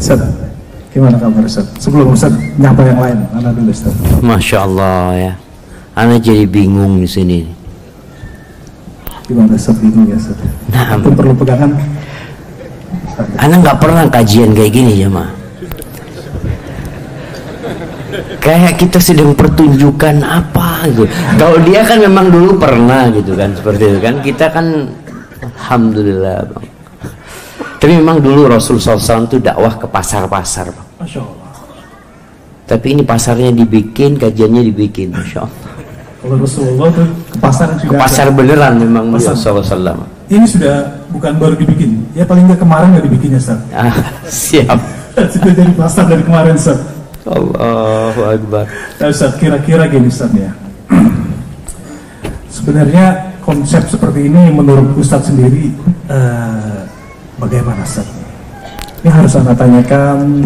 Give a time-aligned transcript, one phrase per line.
[0.00, 0.16] Ustaz,
[0.96, 1.68] gimana kabar Ustaz?
[1.76, 3.92] Sebelum Ustaz nyapa yang lain, mana dulu Ustaz?
[4.24, 5.32] Masya Allah ya.
[5.92, 7.44] Ana jadi bingung di sini.
[9.28, 10.40] Gimana Ustaz bingung ya Ustaz?
[10.72, 11.76] Nah, Itu perlu pegangan.
[13.36, 15.28] Ana nggak pernah kajian kayak gini ya ma.
[18.40, 21.04] Kayak kita sedang pertunjukan apa gitu.
[21.36, 24.14] Kalau dia kan memang dulu pernah gitu kan seperti itu kan.
[24.24, 24.88] Kita kan
[25.44, 26.69] alhamdulillah bang.
[27.80, 30.68] Tapi memang dulu Rasul SAW itu dakwah ke pasar-pasar.
[31.00, 31.48] Masya Allah.
[32.68, 35.70] Tapi ini pasarnya dibikin, kajiannya dibikin, masya Allah.
[36.20, 39.32] Kalau Rasulullah tuh ke pasar Ke pasar beneran memang Pasar.
[39.32, 40.04] Rasulullah SAW.
[40.28, 40.76] Ini sudah
[41.08, 42.04] bukan baru dibikin.
[42.12, 43.60] Ya paling nggak kemarin nggak dibikin ya Ustaz.
[43.80, 43.96] Ah,
[44.28, 44.78] siap.
[45.32, 46.78] sudah jadi pasar dari kemarin Ustaz.
[47.24, 48.68] Allahu Akbar.
[49.00, 50.52] Nah, Ustaz, kira-kira gini Ustaz ya.
[52.60, 55.72] Sebenarnya konsep seperti ini menurut Ustaz sendiri
[56.12, 56.80] eh,
[57.40, 58.06] bagaimana Ustaz?
[59.00, 60.44] Ini harus anda tanyakan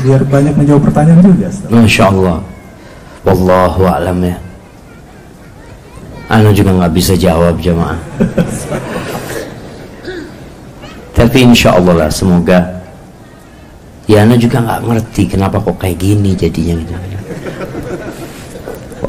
[0.00, 1.48] biar banyak menjawab pertanyaan juga.
[1.68, 2.40] Masya Allah.
[3.22, 4.36] Wallahu a'lam ya.
[6.32, 8.00] Ana juga nggak bisa jawab jemaah.
[11.12, 12.82] Tapi insya Allah lah semoga
[14.08, 16.96] ya Ana juga nggak ngerti kenapa kok kayak gini jadinya gitu.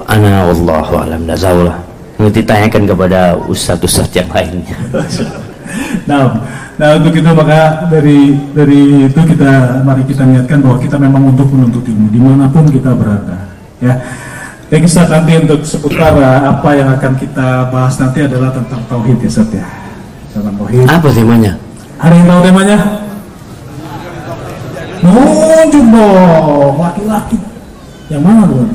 [0.04, 1.80] Ana wallahu a'lam dah lah.
[2.20, 4.78] Nanti tanyakan kepada ustadz-ustadz yang lainnya.
[6.10, 6.44] Nah,
[6.76, 11.48] nah untuk itu maka dari dari itu kita mari kita niatkan bahwa kita memang untuk
[11.52, 13.52] menuntut ilmu di mana pun kita berada.
[13.84, 14.00] Ya,
[14.74, 19.22] yang Ustaz nanti untuk seputar uh, apa yang akan kita bahas nanti adalah tentang tauhid
[19.22, 19.66] ya Ustaz ya.
[20.34, 20.88] Tentang tauhid.
[20.90, 21.54] Apa temanya?
[22.02, 22.78] Ada yang tahu temanya?
[25.04, 27.38] Nunjuk dong, laki-laki.
[28.08, 28.66] Yang mana tuh?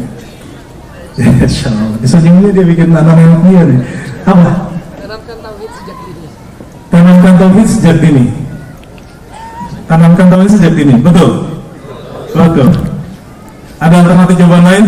[1.42, 1.98] Insya Allah.
[2.06, 3.80] Sejumlah dia bikin anak-anak dia nih.
[4.22, 4.50] Apa?
[6.88, 8.24] Tanamkan tauhid sejak dini.
[9.84, 10.94] Tanamkan tauhid sejak dini.
[11.00, 11.30] Betul.
[12.32, 12.68] Betul.
[13.78, 14.84] Ada alternatif jawaban lain?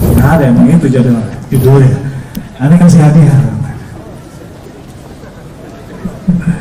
[0.00, 1.92] Nggak ada emang itu jadwal judulnya.
[2.56, 3.38] Ada kasih hadiah.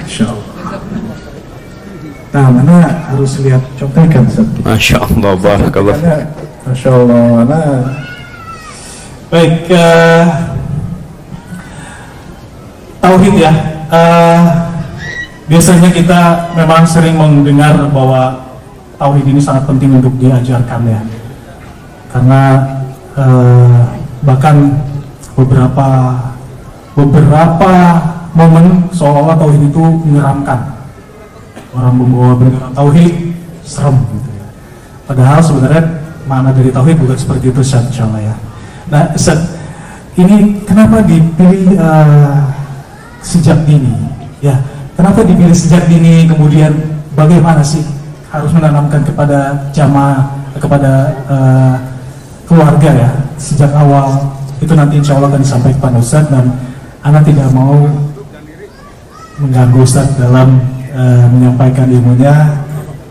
[0.03, 0.47] Insya Allah.
[2.31, 2.75] Nah, mana
[3.11, 4.47] harus lihat contekan Ustaz.
[4.63, 5.97] Masya Allah, barakallah.
[6.63, 7.59] Masya Allah, mana
[9.31, 10.23] baik eh,
[12.99, 13.51] tauhid ya.
[13.91, 14.39] Eh,
[15.49, 18.51] biasanya kita memang sering mendengar bahwa
[19.01, 21.01] tauhid ini sangat penting untuk diajarkan ya.
[22.11, 22.41] Karena
[23.17, 23.81] eh,
[24.21, 24.77] bahkan
[25.33, 25.87] beberapa
[26.93, 27.71] beberapa
[28.35, 30.59] momen seolah-olah tauhid itu menyeramkan
[31.71, 34.47] orang membawa bendera tauhid serem gitu ya.
[35.07, 35.83] Padahal sebenarnya
[36.27, 38.35] makna dari tauhid bukan seperti itu Ustaz, insya Allah ya.
[38.91, 39.39] Nah Ustaz,
[40.19, 42.37] ini kenapa dipilih eh,
[43.23, 43.95] sejak dini?
[44.41, 44.57] Ya,
[44.95, 46.27] kenapa dipilih sejak dini?
[46.27, 46.71] Kemudian
[47.15, 47.83] bagaimana sih
[48.31, 50.23] harus menanamkan kepada jamaah,
[50.55, 50.91] kepada
[51.27, 51.75] eh,
[52.47, 53.09] keluarga ya
[53.39, 56.51] sejak awal itu nanti insya Allah akan disampaikan Ustaz dan
[57.01, 57.87] Anda tidak mau
[59.39, 60.59] mengganggu Ustaz dalam
[60.91, 62.61] eh, menyampaikan ilmunya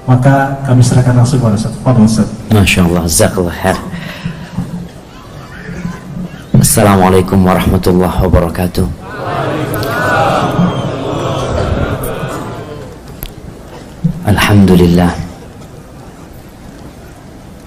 [0.04, 1.72] maka kami serahkan langsung kepada Ustaz.
[1.78, 2.28] Kepada Ustaz.
[2.50, 3.78] Masya Allah, Jazakallah khair.
[6.60, 8.99] Assalamualaikum warahmatullahi wabarakatuh.
[14.30, 15.10] Alhamdulillah.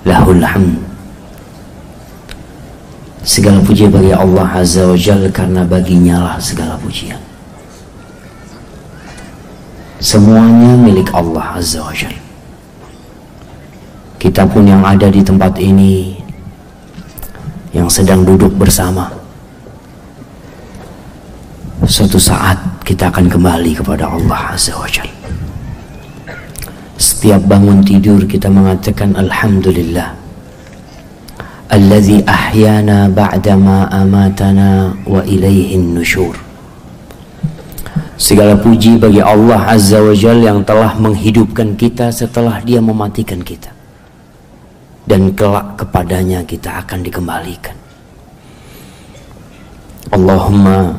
[0.07, 0.79] Lahul hamd.
[3.23, 7.19] Segala puji bagi Allah Azza wa Jalla karena baginya lah segala pujian.
[10.03, 12.19] Semuanya milik Allah Azza wa Jalla.
[14.19, 16.15] Kita pun yang ada di tempat ini
[17.75, 19.11] yang sedang duduk bersama
[21.83, 22.55] suatu saat
[22.87, 25.22] kita akan kembali kepada Allah Azza wa Jalla.
[27.03, 30.15] Setiap bangun tidur kita mengatakan Alhamdulillah.
[31.67, 36.31] Alladhi ahyana ba'dama amatana wa ilaihin nusyur
[38.15, 43.75] Segala puji bagi Allah Azza wa Jalla yang telah menghidupkan kita setelah dia mematikan kita.
[45.03, 47.75] Dan kelak kepadanya kita akan dikembalikan.
[50.07, 50.95] Allahumma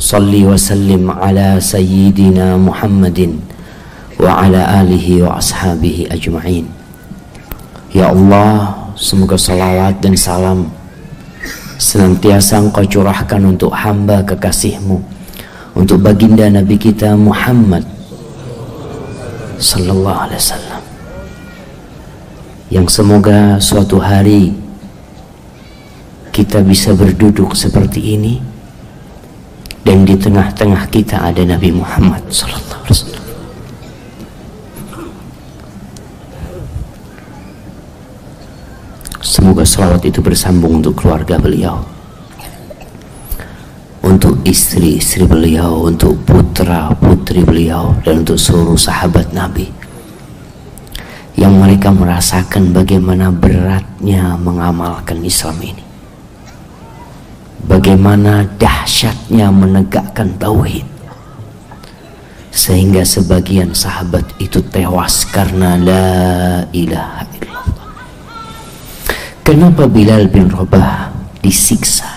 [0.00, 3.59] salli wa sallim ala sayyidina Muhammadin
[4.20, 6.68] wa ala alihi wa ashabihi ajma'in.
[7.90, 10.68] Ya Allah, semoga salawat dan salam
[11.80, 15.00] senantiasa engkau curahkan untuk hamba kekasihmu
[15.72, 17.88] untuk baginda Nabi kita Muhammad
[19.56, 20.82] sallallahu alaihi wasallam
[22.68, 24.52] yang semoga suatu hari
[26.36, 28.44] kita bisa berduduk seperti ini
[29.80, 33.19] dan di tengah-tengah kita ada Nabi Muhammad sallallahu alaihi wasallam
[39.40, 41.80] Semoga salawat itu bersambung untuk keluarga beliau.
[44.04, 49.64] Untuk istri-istri beliau Untuk putra-putri beliau Dan untuk seluruh sahabat Nabi.
[51.40, 55.84] Yang mereka merasakan bagaimana beratnya mengamalkan Islam ini.
[57.64, 60.84] Bagaimana dahsyatnya menegakkan Tauhid.
[62.52, 66.04] Sehingga sebagian sahabat itu tewas karena la
[66.76, 67.49] ilaha illallah
[69.46, 71.10] kenapa Bilal bin Rabah
[71.40, 72.08] disiksa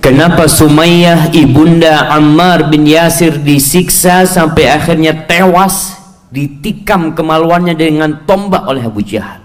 [0.00, 5.96] kenapa Sumayyah ibunda Ammar bin Yasir disiksa sampai akhirnya tewas
[6.28, 9.44] ditikam kemaluannya dengan tombak oleh Abu Jahal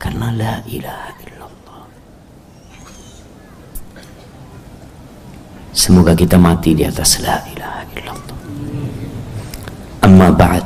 [0.00, 1.10] karena la ilaha
[5.70, 8.38] Semoga kita mati di atas la ilaha illallah.
[10.04, 10.64] Amma ba'd.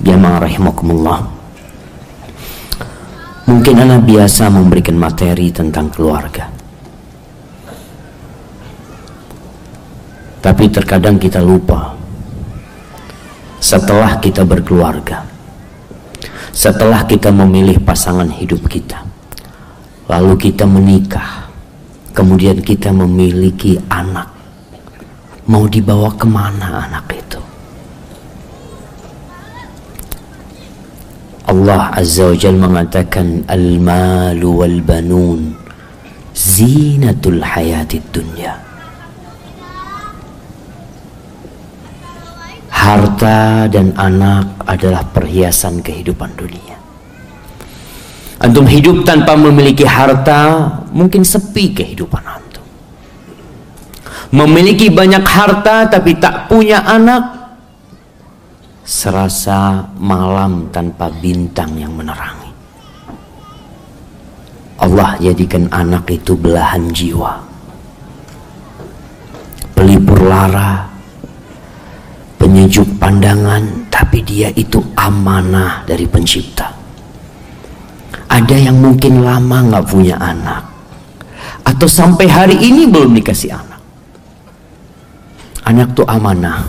[0.00, 1.18] Jamaah rahimakumullah.
[3.44, 6.48] Mungkin anak biasa memberikan materi tentang keluarga.
[10.40, 11.96] Tapi terkadang kita lupa
[13.60, 15.24] setelah kita berkeluarga,
[16.52, 19.00] setelah kita memilih pasangan hidup kita,
[20.08, 21.48] lalu kita menikah,
[22.12, 24.34] kemudian kita memiliki anak
[25.44, 27.23] mau dibawa ke mana anak itu
[31.44, 35.52] Allah Azza wa Jal mengatakan al-malu wal banun
[36.32, 38.56] zinatul hayatid dunya
[42.72, 46.74] harta dan anak adalah perhiasan kehidupan dunia
[48.44, 52.66] Antum hidup tanpa memiliki harta, mungkin sepi kehidupan antum.
[54.34, 57.43] Memiliki banyak harta tapi tak punya anak,
[58.84, 62.52] serasa malam tanpa bintang yang menerangi.
[64.78, 67.40] Allah jadikan anak itu belahan jiwa.
[69.72, 70.84] Pelipur lara,
[72.36, 76.84] penyejuk pandangan, tapi dia itu amanah dari pencipta
[78.34, 80.66] ada yang mungkin lama nggak punya anak
[81.62, 83.80] atau sampai hari ini belum dikasih anak
[85.62, 86.66] anak tuh amanah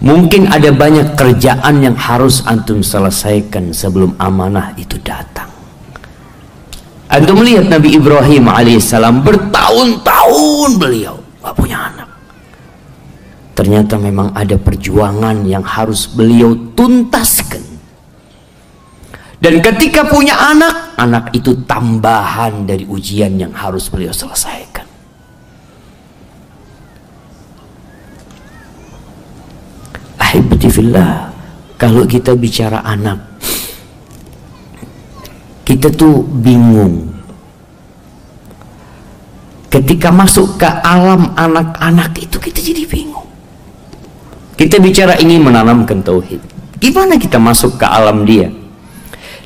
[0.00, 5.48] mungkin ada banyak kerjaan yang harus antum selesaikan sebelum amanah itu datang.
[7.10, 12.08] Antum melihat Nabi Ibrahim alaihissalam bertahun-tahun beliau nggak punya anak.
[13.58, 17.60] Ternyata memang ada perjuangan yang harus beliau tuntaskan.
[19.40, 24.69] Dan ketika punya anak, anak itu tambahan dari ujian yang harus beliau selesaikan.
[30.60, 31.32] Ahibatifillah,
[31.80, 33.16] kalau kita bicara anak,
[35.64, 37.08] kita tuh bingung.
[39.72, 43.24] Ketika masuk ke alam anak-anak itu kita jadi bingung.
[44.60, 46.44] Kita bicara ingin menanamkan tauhid.
[46.76, 48.52] Gimana kita masuk ke alam dia?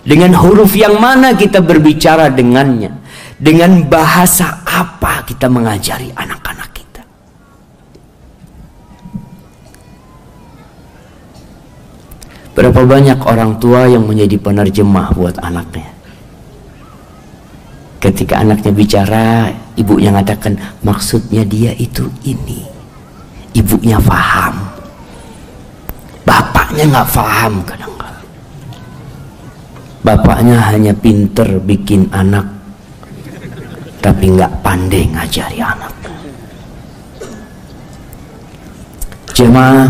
[0.03, 2.91] Dengan huruf yang mana kita berbicara dengannya?
[3.39, 7.03] Dengan bahasa apa kita mengajari anak-anak kita?
[12.55, 15.91] Berapa banyak orang tua yang menjadi penerjemah buat anaknya?
[17.99, 20.55] Ketika anaknya bicara, ibunya mengatakan
[20.87, 22.63] maksudnya dia itu ini.
[23.59, 24.55] Ibunya faham.
[26.23, 27.95] Bapaknya nggak faham kadang
[30.05, 32.45] bapaknya hanya pinter bikin anak
[34.05, 35.93] tapi nggak pandai ngajari anak
[39.33, 39.89] jemaah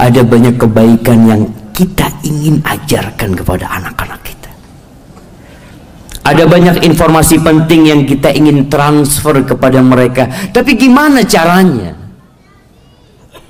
[0.00, 1.42] ada banyak kebaikan yang
[1.80, 4.50] kita ingin ajarkan kepada anak-anak kita
[6.20, 11.96] ada banyak informasi penting yang kita ingin transfer kepada mereka tapi gimana caranya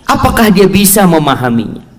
[0.06, 1.90] apakah dia bisa memahaminya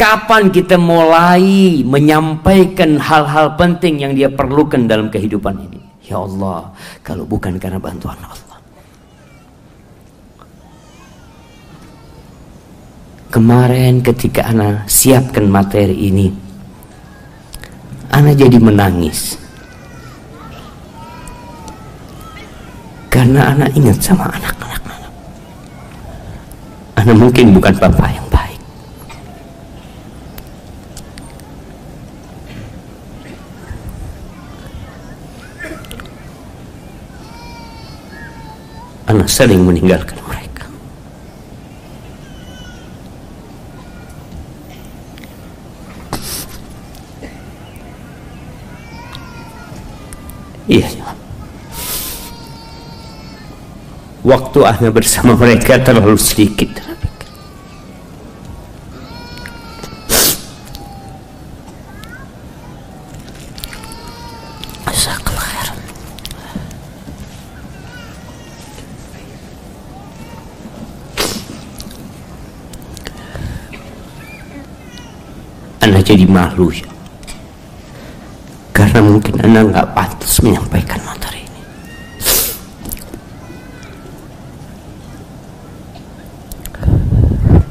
[0.00, 5.76] Kapan kita mulai menyampaikan hal-hal penting yang dia perlukan dalam kehidupan ini?
[6.08, 6.72] Ya Allah,
[7.04, 8.49] kalau bukan karena bantuan Allah.
[13.30, 16.34] Kemarin ketika Ana siapkan materi ini,
[18.10, 19.38] Ana jadi menangis.
[23.06, 24.82] Karena Ana ingat sama anak-anak
[26.98, 28.30] Ana mungkin bukan bapak yang
[39.10, 40.70] anak sering meninggalkan mereka
[50.70, 50.86] iya.
[54.22, 56.90] Waktu anda bersama mereka terlalu sedikit.
[76.10, 76.89] Jadi malu ya
[78.90, 81.62] karena mungkin Anda nggak pantas menyampaikan materi ini.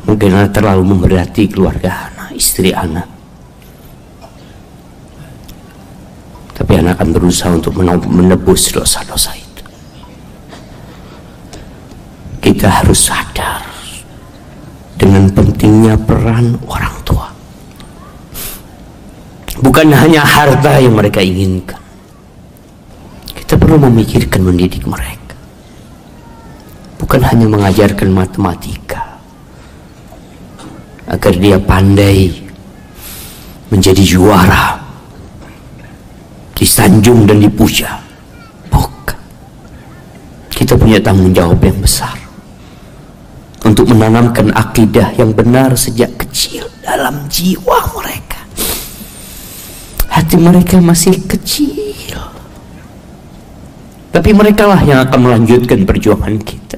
[0.07, 3.19] Mungkin Anda terlalu memberati keluarga Anda istri Anda
[6.69, 9.63] tapi Anda akan berusaha untuk menebus dosa-dosa itu.
[12.45, 13.65] Kita harus sadar
[14.93, 16.88] dengan pentingnya peran orang
[19.59, 21.79] bukan hanya harta yang mereka inginkan.
[23.35, 25.35] Kita perlu memikirkan mendidik mereka.
[26.99, 29.17] Bukan hanya mengajarkan matematika
[31.09, 32.29] agar dia pandai
[33.73, 34.77] menjadi juara
[36.53, 37.97] disanjung dan dipuja
[38.69, 39.17] bukan.
[40.53, 42.13] Kita punya tanggung jawab yang besar
[43.65, 48.28] untuk menanamkan akidah yang benar sejak kecil dalam jiwa mereka
[50.19, 52.19] hati mereka masih kecil.
[54.11, 56.75] Tapi mereka lah yang akan melanjutkan perjuangan kita.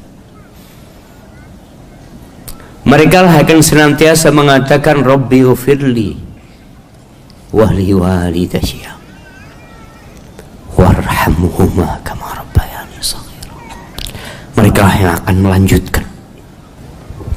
[2.85, 6.31] Mereka lah akan senantiasa mengatakan Rabbi ufirli
[7.51, 8.95] wali walidayya
[10.71, 12.95] warhamhuma kama rabbayani
[14.55, 16.05] mereka lah yang akan melanjutkan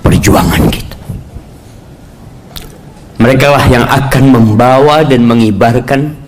[0.07, 0.84] perjuangan kita
[3.19, 6.25] mereka lah yang akan membawa dan mengibarkan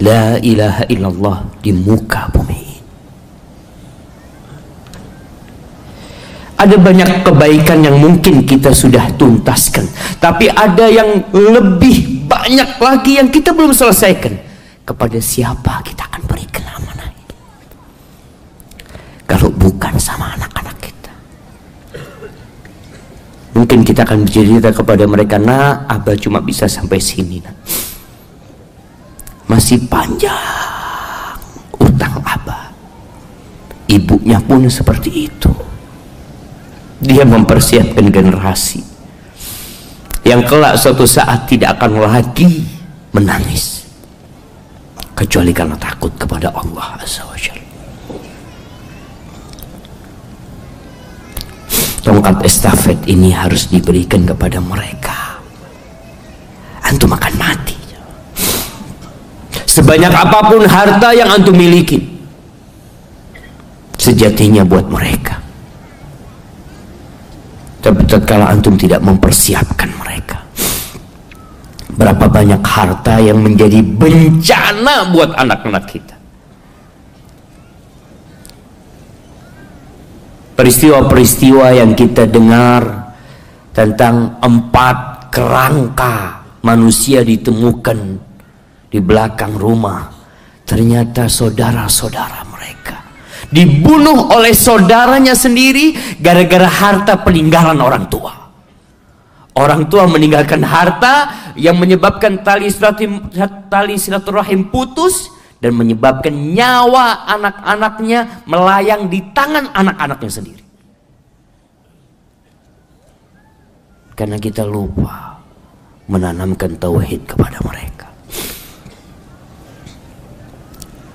[0.00, 2.64] La ilaha illallah di muka bumi.
[6.60, 9.88] Ada banyak kebaikan yang mungkin kita sudah tuntaskan
[10.20, 14.36] Tapi ada yang lebih banyak lagi yang kita belum selesaikan.
[14.84, 17.08] Kepada siapa kita akan berikan amanah
[19.24, 20.59] Kalau bukan sama anak-anak
[23.50, 27.42] Mungkin kita akan bercerita kepada mereka, nah Abah cuma bisa sampai sini.
[27.42, 27.54] Nah.
[29.50, 30.38] Masih panjang
[31.82, 32.70] utang Abah.
[33.90, 35.50] Ibunya pun seperti itu.
[37.02, 38.90] Dia mempersiapkan generasi
[40.20, 42.46] yang kelak suatu saat tidak akan lagi
[43.10, 43.88] menangis
[45.16, 47.69] kecuali karena takut kepada Allah Azza wa Jalla.
[52.00, 55.40] Tongkat estafet ini harus diberikan kepada mereka.
[56.84, 57.78] Antum akan mati.
[59.70, 62.02] Sebanyak apa pun harta yang antum miliki
[63.94, 65.38] sejatinya buat mereka.
[67.80, 70.10] Tapi tatkala antum tidak mempersiapkan mereka
[72.00, 76.16] berapa banyak harta yang menjadi bencana buat anak-anak kita
[80.60, 83.16] peristiwa-peristiwa yang kita dengar
[83.72, 88.20] tentang empat kerangka manusia ditemukan
[88.92, 90.12] di belakang rumah.
[90.68, 93.00] Ternyata saudara-saudara mereka
[93.48, 98.52] dibunuh oleh saudaranya sendiri gara-gara harta peninggalan orang tua.
[99.56, 109.20] Orang tua meninggalkan harta yang menyebabkan tali silaturahim putus dan menyebabkan nyawa anak-anaknya melayang di
[109.36, 110.64] tangan anak-anaknya sendiri.
[114.16, 115.36] Karena kita lupa
[116.08, 118.08] menanamkan tauhid kepada mereka.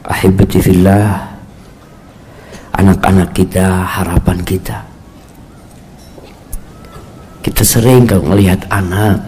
[0.05, 1.35] Ahibati fillah
[2.77, 4.77] anak-anak kita, harapan kita.
[7.41, 9.21] Kita sering kalau melihat anak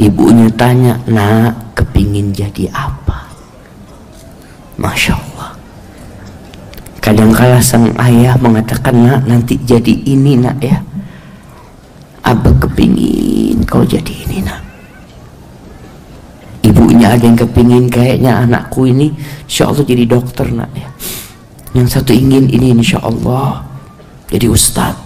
[0.00, 1.69] ibunya tanya, "Nak,
[2.00, 3.28] kepingin jadi apa?
[4.80, 5.52] Masya Allah
[7.04, 10.80] kadangkala sang ayah mengatakan nak nanti jadi ini nak ya.
[12.24, 14.64] Abah kepingin kau jadi ini nak.
[16.64, 19.12] Ibunya ada yang kepingin kayaknya anakku ini.
[19.44, 20.88] Insya Allah jadi dokter nak ya.
[21.76, 23.60] Yang satu ingin ini insya Allah
[24.32, 24.96] jadi ustadz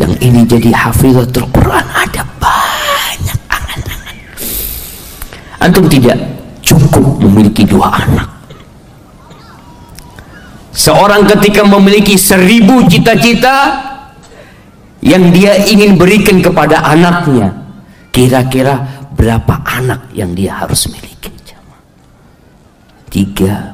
[0.00, 2.24] yang ini jadi hafizatul Quran ada
[5.66, 6.14] antum tidak
[6.62, 8.28] cukup memiliki dua anak
[10.70, 13.82] seorang ketika memiliki seribu cita-cita
[15.02, 17.50] yang dia ingin berikan kepada anaknya
[18.14, 18.86] kira-kira
[19.18, 21.16] berapa anak yang dia harus miliki
[23.16, 23.72] tiga,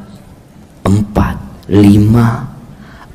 [0.86, 1.34] empat,
[1.66, 2.46] lima,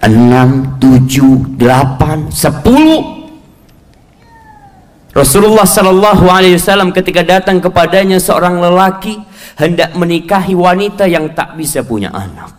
[0.03, 3.16] enam, tujuh, delapan, sepuluh.
[5.17, 9.17] Rasulullah Sallallahu Alaihi Wasallam ketika datang kepadanya seorang lelaki
[9.57, 12.53] hendak menikahi wanita yang tak bisa punya anak,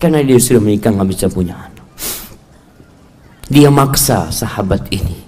[0.00, 1.84] karena dia sudah menikah nggak bisa punya anak.
[3.52, 5.20] Dia maksa sahabat ini.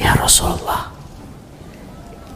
[0.00, 0.88] Ya Rasulullah,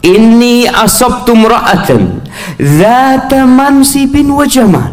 [0.04, 2.21] ini asabtu ra'atan
[2.61, 4.93] zata mansibin wa jamal.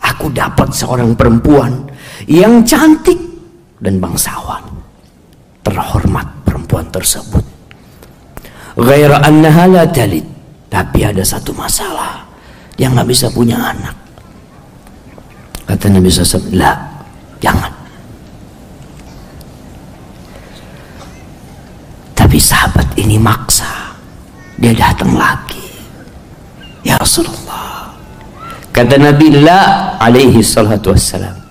[0.00, 1.84] Aku dapat seorang perempuan
[2.24, 3.20] yang cantik
[3.84, 4.65] dan bangsawan.
[5.66, 7.42] Terhormat perempuan tersebut.
[8.78, 10.22] Ghaira annaha la talid.
[10.70, 12.22] Tapi ada satu masalah.
[12.78, 13.96] Dia nggak bisa punya anak.
[15.66, 16.78] Kata Nabi SAW, lah,
[17.42, 17.72] jangan.
[22.14, 23.90] Tapi sahabat ini maksa.
[24.62, 25.66] Dia datang lagi.
[26.86, 27.90] Ya Rasulullah.
[28.70, 31.45] Kata Nabi La alaihi salatu wassalam.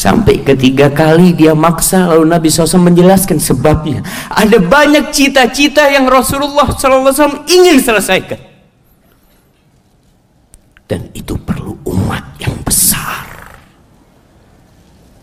[0.00, 4.00] Sampai ketiga kali dia maksa lalu Nabi SAW menjelaskan sebabnya.
[4.32, 8.40] Ada banyak cita-cita yang Rasulullah SAW ingin selesaikan.
[10.88, 13.28] Dan itu perlu umat yang besar.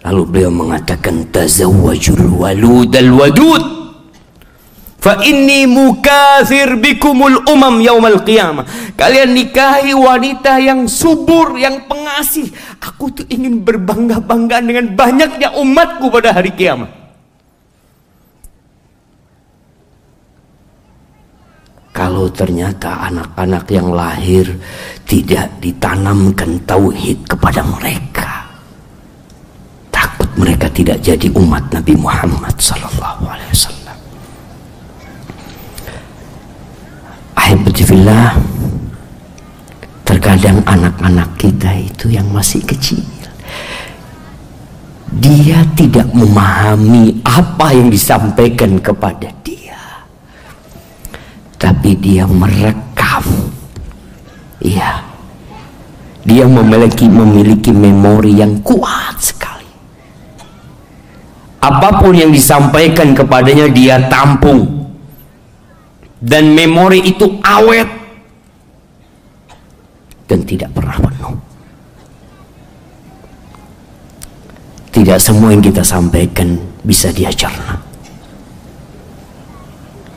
[0.06, 3.77] Lalu beliau mengatakan tazawwajul walud al wadud
[4.98, 8.66] Fa inni mukathir bikumul umam yaumal qiyamah.
[8.98, 12.50] Kalian nikahi wanita yang subur, yang pengasih.
[12.82, 16.90] Aku tuh ingin berbangga-bangga dengan banyaknya umatku pada hari kiamat.
[21.94, 24.46] Kalau ternyata anak-anak yang lahir
[25.06, 28.46] tidak ditanamkan tauhid kepada mereka,
[29.90, 33.77] takut mereka tidak jadi umat Nabi Muhammad sallallahu alaihi wasallam.
[37.48, 38.36] Ahibatifillah
[40.04, 43.00] Terkadang anak-anak kita itu yang masih kecil
[45.16, 49.80] Dia tidak memahami apa yang disampaikan kepada dia
[51.56, 53.24] Tapi dia merekam.
[54.60, 55.08] Iya
[56.28, 59.72] Dia memiliki memiliki memori yang kuat sekali.
[61.64, 64.77] Apa pun yang disampaikan kepadanya dia tampung
[66.18, 67.90] dan memori itu awet
[70.28, 71.36] dan tidak pernah penuh.
[74.92, 77.78] Tidak semua yang kita sampaikan bisa dia cerna.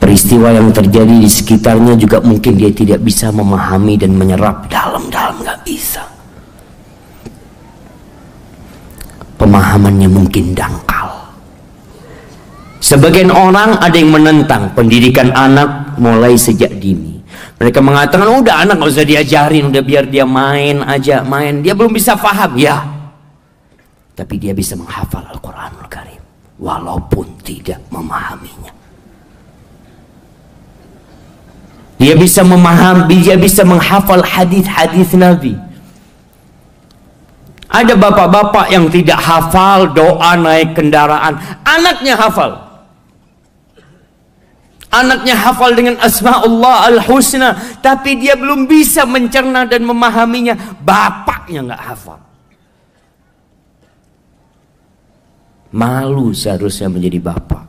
[0.01, 5.61] Peristiwa yang terjadi di sekitarnya juga mungkin dia tidak bisa memahami dan menyerap dalam-dalam nggak
[5.61, 6.01] bisa.
[9.37, 11.20] Pemahamannya mungkin dangkal.
[12.91, 17.23] Sebagian orang ada yang menentang pendidikan anak mulai sejak dini.
[17.55, 21.63] Mereka mengatakan, udah anak nggak usah diajarin, udah biar dia main aja, main.
[21.63, 22.83] Dia belum bisa paham, ya.
[24.11, 26.19] Tapi dia bisa menghafal Al-Quranul Karim.
[26.59, 28.75] Walaupun tidak memahaminya.
[31.95, 35.55] Dia bisa memahami, dia bisa menghafal hadis-hadis Nabi.
[37.71, 42.70] Ada bapak-bapak yang tidak hafal doa naik kendaraan, anaknya hafal.
[44.91, 47.55] Anaknya hafal dengan asma Allah al-husna.
[47.79, 50.53] Tapi dia belum bisa mencerna dan memahaminya.
[50.83, 52.19] Bapaknya nggak hafal.
[55.71, 57.63] Malu seharusnya menjadi bapak.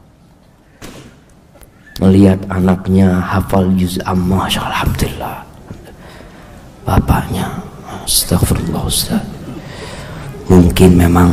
[2.03, 4.51] Melihat anaknya hafal juz amma.
[4.51, 5.47] Alhamdulillah.
[6.83, 7.47] Bapaknya.
[8.03, 9.23] Astagfirullah Ustaz.
[10.51, 11.31] Mungkin memang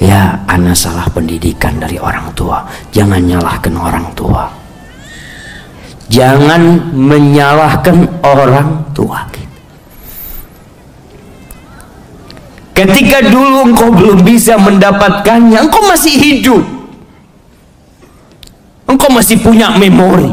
[0.00, 2.60] ya anak salah pendidikan dari orang tua
[2.92, 4.44] jangan nyalahkan orang tua
[6.06, 9.26] jangan menyalahkan orang tua
[12.76, 16.64] ketika dulu engkau belum bisa mendapatkannya engkau masih hidup.
[18.86, 20.30] Engkau masih punya memori.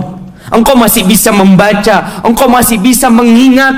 [0.53, 2.21] Engkau masih bisa membaca.
[2.21, 3.73] Engkau masih bisa mengingat.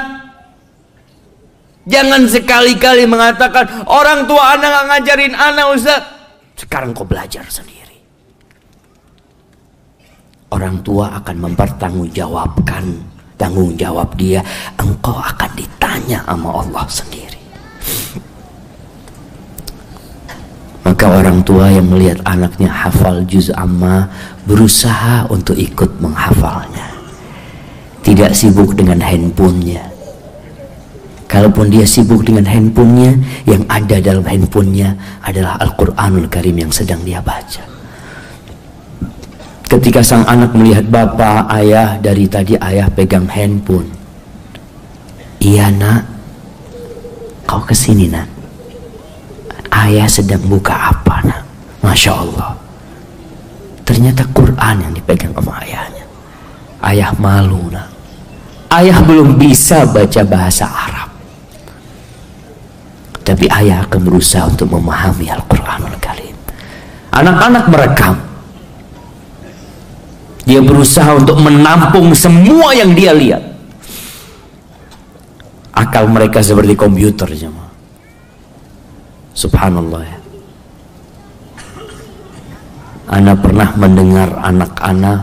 [1.85, 6.01] Jangan sekali-kali mengatakan orang tua anak ngajarin anak Ustaz.
[6.59, 7.74] Sekarang kau belajar sendiri.
[10.55, 12.83] Orang tua akan mempertanggungjawabkan
[13.35, 14.39] tanggung jawab dia.
[14.79, 17.41] Engkau akan ditanya sama Allah sendiri.
[20.87, 24.07] Maka orang tua yang melihat anaknya hafal juz amma
[24.47, 26.87] berusaha untuk ikut menghafalnya.
[28.05, 29.95] Tidak sibuk dengan handphonenya
[31.35, 33.11] Kalaupun dia sibuk dengan handphonenya,
[33.43, 37.74] yang ada dalam handphonenya adalah Al-Quranul Karim yang sedang dia baca.
[39.65, 43.89] Ketika sang anak melihat bapak ayah dari tadi ayah pegang handphone.
[45.41, 46.01] Iya nak.
[47.45, 48.25] Kau ke sini nak.
[49.69, 51.41] Ayah sedang buka apa nak?
[51.85, 52.51] Masya Allah.
[53.85, 56.05] Ternyata Quran yang dipegang sama ayahnya.
[56.81, 57.89] Ayah malu nak.
[58.73, 61.09] Ayah belum bisa baca bahasa Arab.
[63.25, 66.35] Tapi ayah akan berusaha untuk memahami Al-Quranul Karim
[67.15, 68.15] anak-anak merekam
[70.45, 73.43] dia berusaha untuk menampung semua yang dia lihat.
[75.75, 77.73] Akal mereka seperti komputer jemaah.
[79.35, 80.19] Subhanallah ya.
[83.05, 85.19] Ana pernah mendengar anak-anak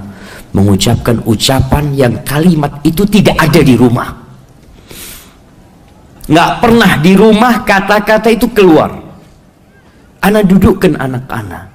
[0.53, 4.13] mengucapkan ucapan yang kalimat itu tidak ada di rumah.
[6.29, 8.93] Nggak pernah di rumah kata-kata itu keluar.
[10.23, 11.72] Ana dudukkan anak-anak.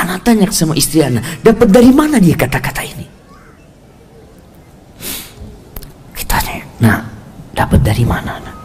[0.00, 3.04] Anak tanya sama istri anak, dapat dari mana dia kata-kata ini?
[6.16, 7.00] Kita tanya, nah,
[7.52, 8.40] dapat dari mana?
[8.40, 8.56] Anak?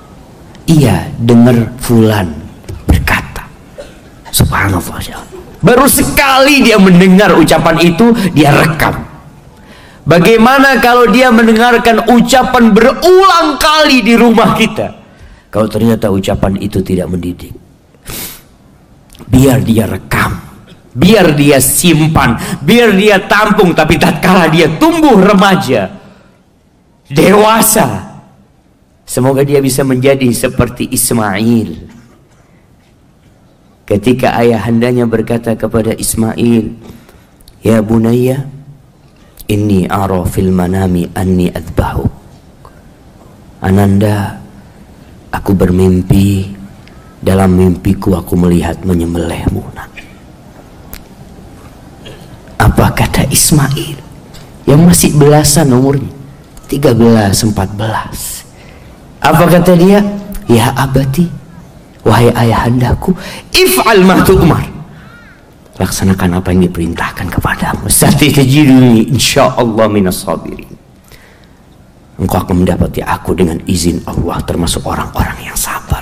[0.64, 2.32] Iya, dengar fulan
[2.88, 3.44] berkata.
[4.32, 5.04] Subhanallah.
[5.60, 8.96] Baru sekali dia mendengar ucapan itu, dia rekam.
[10.08, 14.88] Bagaimana kalau dia mendengarkan ucapan berulang kali di rumah kita?
[15.52, 17.52] Kalau ternyata ucapan itu tidak mendidik.
[19.26, 20.55] Biar dia rekam
[20.96, 25.92] biar dia simpan, biar dia tampung, tapi tatkala dia tumbuh remaja,
[27.12, 28.16] dewasa,
[29.04, 31.92] semoga dia bisa menjadi seperti Ismail.
[33.86, 36.96] Ketika ayahandanya berkata kepada Ismail,
[37.62, 38.46] Ya bunaya,
[39.50, 42.06] ini ara fil manami anni adbahu.
[43.62, 44.38] Ananda,
[45.34, 46.54] aku bermimpi,
[47.26, 49.66] dalam mimpiku aku melihat menyembelihmu.
[49.74, 49.95] Nak.
[52.66, 53.94] Apa kata Ismail
[54.66, 56.10] yang masih belasan umurnya?
[56.66, 59.22] 13, 14.
[59.22, 60.02] Apa kata dia?
[60.50, 61.30] Ya abati,
[62.02, 63.14] wahai ayahandaku,
[63.54, 64.66] if'al ma tu'mar.
[65.78, 67.86] Laksanakan apa yang diperintahkan kepadamu.
[67.86, 70.74] Satajiduni insyaallah minas sabirin.
[72.18, 76.02] Engkau akan mendapati aku dengan izin Allah termasuk orang-orang yang sabar.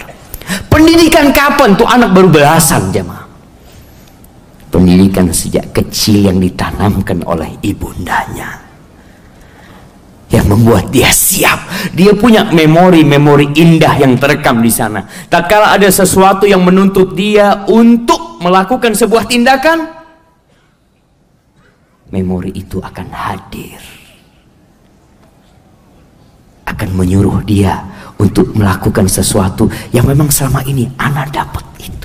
[0.72, 3.33] Pendidikan kapan tuh anak baru belasan jemaah?
[4.74, 8.64] Pendidikan sejak kecil yang ditanamkan oleh ibundanya
[10.34, 11.94] yang membuat dia siap.
[11.94, 15.06] Dia punya memori-memori indah yang terekam di sana.
[15.30, 19.86] Tak kala ada sesuatu yang menuntut dia untuk melakukan sebuah tindakan,
[22.10, 23.78] memori itu akan hadir.
[26.66, 27.86] Akan menyuruh dia
[28.18, 32.03] untuk melakukan sesuatu yang memang selama ini anak dapat itu.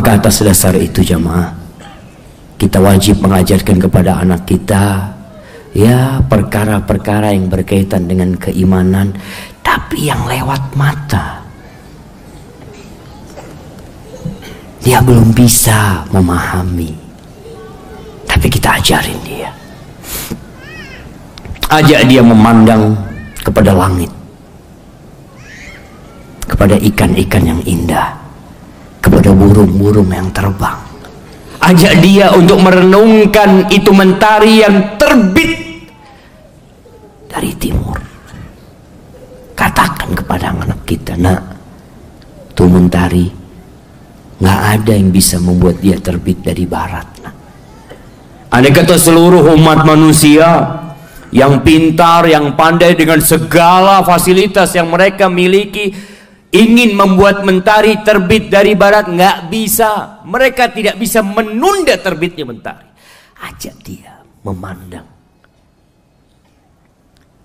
[0.00, 1.60] Maka atas dasar itu jamaah
[2.56, 5.12] kita wajib mengajarkan kepada anak kita
[5.76, 9.12] ya perkara-perkara yang berkaitan dengan keimanan
[9.60, 11.44] tapi yang lewat mata.
[14.80, 16.96] Dia belum bisa memahami.
[18.24, 19.52] Tapi kita ajarin dia.
[21.68, 22.96] Ajak dia memandang
[23.44, 24.08] kepada langit.
[26.48, 28.29] Kepada ikan-ikan yang indah
[29.10, 30.78] kepada burung-burung yang terbang.
[31.58, 35.52] Ajak dia untuk merenungkan itu mentari yang terbit
[37.26, 37.98] dari timur.
[39.58, 41.42] Katakan kepada anak kita, nak,
[42.54, 43.26] itu mentari
[44.40, 47.04] nggak ada yang bisa membuat dia terbit dari barat.
[47.20, 47.34] Nak.
[48.48, 50.48] Ada kata seluruh umat manusia
[51.28, 55.92] yang pintar, yang pandai dengan segala fasilitas yang mereka miliki,
[56.50, 60.22] ingin membuat mentari terbit dari barat nggak bisa.
[60.26, 62.90] Mereka tidak bisa menunda terbitnya mentari.
[63.40, 65.06] Ajak dia memandang.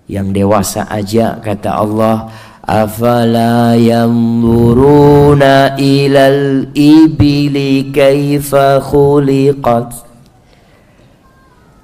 [0.06, 2.30] Yang dewasa aja kata Allah
[2.62, 10.06] afala yanzuruna ilal ibili kaifa khuliqat?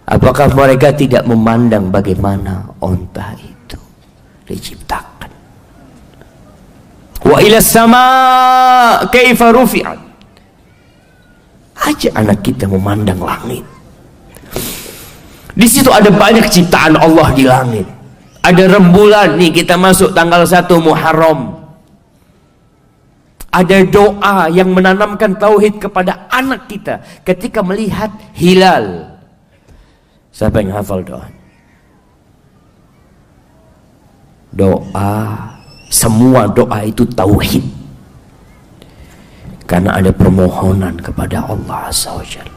[0.07, 3.79] Apakah mereka tidak memandang bagaimana onta itu
[4.45, 5.12] diciptakan
[7.23, 8.05] Wa ila sama
[9.07, 9.99] kaifa rufi'at.
[11.83, 13.63] Aja anak kita memandang langit.
[15.53, 17.87] Di situ ada banyak ciptaan Allah di langit.
[18.43, 21.63] Ada rembulan nih kita masuk tanggal 1 Muharram.
[23.53, 29.15] Ada doa yang menanamkan tauhid kepada anak kita ketika melihat hilal.
[30.33, 31.29] Siapa yang hafal doa?
[34.57, 35.21] Doa
[35.93, 37.61] semua doa itu tauhid.
[39.69, 42.53] Karena ada permohonan kepada Allah SWT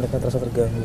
[0.00, 0.82] mereka terasa terganggu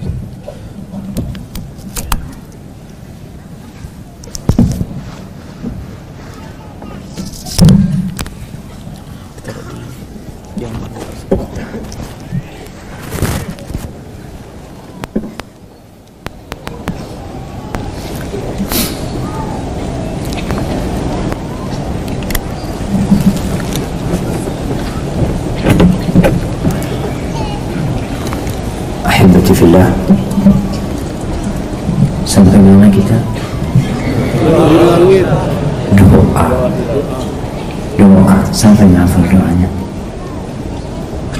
[29.26, 29.90] Ahibati fillah.
[32.30, 33.18] Sampai mana kita?
[35.98, 36.46] Doa.
[37.98, 38.38] Doa.
[38.54, 39.66] Sampai hafal doanya.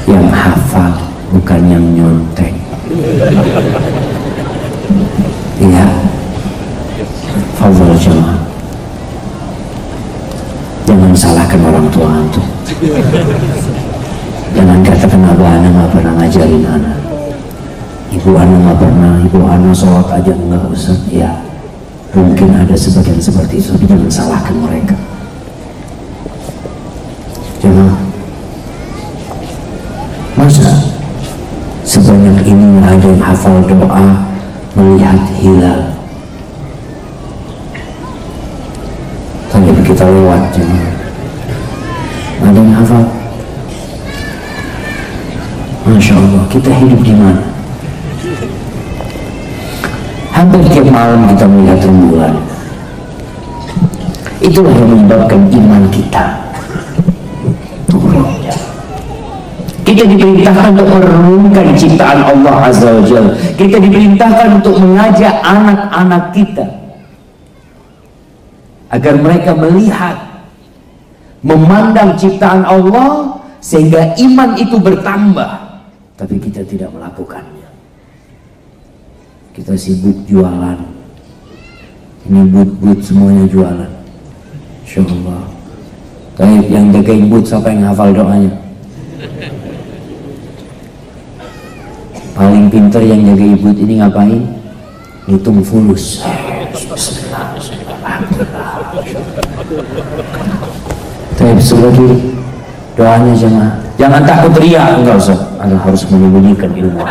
[0.10, 0.94] Yang hafal
[1.30, 2.58] Bukan yang nyontek.
[5.62, 5.86] Iya.
[7.54, 8.42] Fadol jemaah
[10.90, 12.46] Jangan salahkan orang tua antum.
[14.58, 17.05] Jangan katakan abah anak nggak pernah ngajarin anak
[18.16, 20.96] Ibu Ana nggak pernah, Ibu Ana sholat aja nggak usah.
[21.12, 21.36] Ya,
[22.16, 24.96] mungkin ada sebagian seperti itu, tapi jangan salahkan mereka.
[27.60, 27.92] Jangan.
[30.40, 30.68] Masa
[31.84, 34.08] sebanyak ini ada yang hafal doa
[34.80, 35.92] melihat hilal.
[39.52, 40.84] Tapi kita lewat jangan.
[42.48, 43.04] Ada yang hafal.
[45.86, 47.55] Masya Allah, kita hidup di mana?
[50.52, 52.34] Hampir malam kita melihat rembulan.
[54.44, 56.46] Itulah yang menyebabkan iman kita
[59.86, 66.66] kita diperintahkan untuk merenungkan ciptaan Allah Azza wa Jal kita diperintahkan untuk mengajak anak-anak kita
[68.92, 70.18] agar mereka melihat
[71.46, 75.52] memandang ciptaan Allah sehingga iman itu bertambah.
[76.16, 77.55] Tapi kita tidak melakukannya
[79.56, 80.76] kita sibuk jualan.
[82.28, 83.92] Ini but-but semuanya jualan.
[84.84, 85.48] Insya Allah
[86.68, 88.52] yang jagain but siapa yang hafal doanya?
[92.36, 94.44] Paling pinter yang jaga but ini ngapain?
[95.32, 96.20] Ngitung fulus.
[101.40, 102.08] Tapi lagi
[102.96, 107.04] doanya jangan jangan takut ria enggak usah anda harus menyembunyikan ilmu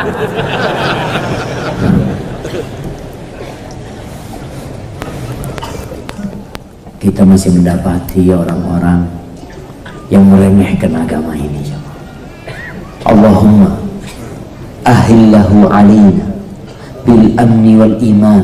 [7.05, 9.05] kita masih mendapati orang-orang
[10.09, 11.69] yang meremehkan agama ini
[13.05, 13.77] Allahumma
[14.89, 16.25] ahillahu alaina
[17.05, 18.41] bil amni wal iman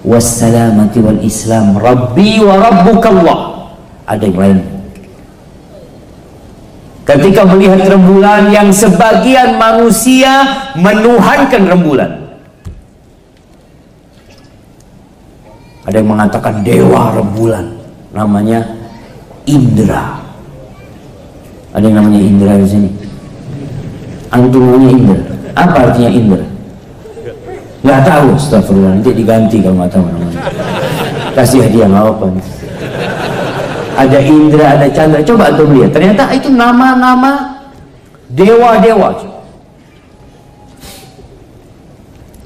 [0.00, 3.38] was salamati wal islam rabbi wa rabbukallah.
[4.08, 4.58] Ada yang lain?
[7.04, 12.12] Ketika melihat rembulan yang sebagian manusia menuhankan rembulan.
[15.84, 17.77] Ada yang mengatakan dewa rembulan
[18.18, 18.66] namanya
[19.46, 20.18] Indra.
[21.70, 22.90] Ada yang namanya Indra di sini.
[24.34, 25.20] Antum namanya Indra.
[25.54, 26.44] Apa artinya Indra?
[27.86, 28.92] Gak tahu, astagfirullah.
[28.98, 30.40] Nanti diganti kalau nggak tahu namanya.
[31.38, 32.26] Kasih hadiah nggak apa
[33.98, 35.20] Ada Indra, ada Chandra.
[35.22, 35.94] Coba antum lihat.
[35.94, 37.62] Ternyata itu nama-nama
[38.34, 39.38] dewa-dewa.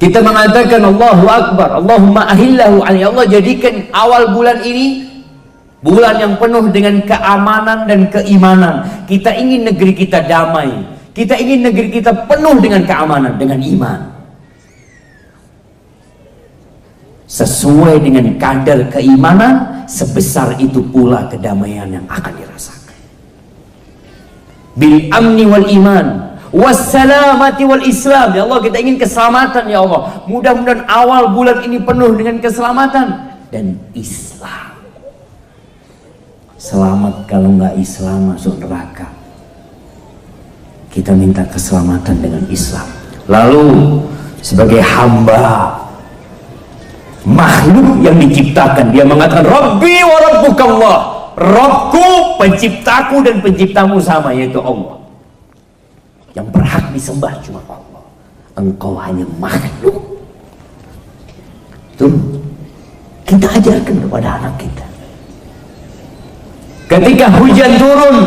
[0.03, 5.12] Kita mengatakan Allahu Akbar, Allahumma ahillahu Ya Allah jadikan awal bulan ini
[5.83, 8.87] Bulan yang penuh dengan keamanan dan keimanan.
[9.03, 10.71] Kita ingin negeri kita damai.
[11.11, 13.99] Kita ingin negeri kita penuh dengan keamanan, dengan iman.
[17.27, 22.97] Sesuai dengan kadar keimanan, sebesar itu pula kedamaian yang akan dirasakan.
[24.79, 26.05] Bil amni wal iman,
[26.49, 28.31] wassalamati wal islam.
[28.33, 30.23] Ya Allah, kita ingin keselamatan ya Allah.
[30.31, 34.72] Mudah-mudahan awal bulan ini penuh dengan keselamatan dan Islam.
[36.63, 39.11] Selamat kalau nggak Islam masuk neraka.
[40.87, 42.87] Kita minta keselamatan dengan Islam.
[43.27, 43.99] Lalu
[44.39, 45.75] sebagai hamba
[47.27, 50.99] makhluk yang diciptakan dia mengatakan Rabbi wa rabbukallah
[51.35, 55.03] Robku penciptaku dan penciptamu sama yaitu Allah.
[56.31, 58.03] Yang berhak disembah cuma Allah.
[58.55, 59.99] Engkau hanya makhluk.
[61.91, 62.07] Itu
[63.27, 64.92] kita ajarkan kepada anak kita
[66.93, 68.17] Ketika hujan turun,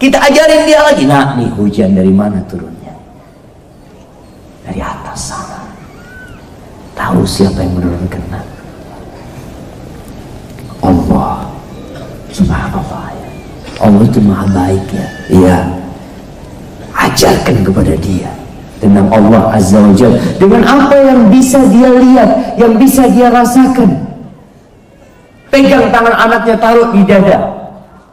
[0.00, 1.04] kita ajarin dia lagi.
[1.04, 2.96] Nah, nih hujan dari mana turunnya?
[4.64, 5.68] Dari atas sana.
[6.96, 8.24] Tahu siapa yang menurunkan?
[8.32, 8.44] Nah.
[12.30, 13.28] Subhanallah ya.
[13.84, 15.06] Allah itu maha baik ya.
[15.28, 15.58] Iya.
[16.96, 18.32] Ajarkan kepada dia
[18.80, 24.08] tentang Allah Azza wa Jalla dengan apa yang bisa dia lihat, yang bisa dia rasakan.
[25.52, 27.59] Pegang tangan anaknya taruh di dada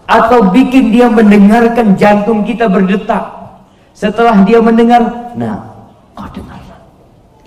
[0.08, 3.28] atau bikin dia mendengarkan jantung kita berdetak.
[3.92, 5.04] Setelah dia mendengar,
[5.36, 5.68] nah,
[6.16, 6.58] kau dengar.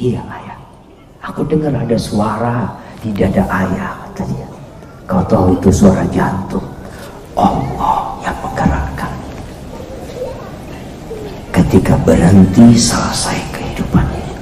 [0.00, 0.58] Iya ayah,
[1.24, 2.72] aku dengar ada suara
[3.04, 4.48] di dada ayah kata dia.
[5.04, 6.64] Kau tahu itu suara jantung.
[7.36, 9.12] Allah yang menggerakkan.
[11.52, 14.36] Ketika berhenti selesai kehidupan ini.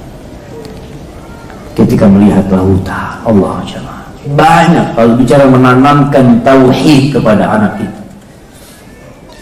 [1.75, 4.07] Ketika melihat lautan Allah jemaah.
[4.35, 7.98] Banyak kalau bicara menanamkan tauhid kepada anak itu.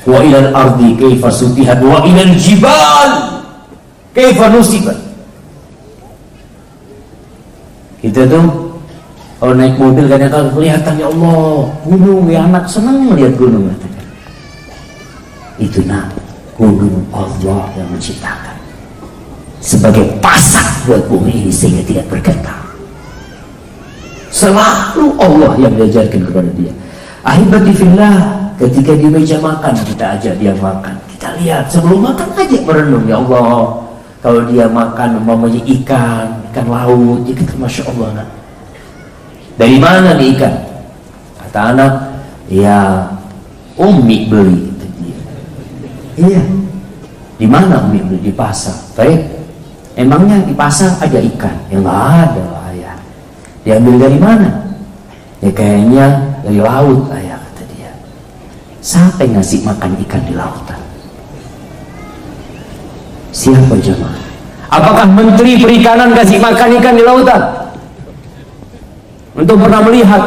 [0.08, 3.12] Wa ilal ardi kaifa sutihat wa ilal jibal
[4.16, 4.96] kaifa nusibat.
[8.00, 8.72] Kita tuh
[9.38, 13.68] kalau naik mobil kadang-kadang kelihatan ya Allah gunung ya anak senang melihat gunung.
[15.60, 16.16] Itu nak
[16.56, 18.56] gunung Allah yang menciptakan
[19.60, 22.64] sebagai pasak buat bumi ini sehingga tidak bergetar.
[24.32, 26.72] Selalu Allah yang diajarkan kepada dia.
[27.26, 30.98] Ahibati fillah ketika di meja makan kita ajak dia makan.
[31.14, 33.86] Kita lihat sebelum makan aja merenung ya Allah.
[34.18, 38.30] Kalau dia makan umpamanya ikan, ikan laut, ya kita masya Allah nak.
[39.62, 40.54] Dari mana nih ikan?
[41.38, 41.94] Kata anak,
[42.50, 43.08] ya
[43.78, 44.74] Umi beli.
[46.18, 46.42] Iya.
[47.38, 48.20] Di mana Umi beli?
[48.28, 48.74] Di pasar.
[48.98, 49.22] Baik.
[49.94, 51.56] Emangnya di pasar ada ikan?
[51.70, 52.94] Ya nggak ada lah ya.
[53.66, 54.50] Diambil dari mana?
[55.46, 56.06] Ya kayaknya
[56.42, 57.37] dari laut kata dia.
[58.82, 60.80] Yang ngasih makan ikan di lautan?
[63.34, 64.22] Siapa jemaah?
[64.68, 67.42] Apakah Menteri Perikanan kasih makan ikan di lautan?
[69.38, 70.24] Untuk pernah melihat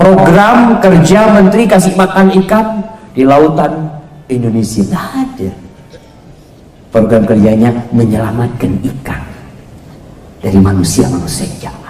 [0.00, 2.66] program kerja Menteri kasih makan ikan
[3.12, 3.92] di lautan
[4.28, 4.84] Indonesia.
[4.84, 5.50] Tidak ada.
[6.92, 9.20] Program kerjanya menyelamatkan ikan
[10.40, 11.85] dari manusia-manusia.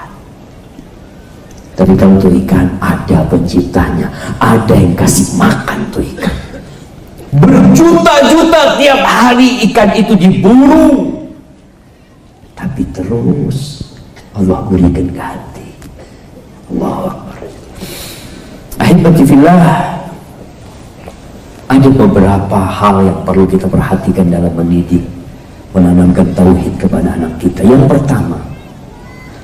[1.76, 4.08] Kalau tuh ikan ada penciptanya,
[4.40, 6.32] ada yang kasih makan tuh ikan.
[7.36, 11.20] Berjuta-juta tiap hari ikan itu diburu.
[12.56, 13.84] Tapi terus
[14.32, 15.68] Allah berikan ganti.
[16.72, 17.44] Allah Akbar.
[18.80, 19.64] Ahibati fillah.
[21.68, 25.04] Ada beberapa hal yang perlu kita perhatikan dalam mendidik,
[25.76, 27.60] menanamkan tauhid kepada anak kita.
[27.68, 28.40] Yang pertama,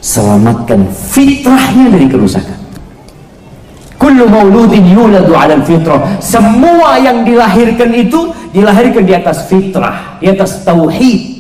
[0.03, 2.59] selamatkan fitrahnya dari kerusakan.
[3.97, 6.19] Kullu mauludin yuladu ala fitrah.
[6.19, 11.39] Semua yang dilahirkan itu dilahirkan di atas fitrah, di atas tauhid.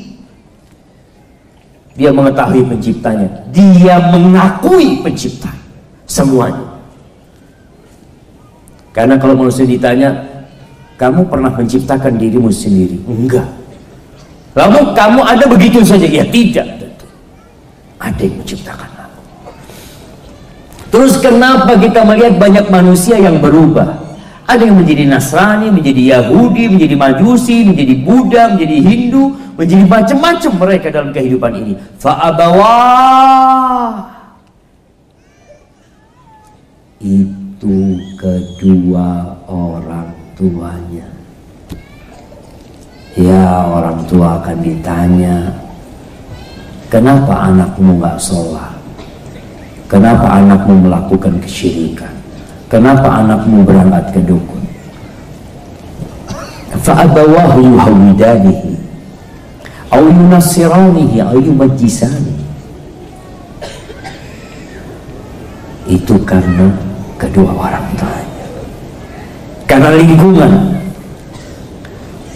[1.92, 5.52] Dia mengetahui penciptanya, dia mengakui pencipta
[6.08, 6.80] semuanya.
[8.96, 10.22] Karena kalau manusia ditanya,
[10.96, 12.96] kamu pernah menciptakan dirimu sendiri?
[13.04, 13.44] Enggak.
[14.54, 16.04] Lalu kamu ada begitu saja?
[16.06, 16.81] Ya tidak.
[18.02, 19.20] Ada yang menciptakan aku.
[20.90, 24.02] Terus kenapa kita melihat banyak manusia yang berubah?
[24.42, 30.90] Ada yang menjadi Nasrani, menjadi Yahudi, menjadi Majusi, menjadi Buddha, menjadi Hindu, menjadi macam-macam mereka
[30.90, 31.78] dalam kehidupan ini.
[32.02, 33.94] Fa'abawah.
[36.98, 41.06] Itu kedua orang tuanya.
[43.14, 45.61] Ya orang tua akan ditanya,
[46.92, 48.76] kenapa anakmu nggak sholat?
[49.88, 52.12] Kenapa anakmu melakukan kesyirikan?
[52.68, 54.60] Kenapa anakmu berangkat ke dukun?
[56.82, 58.72] Fa'abawahu yuhawidanihi
[59.92, 62.44] Au yunassiranihi Au yumajjisanihi
[65.86, 66.72] Itu karena
[67.20, 68.46] kedua orang tuanya
[69.68, 70.81] Karena lingkungan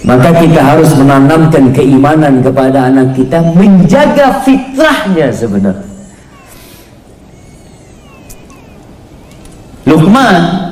[0.07, 5.97] Maka kita harus menanamkan keimanan kepada anak kita Menjaga fitrahnya sebenarnya
[9.87, 10.67] Luqman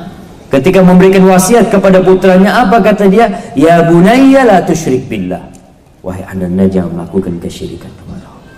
[0.51, 3.31] ketika memberikan wasiat kepada putranya apa kata dia?
[3.55, 5.39] Ya bunayya la tusyrik billah.
[6.03, 8.55] Wahai anak jangan melakukan kesyirikan kepada Allah.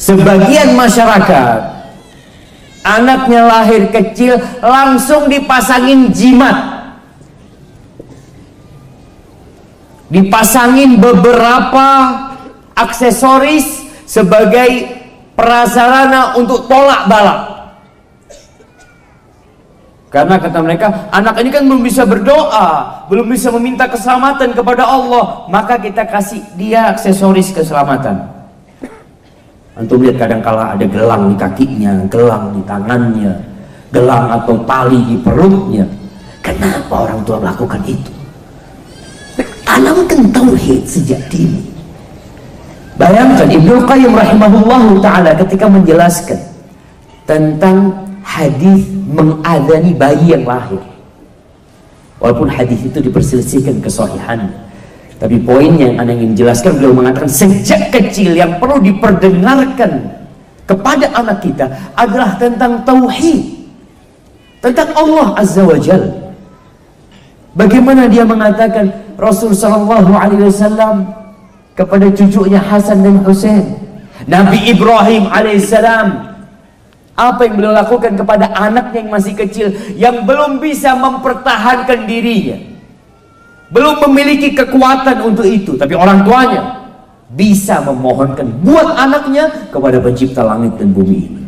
[0.00, 1.60] Sebagian masyarakat
[2.82, 6.71] anaknya lahir kecil langsung dipasangin jimat.
[10.12, 11.88] Dipasangin beberapa
[12.76, 15.00] aksesoris sebagai
[15.32, 17.40] prasarana untuk tolak balak.
[20.12, 25.48] Karena kata mereka, anak ini kan belum bisa berdoa, belum bisa meminta keselamatan kepada Allah,
[25.48, 28.28] maka kita kasih dia aksesoris keselamatan.
[29.72, 33.32] Antum lihat kadang kala ada gelang di kakinya, gelang di tangannya,
[33.88, 35.88] gelang atau tali di perutnya.
[36.44, 38.21] Kenapa orang tua melakukan itu?
[39.72, 41.64] Tanamkan tauhid sejak dini.
[43.00, 46.36] Bayangkan Ibnu Qayyim rahimahullah taala ketika menjelaskan
[47.24, 50.76] tentang hadis mengadani bayi yang lahir.
[52.20, 54.52] Walaupun hadis itu diperselisihkan kesahihannya.
[55.16, 60.04] Tapi poinnya yang anda ingin jelaskan beliau mengatakan sejak kecil yang perlu diperdengarkan
[60.68, 61.64] kepada anak kita
[61.96, 63.72] adalah tentang tauhid.
[64.60, 66.12] Tentang Allah Azza wa Jal.
[67.56, 71.08] Bagaimana dia mengatakan Rasul sallallahu alaihi wasallam
[71.72, 73.78] kepada cucunya Hasan dan Husain.
[74.28, 76.32] Nabi Ibrahim alaihissalam
[77.12, 82.58] apa yang beliau lakukan kepada anaknya yang masih kecil yang belum bisa mempertahankan dirinya.
[83.72, 86.84] Belum memiliki kekuatan untuk itu, tapi orang tuanya
[87.32, 91.42] bisa memohonkan buat anaknya kepada pencipta langit dan bumi ini.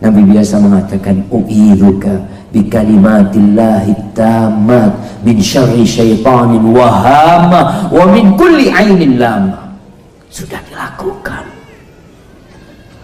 [0.00, 4.90] Nabi biasa mengatakan u'iduka kalimatillahi tammat
[5.22, 9.70] min syarri syaitanin wahama wa min kulli ainin lama.
[10.30, 11.46] Sudah dilakukan.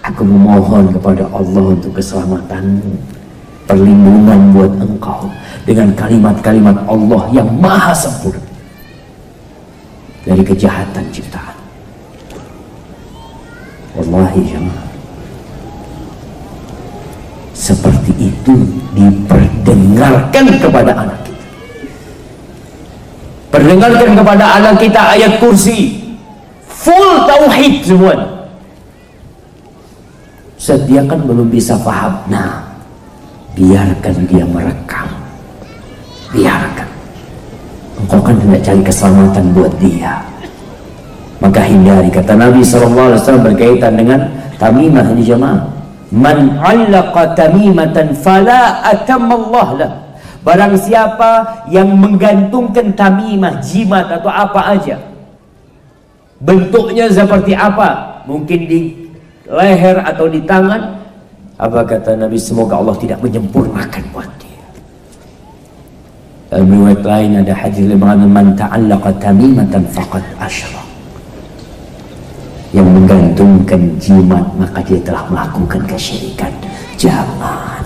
[0.07, 2.95] Aku memohon kepada Allah untuk keselamatanmu,
[3.67, 5.27] perlindungan buat engkau
[5.67, 8.43] dengan kalimat-kalimat Allah yang maha sempurna
[10.23, 11.59] dari kejahatan ciptaan.
[13.99, 14.87] Wallahi jemaah
[17.57, 18.55] seperti itu
[18.97, 21.45] diperdengarkan kepada anak kita.
[23.53, 26.05] Perdengarkan kepada anak kita ayat kursi.
[26.69, 28.15] Full tauhid semua.
[30.57, 32.65] Sediakan belum bisa paham nah
[33.55, 35.09] biarkan dia merekam.
[36.33, 36.89] Biarkan.
[37.97, 40.21] Engkau kan tidak cari keselamatan buat dia.
[41.41, 44.25] Maka hindari kata Nabi SAW berkaitan dengan
[44.57, 45.76] tamimah ini jemaah
[46.15, 49.93] Man 'allaqa tamimatan fala atammallah lah.
[50.47, 54.95] Barang siapa yang menggantungkan tamimah, jimat atau apa aja.
[56.39, 58.23] Bentuknya seperti apa?
[58.31, 59.11] Mungkin di
[59.51, 61.03] leher atau di tangan.
[61.59, 62.39] Apa kata Nabi?
[62.39, 64.67] Semoga Allah tidak menyempurnakan buat dia.
[66.55, 70.86] Dalam riwayat lain ada hadis yang man ta'allaqa tamimatan faqad asyrak
[72.77, 76.53] yang menggantungkan jimat maka dia telah melakukan kesyirikan.
[77.01, 77.81] Jangan.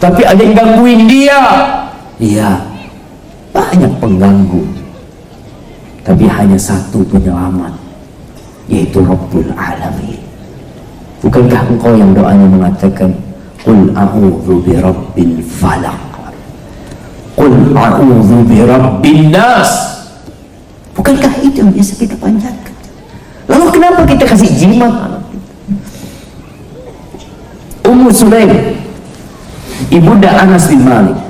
[0.00, 1.40] Tapi ada yang gangguin dia.
[2.16, 2.56] Iya.
[3.52, 4.64] Banyak pengganggu.
[6.08, 7.76] Tapi hanya satu penyelamat
[8.72, 10.24] yaitu Rabbul Alamin.
[11.20, 13.12] Bukankah engkau yang doanya mengatakan
[13.60, 16.00] Qul a'udhu bi rabbil falaq
[17.36, 19.68] Qul a'udhu bi rabbin nas.
[20.96, 22.63] Bukankah itu yang biasa kita panjatkan
[23.44, 25.20] Lalu kenapa kita kasih jimat?
[27.84, 28.80] Ummu Sulaim,
[29.92, 31.20] ibunda Anas bin Malik.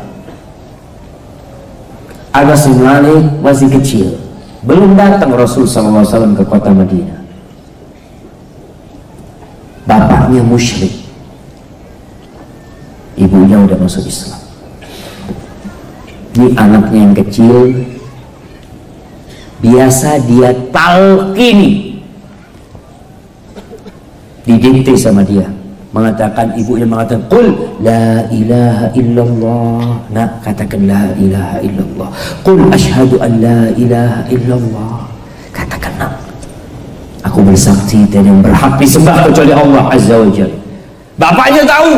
[2.31, 4.07] Anas bin Malik masih kecil,
[4.63, 7.27] belum datang Rasul SAW ke kota Madinah.
[9.85, 10.95] Bapaknya musyrik,
[13.19, 14.41] ibunya udah masuk Islam.
[16.35, 17.57] Ini anaknya yang kecil,
[19.59, 21.84] biasa dia talqini
[24.45, 25.49] didikte sama dia.
[25.95, 29.85] Mengatakan ibunya mengatakan qul la ilaha illallah.
[30.11, 32.09] Nak katakan la ilaha illallah.
[32.43, 34.97] Qul asyhadu an la ilaha illallah.
[35.55, 36.13] Katakan nak.
[37.25, 40.59] Aku bersaksi dan yang berhak disembah kecuali Allah azza wajalla
[41.17, 41.95] bapaknya tahu.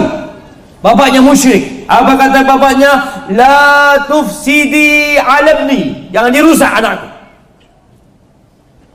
[0.85, 1.89] Bapaknya musyrik.
[1.91, 2.93] Apa kata bapaknya?
[3.35, 7.09] La tufsidi alabni jangan dirusak anakku.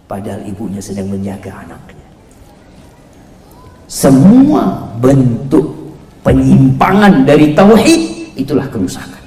[0.07, 2.00] Padahal ibunya sedang menjaga anaknya
[3.91, 5.67] semua bentuk
[6.23, 9.19] penyimpangan dari tauhid itulah kerusakan.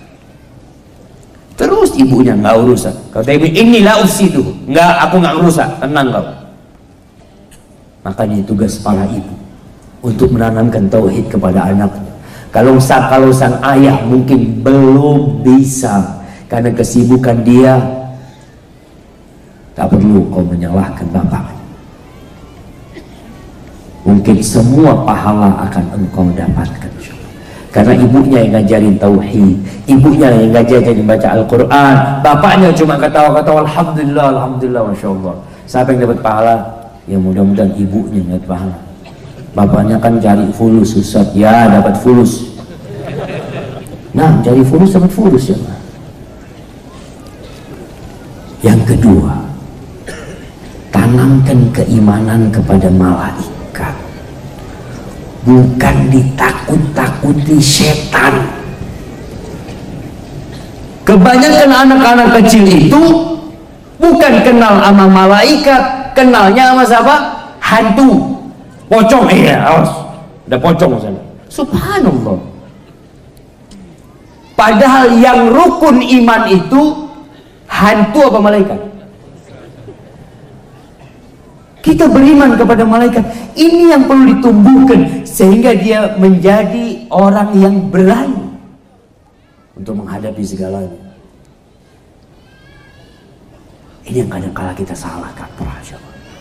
[1.61, 2.97] Terus ibunya nggak urusan.
[3.13, 6.27] Kata ibu inilah ufsidu nggak aku nggak merusak tenang kau.
[8.09, 9.37] Makanya tugas para ibu
[10.01, 12.13] untuk menanamkan tauhid kepada anaknya.
[12.49, 17.77] Kalau sang kalau sang ayah mungkin belum bisa karena kesibukan dia
[19.77, 21.54] tak perlu kau menyalahkan bapak
[24.05, 26.93] mungkin semua pahala akan engkau dapatkan
[27.75, 29.57] karena ibunya yang ngajarin tauhid
[29.91, 31.95] ibunya yang ngajarin baca Al-Quran.
[32.23, 35.35] Bapaknya cuma ketawa-ketawa Alhamdulillah, Alhamdulillah, Masya Allah.
[35.67, 36.57] Siapa yang dapat pahala?
[37.11, 38.77] Ya mudah-mudahan ibunya yang dapat pahala.
[39.59, 41.35] Bapaknya kan cari fulus Ustaz.
[41.35, 42.47] Ya dapat fulus.
[44.15, 45.59] Nah cari fulus dapat fulus ya.
[48.63, 49.35] Yang kedua
[50.95, 53.54] tanamkan keimanan kepada malaikat
[55.45, 58.35] bukan ditakut-takuti setan.
[61.05, 63.03] Kebanyakan anak-anak kecil itu
[64.01, 67.17] bukan kenal sama malaikat kenalnya sama siapa?
[67.61, 68.41] hantu.
[68.89, 69.25] Pocong.
[69.33, 69.91] Iya awas.
[70.49, 71.21] Ada pocong sana.
[71.49, 72.37] Subhanallah.
[74.55, 77.11] Padahal yang rukun iman itu
[77.67, 78.79] hantu apa malaikat
[81.85, 83.21] kita beriman kepada malaikat.
[83.53, 88.57] Ini yang perlu ditumbuhkan sehingga dia menjadi orang yang berani
[89.77, 90.97] untuk menghadapi segalanya.
[94.09, 95.77] Ini yang kadang kala kita salah kaprah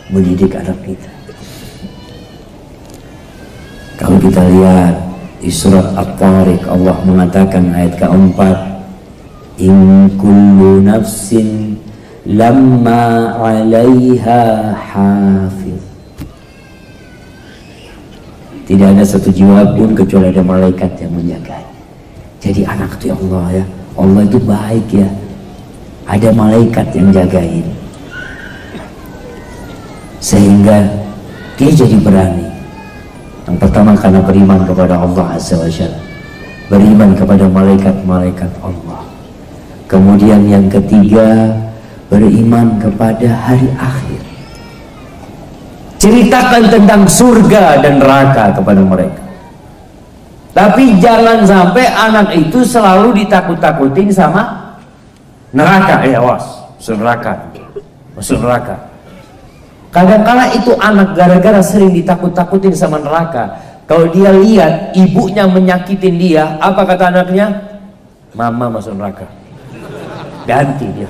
[0.08, 1.12] mendidik anak kita.
[4.00, 4.96] Kalau kita lihat
[5.44, 8.74] di surat At-Tariq Allah mengatakan ayat keempat
[9.62, 11.78] In kullu nafsin
[12.28, 14.42] lamma 'alaiha
[14.76, 15.84] hafiz
[18.64, 21.60] tidak ada satu jiwa pun kecuali ada malaikat yang menjaga.
[22.40, 23.66] Jadi anak itu ya Allah ya
[24.00, 25.10] Allah itu baik ya.
[26.04, 27.68] Ada malaikat yang jagain.
[30.20, 30.84] Sehingga
[31.60, 32.48] dia jadi berani.
[33.48, 36.00] Yang pertama karena beriman kepada Allah Azza wa Jalla.
[36.72, 39.04] Beriman kepada malaikat-malaikat Allah.
[39.88, 41.52] Kemudian yang ketiga
[42.12, 44.22] beriman kepada hari akhir.
[46.00, 49.24] Ceritakan tentang surga dan neraka kepada mereka.
[50.54, 54.76] Tapi jangan sampai anak itu selalu ditakut-takutin sama
[55.56, 56.04] neraka.
[56.04, 56.44] Eh awas
[56.78, 57.34] masuk neraka.
[58.14, 58.76] Masuk neraka.
[59.90, 63.56] Kadang-kala itu anak gara-gara sering ditakut-takutin sama neraka.
[63.88, 67.48] Kalau dia lihat ibunya menyakitin dia apa kata anaknya?
[68.36, 69.26] Mama masuk neraka.
[70.44, 71.10] Ganti dia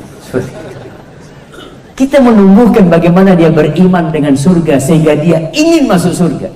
[1.93, 6.49] kita menumbuhkan bagaimana dia beriman dengan surga sehingga dia ingin masuk surga.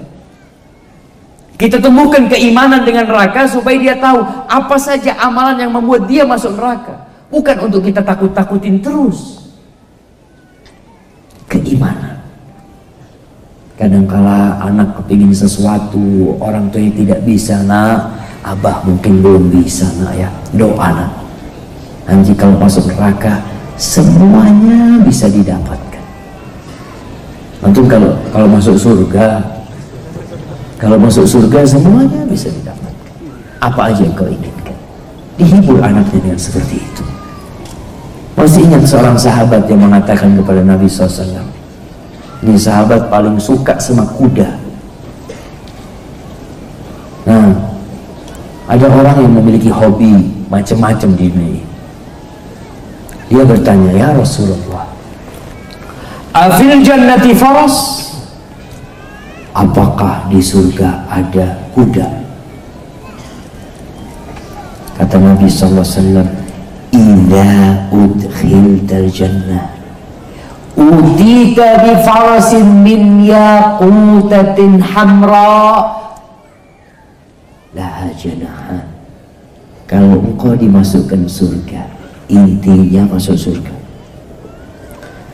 [1.57, 6.53] Kita tumbuhkan keimanan dengan neraka supaya dia tahu apa saja amalan yang membuat dia masuk
[6.53, 7.05] neraka.
[7.33, 9.49] Bukan untuk kita takut-takutin terus.
[11.49, 12.21] Keimanan.
[13.77, 18.09] Kadangkala anak kepingin sesuatu, orang tuanya tidak bisa, nak.
[18.41, 20.29] Abah mungkin belum bisa, nak ya.
[20.53, 21.11] Doa, nak.
[22.09, 23.38] Nanti kalau masuk neraka,
[23.78, 26.03] semuanya bisa didapatkan.
[27.61, 29.41] Antum kalau kalau masuk surga,
[30.82, 33.13] kalau masuk surga semuanya bisa didapatkan.
[33.61, 34.78] Apa aja yang kau inginkan.
[35.38, 37.05] Dihibur anaknya dengan seperti itu.
[38.38, 41.41] Masih ingat seorang sahabat yang mengatakan kepada Nabi SAW,
[42.45, 44.45] ini sahabat paling suka sama kuda.
[47.25, 47.49] Nah,
[48.69, 51.66] ada orang yang memiliki hobi macam-macam di dunia ini.
[53.28, 54.88] Dia bertanya, "Ya Rasulullah,
[56.32, 58.07] afil jannati faras?"
[59.57, 62.07] Apakah di surga ada kuda?
[65.01, 66.28] Kata Nabi sallallahu alaihi wasallam,
[66.93, 67.49] "Idza
[69.09, 69.65] jannah
[70.78, 75.89] udita bi farasin min yaqutatin hamra
[77.73, 78.86] laha janahan."
[79.89, 81.96] Kalau engkau dimasukkan surga,
[82.28, 83.75] intinya masuk surga.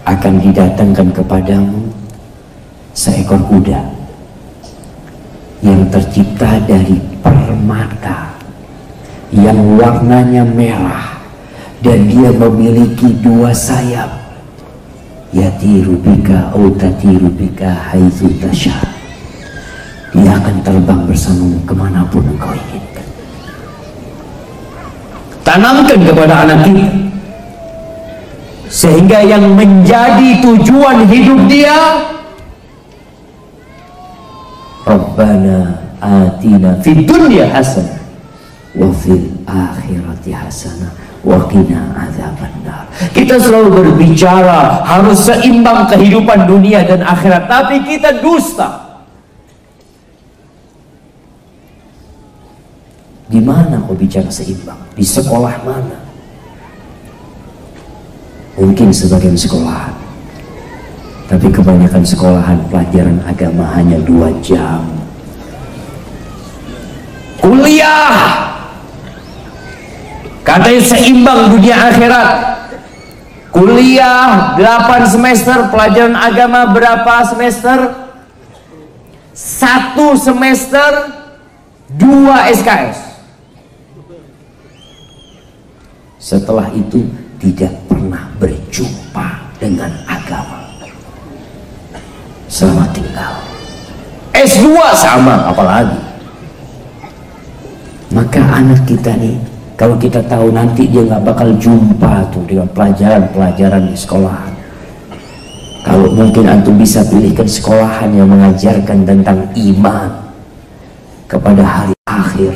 [0.04, 1.94] Akan didatangkan kepadamu
[2.94, 3.82] seekor kuda
[5.66, 8.36] yang tercipta dari permata
[9.34, 11.18] yang warnanya merah
[11.82, 14.12] dan dia memiliki dua sayap
[15.34, 18.78] yatiru bika au tatiru bika haitsu tasha
[20.14, 22.93] dia akan terbang bersamamu ke mana pun engkau inginkan
[25.44, 26.88] tanamkan kepada anak kita
[28.74, 31.78] sehingga yang menjadi tujuan hidup dia
[34.84, 38.02] Rabbana atina fid dunya hasanah
[38.76, 40.92] wa fil akhirati hasanah
[41.24, 42.84] wa qina adzabannar.
[43.16, 48.83] Kita selalu berbicara harus seimbang kehidupan dunia dan akhirat, tapi kita dusta.
[53.34, 54.78] Di mana kau bicara seimbang?
[54.94, 55.98] Di sekolah mana?
[58.62, 59.98] Mungkin sebagian sekolahan.
[61.26, 64.86] Tapi kebanyakan sekolahan pelajaran agama hanya dua jam.
[67.42, 68.54] Kuliah!
[70.46, 72.30] Katanya seimbang dunia akhirat.
[73.50, 77.98] Kuliah 8 semester, pelajaran agama berapa semester?
[79.34, 81.10] Satu semester,
[81.90, 83.13] dua SKS.
[86.24, 87.04] Setelah itu
[87.36, 89.28] tidak pernah berjumpa
[89.60, 90.64] dengan agama.
[92.48, 93.44] Selamat tinggal.
[94.32, 96.00] S2 sama apalagi
[98.14, 99.36] maka anak kita nih
[99.76, 104.54] kalau kita tahu nanti dia nggak bakal jumpa tuh dengan pelajaran-pelajaran di sekolahan
[105.84, 110.10] kalau mungkin antum bisa pilihkan sekolahan yang mengajarkan tentang iman
[111.28, 112.54] kepada hari akhir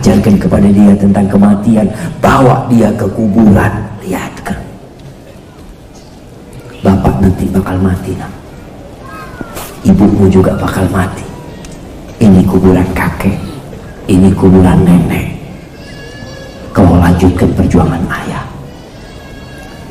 [0.00, 1.86] ajarkan kepada dia tentang kematian
[2.24, 3.84] bawa dia ke kuburan.
[4.00, 4.56] Lihatkan
[6.80, 8.32] bapak nanti bakal mati nak.
[9.84, 11.24] Ibumu juga bakal mati.
[12.16, 13.36] Ini kuburan kakek.
[14.08, 15.36] Ini kuburan nenek.
[16.72, 18.44] Kau lanjutkan perjuangan ayah.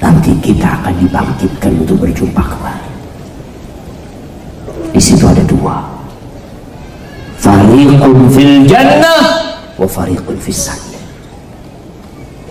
[0.02, 2.92] Nanti kita akan dibangkitkan untuk berjumpa kembali.
[4.90, 5.78] Di situ ada dua.
[7.38, 9.49] Fariqun fil jannah
[9.80, 10.36] wa fariqun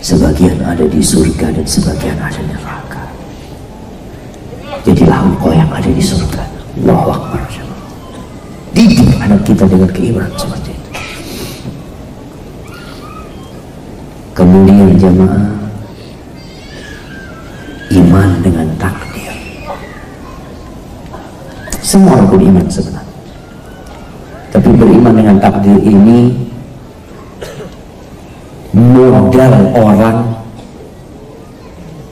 [0.01, 3.03] sebagian ada di surga dan sebagian ada di neraka.
[4.81, 6.41] Jadilah engkau yang ada di surga.
[6.81, 7.41] Allahu Akbar.
[8.73, 10.91] Didik anak kita dengan keimanan seperti itu.
[14.33, 15.45] Kemudian jamaah
[17.91, 19.35] iman dengan takdir.
[21.83, 23.17] Semua orang beriman sebenarnya.
[24.49, 26.48] Tapi beriman dengan takdir ini
[28.73, 30.19] modal orang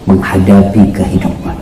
[0.10, 1.58] menghadapi kehidupan.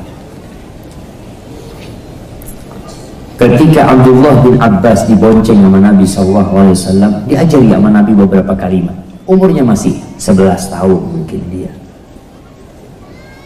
[3.36, 8.96] Ketika Abdullah bin Abbas dibonceng sama Nabi SAW diajari sama Nabi beberapa kalimat
[9.28, 11.74] umurnya masih 11 tahun mungkin dia.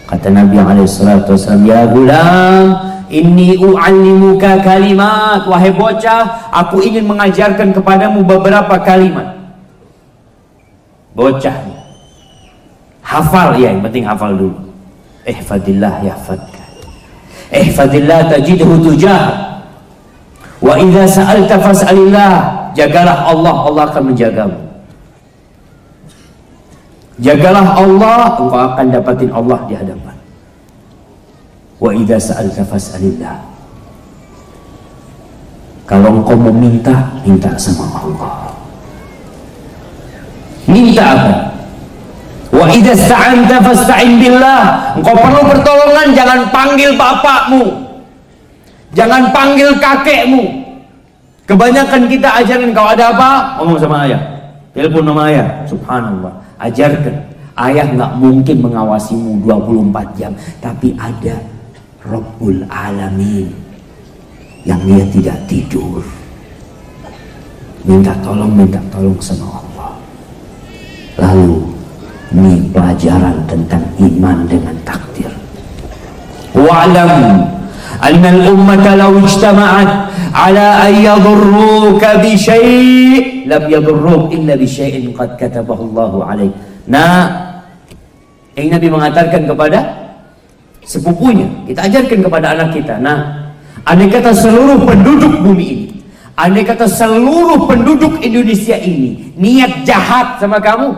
[0.05, 2.65] Kata Nabi SAW ya gulam
[3.09, 5.49] ini u'allimuka kalimat.
[5.49, 9.38] Wahai bocah aku ingin mengajarkan kepadamu beberapa kalimat
[11.19, 11.55] bocah
[13.03, 14.55] hafal ya yang penting hafal dulu.
[15.27, 16.63] Ihfadillah yahfadka.
[17.51, 19.35] Ihfadillah tajidhu tujah.
[20.63, 22.33] Wa idza sa'alta fas'alillah.
[22.71, 24.59] Jagalah Allah Allah akan menjagamu.
[27.19, 30.15] Jagalah Allah engkau akan dapatin Allah di hadapan.
[31.83, 33.35] Wa idza sa'alta fas'alillah.
[35.83, 38.48] Kalau engkau meminta minta sama Allah
[40.69, 41.33] minta apa?
[42.49, 44.93] Wa idza sta'anta fasta'in billah.
[44.97, 47.63] Engkau perlu pertolongan jangan panggil bapakmu.
[48.97, 50.43] Jangan panggil kakekmu.
[51.45, 53.29] Kebanyakan kita ajarin kau ada apa?
[53.61, 54.21] Ngomong sama ayah.
[54.73, 55.47] Telepon sama ayah.
[55.65, 56.33] Subhanallah.
[56.61, 57.15] Ajarkan.
[57.59, 60.31] Ayah nggak mungkin mengawasimu 24 jam.
[60.61, 61.37] Tapi ada
[62.05, 63.49] Rabbul Alamin
[64.65, 66.01] yang dia tidak tidur.
[67.85, 69.68] Minta tolong minta tolong sama Allah
[71.19, 71.51] Lalu
[72.31, 75.31] ini pelajaran tentang iman dengan takdir.
[76.55, 77.43] Wa'lam
[77.99, 79.89] law ijtama'at
[80.31, 86.53] ala an yadurruka bi syai' lam yadurruk illa bi syai'in qad katabahu Allah 'alaik.
[86.87, 87.27] Nah,
[88.55, 89.79] yang Nabi mengatakan kepada
[90.87, 92.95] sepupunya, kita ajarkan kepada anak kita.
[93.01, 93.51] Nah,
[93.83, 95.99] andai kata seluruh penduduk bumi ini
[96.39, 100.95] Andai kata seluruh penduduk Indonesia ini niat jahat sama kamu,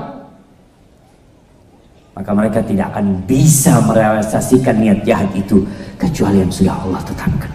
[2.21, 5.65] maka mereka tidak akan bisa merealisasikan niat jahat itu
[5.97, 7.49] kecuali yang sudah Allah tetapkan.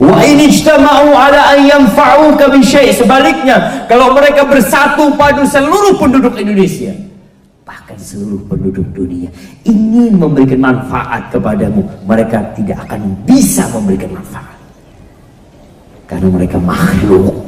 [0.00, 6.40] Wa in ijtama'u ala an yanfa'uka bi syai' sebaliknya kalau mereka bersatu padu seluruh penduduk
[6.40, 6.96] Indonesia
[7.68, 9.28] bahkan seluruh penduduk dunia
[9.68, 14.56] ingin memberikan manfaat kepadamu mereka tidak akan bisa memberikan manfaat.
[16.08, 17.44] Karena mereka makhluk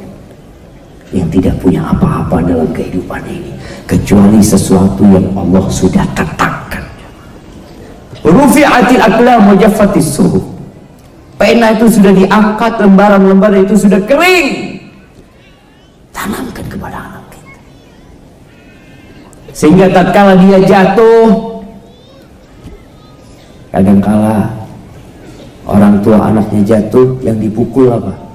[1.15, 3.51] yang tidak punya apa-apa dalam kehidupan ini
[3.87, 6.83] kecuali sesuatu yang Allah sudah tetapkan
[8.25, 10.57] rufi'atil aklam wajaffatis suhu
[11.37, 14.81] pena itu sudah diangkat lembaran-lembaran itu sudah kering.
[16.09, 17.59] Tanamkan kepada anak kita.
[19.53, 21.61] Sehingga tatkala dia jatuh
[23.69, 24.49] kadangkala
[25.69, 28.26] orang tua anaknya jatuh yang dipukul apa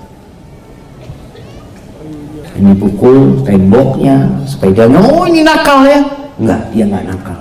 [2.52, 6.00] ini pukul temboknya sepedanya oh ini nakal ya.
[6.36, 7.40] Enggak dia enggak nakal.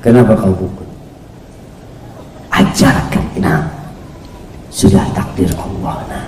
[0.00, 0.88] Kenapa kau pukul?
[2.48, 3.68] Ajarkan nah.
[4.72, 6.24] Sudah takdir Allah nah.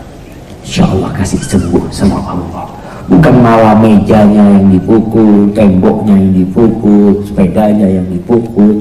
[0.61, 2.69] Insya Allah kasih sembuh sama Allah.
[3.09, 8.79] Bukan malah mejanya yang dipukul temboknya yang dipukul sepedanya yang dipukul.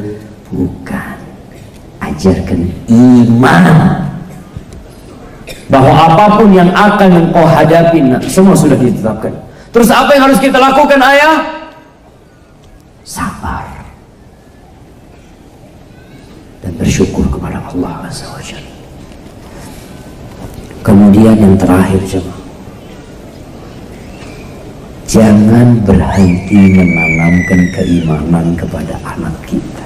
[0.51, 1.15] Bukan.
[2.03, 2.59] Ajarkan
[2.91, 4.10] iman
[5.71, 9.31] bahwa apa pun yang akan engkau hadapi semua sudah ditetapkan
[9.71, 11.39] terus apa yang harus kita lakukan ayah
[13.07, 13.65] sabar
[16.59, 18.43] dan bersyukur kepada Allah Azza wa
[20.81, 22.33] Kemudian yang terakhir coba.
[25.05, 29.85] Jangan berhenti menanamkan keimanan kepada anak kita.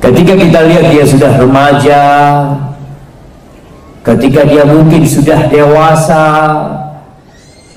[0.00, 2.02] Ketika kita lihat dia sudah remaja,
[4.02, 6.26] ketika dia mungkin sudah dewasa,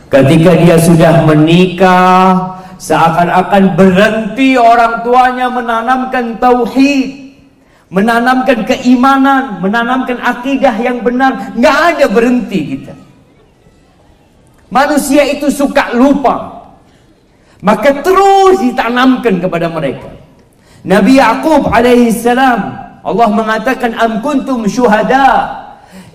[0.09, 7.37] ketika dia sudah menikah, seakan-akan berhenti orang tuanya menanamkan tauhid,
[7.93, 12.93] menanamkan keimanan, menanamkan akidah yang benar, nggak ada berhenti kita.
[14.73, 16.67] Manusia itu suka lupa,
[17.61, 20.09] maka terus ditanamkan kepada mereka.
[20.85, 25.64] Nabi Yaqub alaihi salam Allah mengatakan am kuntum syuhada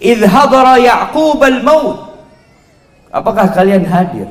[0.00, 2.10] idh hadara Yaqub al-maut.
[3.12, 4.26] Apakah kalian hadir?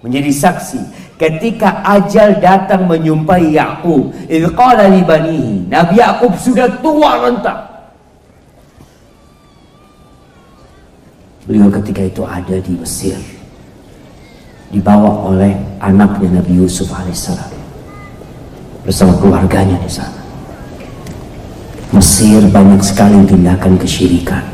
[0.00, 0.80] Menjadi saksi
[1.20, 4.14] ketika ajal datang menyumpai Yaqub.
[4.30, 5.04] Idh qala li
[5.68, 7.70] Nabi Yaqub sudah tua renta
[11.50, 13.18] Beliau ketika itu ada di Mesir
[14.70, 15.50] dibawa oleh
[15.82, 17.50] anaknya Nabi Yusuf alaihissalam
[18.86, 20.22] bersama keluarganya di sana.
[21.90, 24.46] Mesir banyak sekali tindakan kesyirikan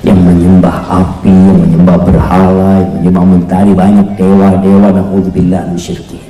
[0.00, 6.24] yang menyembah api, yang menyembah berhala, yang menyembah mentari banyak dewa-dewa dan udzubillah syirkin.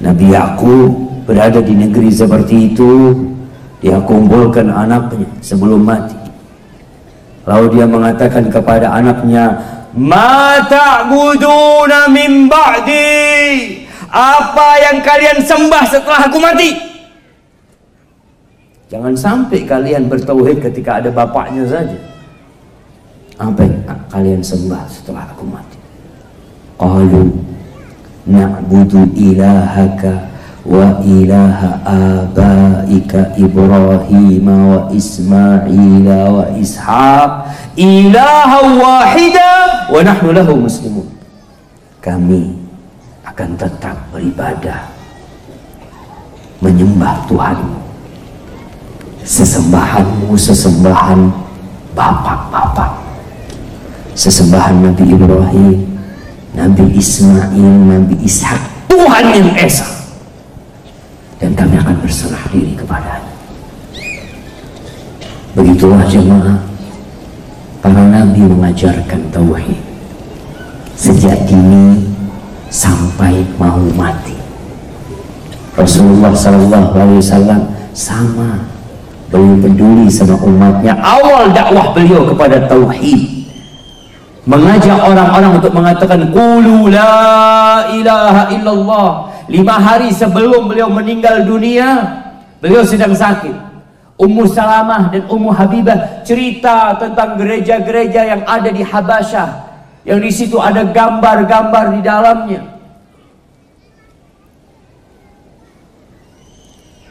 [0.00, 0.90] Nabi Yakub
[1.28, 2.92] berada di negeri seperti itu,
[3.84, 6.16] dia kumpulkan anaknya sebelum mati.
[7.44, 9.60] Lalu dia mengatakan kepada anaknya,
[9.92, 16.70] "Ma ta'buduna min ba'di?" Apa yang kalian sembah setelah aku mati?
[18.88, 22.17] Jangan sampai kalian bertauhid ketika ada bapaknya saja.
[23.38, 25.78] Apa yang kalian sembah setelah aku mati?
[26.74, 27.38] Qalu
[28.26, 30.26] na'budu ilahaka
[30.66, 37.30] wa ilaha abaika Ibrahim wa Ismail wa Ishaq
[37.78, 39.50] ilaha wahida
[39.86, 41.06] wa nahnu lahu muslimun.
[42.02, 42.58] Kami
[43.22, 44.90] akan tetap beribadah
[46.58, 47.78] menyembah Tuhanmu
[49.22, 51.30] sesembahanmu sesembahan
[51.94, 52.97] bapak-bapak
[54.18, 55.78] sesembahan Nabi Ibrahim
[56.58, 59.86] Nabi Ismail Nabi Ishak Tuhan yang Esa
[61.38, 63.30] dan kami akan berserah diri kepadanya
[65.54, 66.58] begitulah jemaah
[67.78, 69.78] para nabi mengajarkan tauhid
[70.98, 72.10] sejak dini
[72.68, 74.34] sampai mau mati.
[75.78, 77.60] Rasulullah Sallallahu Alaihi Wasallam
[77.94, 78.66] sama
[79.30, 80.98] beliau peduli sama umatnya.
[80.98, 83.37] Awal dakwah beliau kepada tauhid,
[84.48, 89.08] mengajak orang-orang untuk mengatakan Qulu la ilaha illallah.
[89.48, 92.04] Lima hari sebelum beliau meninggal dunia,
[92.64, 93.68] beliau sedang sakit.
[94.18, 99.68] Ummu Salamah dan Ummu Habibah cerita tentang gereja-gereja yang ada di Habasyah
[100.08, 102.62] yang di situ ada gambar-gambar di dalamnya.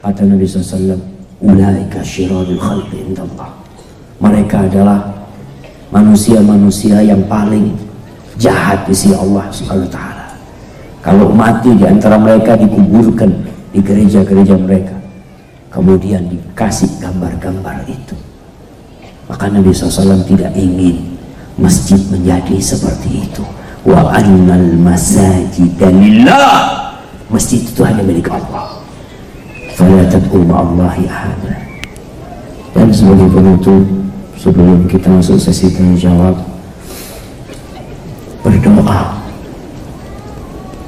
[0.02, 0.98] Kata Nabi SAW,
[1.44, 3.54] Ulaika syirarul khalqi indallah.
[4.18, 5.04] Mereka adalah
[5.94, 7.74] manusia-manusia yang paling
[8.38, 10.28] jahat di sisi Allah Subhanahu taala.
[11.02, 13.32] Kalau mati di antara mereka dikuburkan
[13.72, 14.96] di gereja-gereja mereka.
[15.68, 18.18] Kemudian dikasih gambar-gambar itu.
[19.30, 21.18] Maka Nabi SAW tidak ingin
[21.58, 23.44] masjid menjadi seperti itu
[23.82, 26.92] wa annal masajid lillah
[27.34, 28.78] masjid itu hanya milik Allah
[29.74, 31.56] fala tad'u ma'allahi ahada
[32.78, 33.84] dan sebagai penutup
[34.38, 36.38] sebelum kita masuk sesi tanya jawab
[38.46, 39.18] berdoa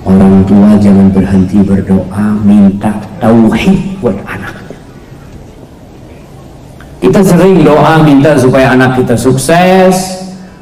[0.06, 4.56] orang tua jangan berhenti berdoa minta tauhid buat anak
[7.02, 10.20] kita sering doa minta supaya anak kita sukses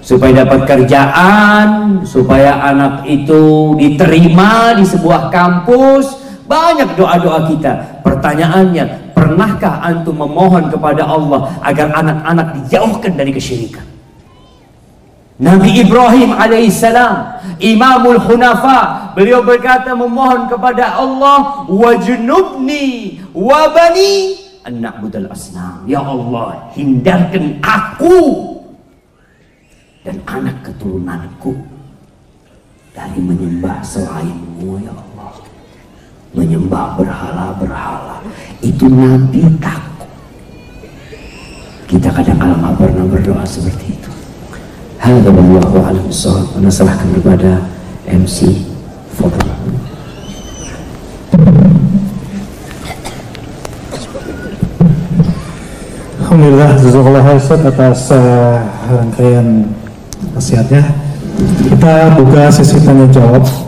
[0.07, 6.23] supaya dapat kerjaan, supaya anak itu diterima di sebuah kampus.
[6.47, 7.99] Banyak doa-doa kita.
[8.07, 13.81] Pertanyaannya, pernahkah antum memohon kepada Allah agar anak-anak dijauhkan dari kesyirikan?
[15.37, 25.85] Nabi Ibrahim alaihissalam, Imamul Hunafa, beliau berkata memohon kepada Allah, wajnubni wabani an na'budal asnam.
[25.85, 28.17] Ya Allah, hindarkan aku
[30.01, 31.53] dan anak keturunanku
[32.97, 35.06] dari menyembah selainmu ya Allah
[36.37, 38.21] menyembah berhala-berhala
[38.61, 40.05] itu Nabi takut
[41.89, 44.07] kita kadang kadang nggak pernah berdoa seperti itu
[44.97, 46.57] Hadza wallahu a'lam bishawab.
[46.67, 47.63] serahkan kepada
[48.09, 48.65] MC
[49.15, 49.61] Fadlan.
[56.19, 56.69] Alhamdulillah,
[57.23, 58.57] khair Ustaz atas eh,
[58.89, 59.47] rangkaian
[60.35, 60.83] nasihatnya.
[61.71, 63.66] Kita buka sesi tanya jawab.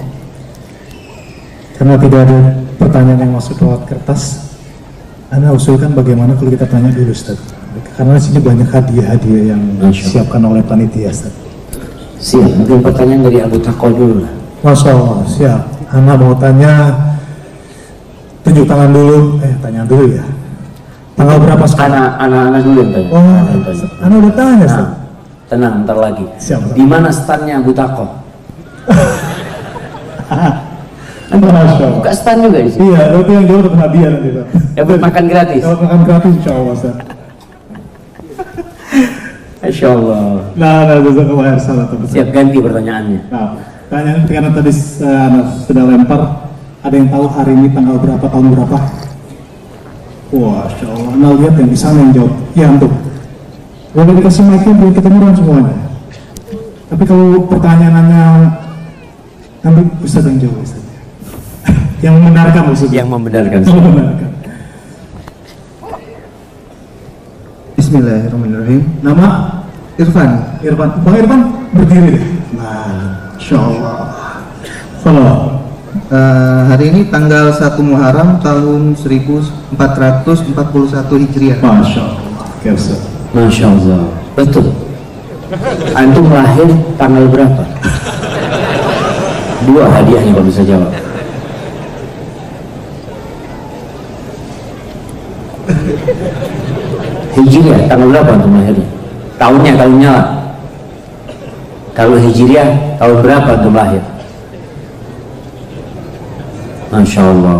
[1.79, 2.39] Karena tidak ada
[2.75, 4.51] pertanyaan yang masuk lewat kertas,
[5.31, 7.39] Anda usulkan bagaimana kalau kita tanya dulu Ustaz.
[7.95, 11.31] Karena di sini banyak hadiah-hadiah yang disiapkan oleh panitia Ustaz.
[12.19, 14.33] Siap, mungkin pertanyaan dari Abu Tako dulu lah.
[14.59, 15.61] Masya Allah, siap.
[15.95, 16.91] Anda mau tanya,
[18.43, 19.39] tunjuk tangan dulu.
[19.39, 20.25] Eh, tanya dulu ya.
[21.15, 21.95] Tanggal berapa sekarang?
[21.95, 23.09] Anak, anak-anak dulu yang tanya.
[23.15, 23.23] Oh,
[24.03, 24.83] Anak udah tanya Ustaz.
[24.83, 24.91] Nah,
[25.47, 26.27] tenang, ntar lagi.
[26.43, 26.75] Siap.
[26.75, 28.03] Di mana standnya Abu Tako?
[31.29, 31.93] Allah.
[32.01, 32.89] Buka stand juga di sini.
[32.89, 34.45] Iya, itu yang jauh dapat hadiah nanti Pak.
[34.73, 35.61] Dapat makan gratis.
[35.61, 36.95] Dapat makan gratis insya Allah Ustaz.
[39.59, 40.21] Masya Allah.
[40.57, 41.57] Nah, nah, jazakallah khair.
[41.61, 42.09] Ustaz.
[42.09, 43.21] Siap ganti pertanyaannya.
[43.29, 43.47] Nah,
[43.85, 44.71] pertanyaan karena tadi
[45.05, 46.21] Anda sudah lempar,
[46.81, 48.77] ada yang tahu hari ini tanggal berapa, tahun berapa?
[50.33, 51.11] Wah, Masya Allah.
[51.13, 52.33] Anda lihat yang di sana yang jawab.
[52.57, 52.91] Ya, untuk.
[53.89, 55.73] Boleh dikasih mic-nya biar kedengeran semuanya.
[56.89, 58.25] Tapi kalau pertanyaannya
[59.61, 60.88] nanti Ustaz yang jawab Ustaz.
[61.99, 63.03] Yang membenarkan maksudnya.
[63.03, 63.59] Yang membenarkan.
[63.63, 64.29] Yang membenarkan.
[67.79, 68.81] Bismillahirrahmanirrahim.
[69.01, 69.27] Nama
[69.99, 70.29] Irfan,
[70.63, 70.89] Irfan.
[71.03, 71.41] Bang Irfan
[71.73, 72.23] berdiri deh.
[72.55, 73.95] Nah, Masya Allah.
[74.99, 75.31] Follow.
[76.11, 81.57] eh, hari ini tanggal 1 Muharram tahun 1441 Hijriah.
[81.63, 82.45] Masya Allah.
[82.59, 82.99] Oke, Ustaz.
[83.31, 84.01] Masya Allah.
[84.35, 84.75] Betul.
[85.97, 86.67] Antum lahir
[86.99, 87.63] tanggal berapa?
[89.65, 90.91] Dua hadiahnya kalau bisa jawab.
[97.39, 98.87] Hijriah tanggal berapa antum lahirnya?
[99.39, 100.27] Tahunnya, tahunnya lah.
[101.93, 104.03] Kalau Hijriah tahun berapa antum lahir?
[106.89, 107.59] Masya Allah.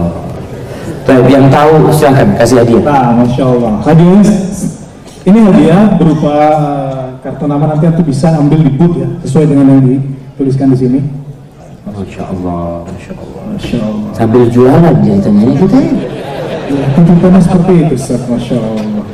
[1.06, 2.84] Baik, yang tahu silahkan kasih hadiah.
[2.86, 3.74] Nah, Masya Allah.
[3.82, 4.34] Hadiahnya,
[5.26, 9.66] ini hadiah berupa eh, kartu nama nanti nanti bisa ambil di booth ya, sesuai dengan
[9.74, 11.00] yang dituliskan di sini.
[11.90, 13.42] Masya Allah, Masya Allah.
[13.58, 14.12] Masya Allah.
[14.14, 16.19] Sambil jualan jahitannya kita ya.
[16.70, 18.22] Ya, tuntutannya seperti itu, Ustaz.
[18.30, 19.06] Masya Allah.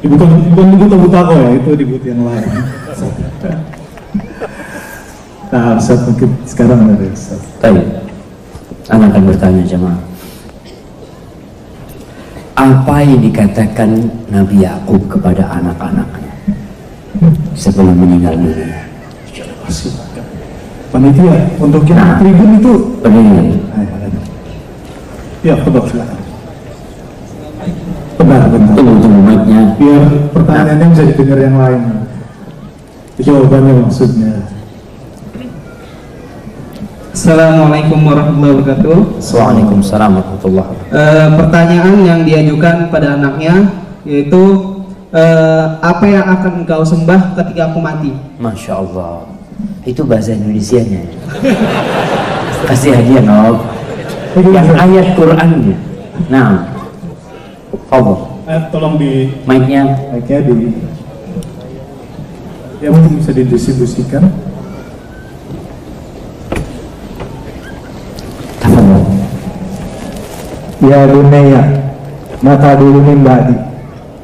[0.00, 2.50] Bukan, bukan di booth Abu Tako ya, itu di yang lain.
[5.50, 7.42] Nah, Ustaz mungkin sekarang ada Ustaz.
[7.58, 7.82] Baik,
[8.86, 9.98] Anda akan bertanya jemaah.
[12.54, 13.90] Apa yang dikatakan
[14.30, 16.54] Nabi Yakub kepada anak-anaknya
[17.58, 18.86] sebelum meninggal dunia?
[20.94, 22.18] Panitia, untuk yang Nah.
[22.22, 23.46] tribun itu Benar.
[25.40, 26.19] Ya, betul silakan.
[28.20, 28.76] Benar, benar.
[28.76, 29.62] Tunggu tunggu mic-nya.
[29.80, 30.02] Biar
[30.36, 31.80] pertanyaannya bisa didengar yang lain.
[33.16, 34.32] Jawabannya maksudnya.
[37.16, 38.96] Assalamualaikum warahmatullahi wabarakatuh.
[39.24, 41.00] Waalaikumsalam warahmatullahi wabarakatuh.
[41.00, 43.72] Eh, pertanyaan yang diajukan pada anaknya
[44.04, 44.42] yaitu
[45.16, 48.12] eh, apa yang akan engkau sembah ketika aku mati?
[48.36, 49.24] Masya Allah.
[49.88, 51.08] Itu bahasa Indonesianya.
[51.08, 51.12] ya.
[52.68, 53.64] Kasih hadiah, Nob.
[54.36, 55.76] Yang ayat Qurannya.
[56.30, 56.69] Nah,
[57.90, 58.18] Allah.
[58.50, 59.82] Eh, tolong di Mic-nya.
[60.10, 60.56] Mic-nya di
[62.80, 64.24] ya mungkin bisa didistribusikan.
[70.80, 71.62] Ya bunayya
[72.40, 73.52] mata dulu ba'di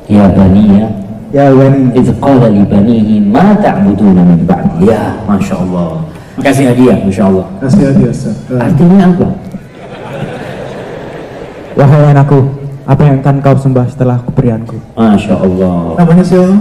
[0.09, 0.89] Ya baniya
[1.35, 1.53] Ya.
[1.53, 1.93] Bani.
[1.93, 4.89] Idh qala li banihi ma ta'buduna min ba'di?
[4.89, 6.01] Ya Masya Allah
[6.41, 8.37] Kasih hadiah Masya Allah Kasih hadiah Ustaz.
[8.49, 9.27] Artinya apa?
[11.77, 16.55] Wahai anakku Apa yang akan kau sembah setelah keberianku Masya Allah namanya siapa?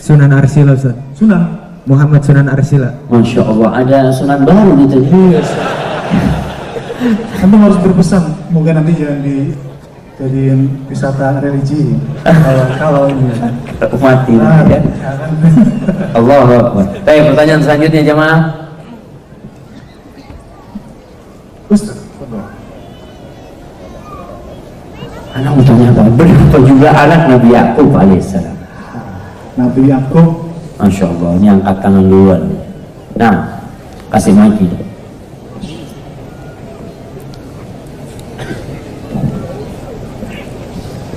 [0.00, 1.42] Sunan Arsila Ustaz Sunan.
[1.84, 4.98] Muhammad Sunan Arsila Masya Allah Ada sunan baru gitu
[7.38, 9.54] Anda harus berpesan, moga nanti jangan di
[10.18, 11.94] jadiin wisata religi.
[12.26, 13.30] kalau kalau ini.
[14.02, 14.82] Mati Ah, ya.
[14.98, 15.30] jangan.
[16.18, 18.40] Allah Akbar Baik pertanyaan selanjutnya jemaah
[21.70, 22.08] Ustaz.
[25.38, 26.02] Anak apa?
[26.18, 28.56] Berapa juga anak Nabi Yakub alaihissalam
[29.54, 30.50] Nabi Yakub.
[30.82, 32.42] Masya Allah Ini angkat tangan duluan.
[33.14, 33.62] Nah
[34.10, 34.66] Kasih ini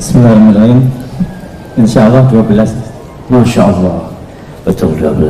[0.02, 0.82] Bismillahirrahmanirrahim.
[1.82, 2.78] Insya Allah 12
[3.30, 3.98] Masya Allah
[4.70, 5.26] Betul 12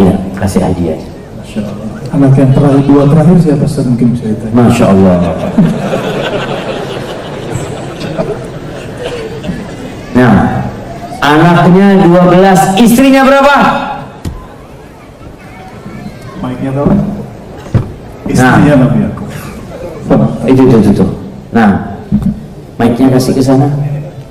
[0.00, 0.98] Ya kasih hadiah.
[1.38, 1.86] Masya Allah.
[2.10, 4.54] Anak yang terakhir, dua terakhir siapa mungkin bisa ditanya.
[4.56, 5.14] Masya Allah
[10.20, 10.66] Nah
[11.30, 13.54] Anaknya 12 Istrinya berapa?
[16.42, 16.90] Mic-nya tahu?
[18.26, 19.28] Istrinya Nabi Yakub.
[20.50, 21.06] Itu itu itu, itu.
[21.54, 21.70] Nah
[22.82, 23.68] Mic-nya kasih ke sana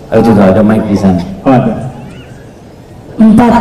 [0.10, 1.74] Oh itu tuh ada mic di sana Oh ada.
[3.20, 3.54] Empat.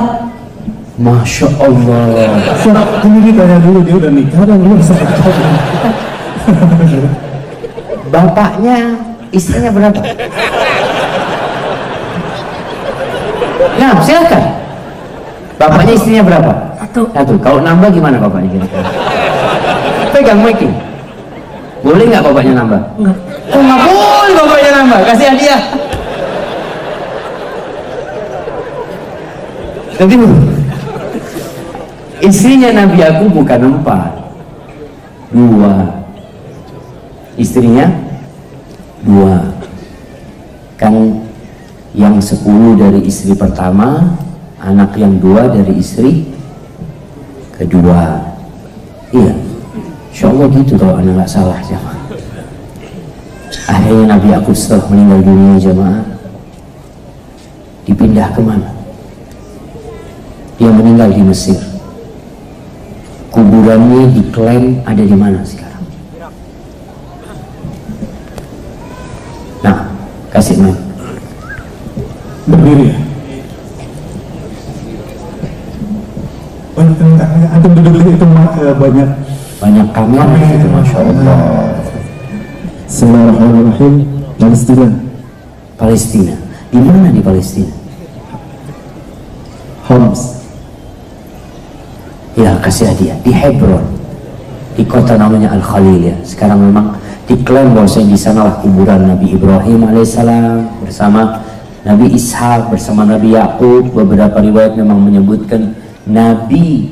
[0.99, 2.43] Masya Allah.
[2.59, 4.99] Ustaz, ini ditanya dulu dia udah nikah dan belum Ustaz?
[8.11, 8.99] Bapaknya,
[9.31, 10.01] istrinya berapa?
[13.59, 14.43] Nah, silakan.
[15.59, 16.53] Bapaknya istrinya berapa?
[16.79, 17.03] Satu.
[17.11, 17.35] Satu.
[17.43, 18.87] Kalau nambah gimana bapaknya kira-kira?
[20.15, 20.63] Pegang mic.
[21.83, 22.81] Boleh nggak bapaknya nambah?
[22.99, 23.17] Enggak.
[23.55, 24.99] Oh, nggak boleh bapaknya nambah.
[25.07, 25.63] Kasih hadiah.
[29.99, 30.15] Jadi
[32.23, 34.15] istrinya Nabi aku bukan empat,
[35.35, 35.75] dua.
[37.35, 37.91] Istrinya
[39.03, 39.43] dua.
[40.79, 41.27] Kan
[41.97, 44.17] yang sepuluh dari istri pertama,
[44.61, 46.29] anak yang dua dari istri
[47.57, 48.21] kedua.
[49.09, 49.33] Iya,
[50.13, 52.03] Insya Allah gitu kalau anak nggak salah jamaah.
[53.69, 56.05] Akhirnya Nabi aku setelah meninggal dunia jamaah
[57.87, 58.69] dipindah ke mana?
[60.59, 61.61] Dia meninggal di Mesir.
[63.31, 65.85] Kuburannya diklaim ada di mana sekarang?
[69.63, 69.87] Nah,
[70.35, 70.88] kasih mic.
[72.49, 72.99] Berdiri ya?
[76.73, 79.09] Banyak yang antum duduk di itu eh, banyak
[79.59, 81.39] Banyak kamera gitu, masya Allah.
[82.87, 83.95] Bismillahirrahmanirrahim.
[84.39, 84.87] Palestina.
[85.75, 86.35] Palestina.
[86.71, 87.75] Di mana di Palestina?
[89.91, 90.39] Homs.
[92.39, 93.83] Ya kasih hadiah di Hebron,
[94.79, 96.17] di kota namanya Al Khalil ya.
[96.23, 96.95] Sekarang memang
[97.27, 101.43] diklaim bahwa di sanalah kuburan Nabi Ibrahim alaihissalam bersama
[101.87, 103.95] Nabi Ishak bersama Nabi Yakub.
[103.95, 105.75] Beberapa riwayat memang menyebutkan
[106.09, 106.91] Nabi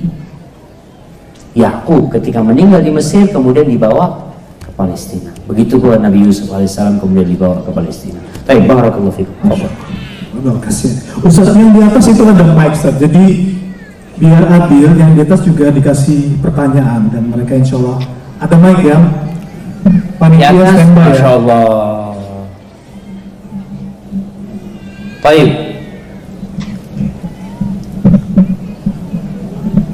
[1.56, 4.28] Yakub ketika meninggal di Mesir kemudian dibawa
[4.60, 5.32] ke Palestina.
[5.48, 8.20] Begitu pula Nabi Yusuf alaihissalam kemudian dibawa ke Palestina.
[8.44, 9.56] Baik, barakallahu fikum.
[10.36, 10.92] Udah kasih.
[11.24, 13.00] Ustaz yang di atas itu ada mic Ustaz.
[13.00, 13.56] Jadi
[14.20, 18.04] biar adil yang di atas juga dikasih pertanyaan dan mereka insya Allah
[18.36, 19.00] ada mic ya.
[20.20, 21.24] Panitia standby ya.
[21.40, 21.95] Allah.
[25.26, 25.50] Baik.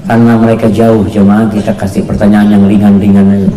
[0.04, 3.50] Karena mereka jauh jemaah, kita kasih pertanyaan yang ringan-ringan aja.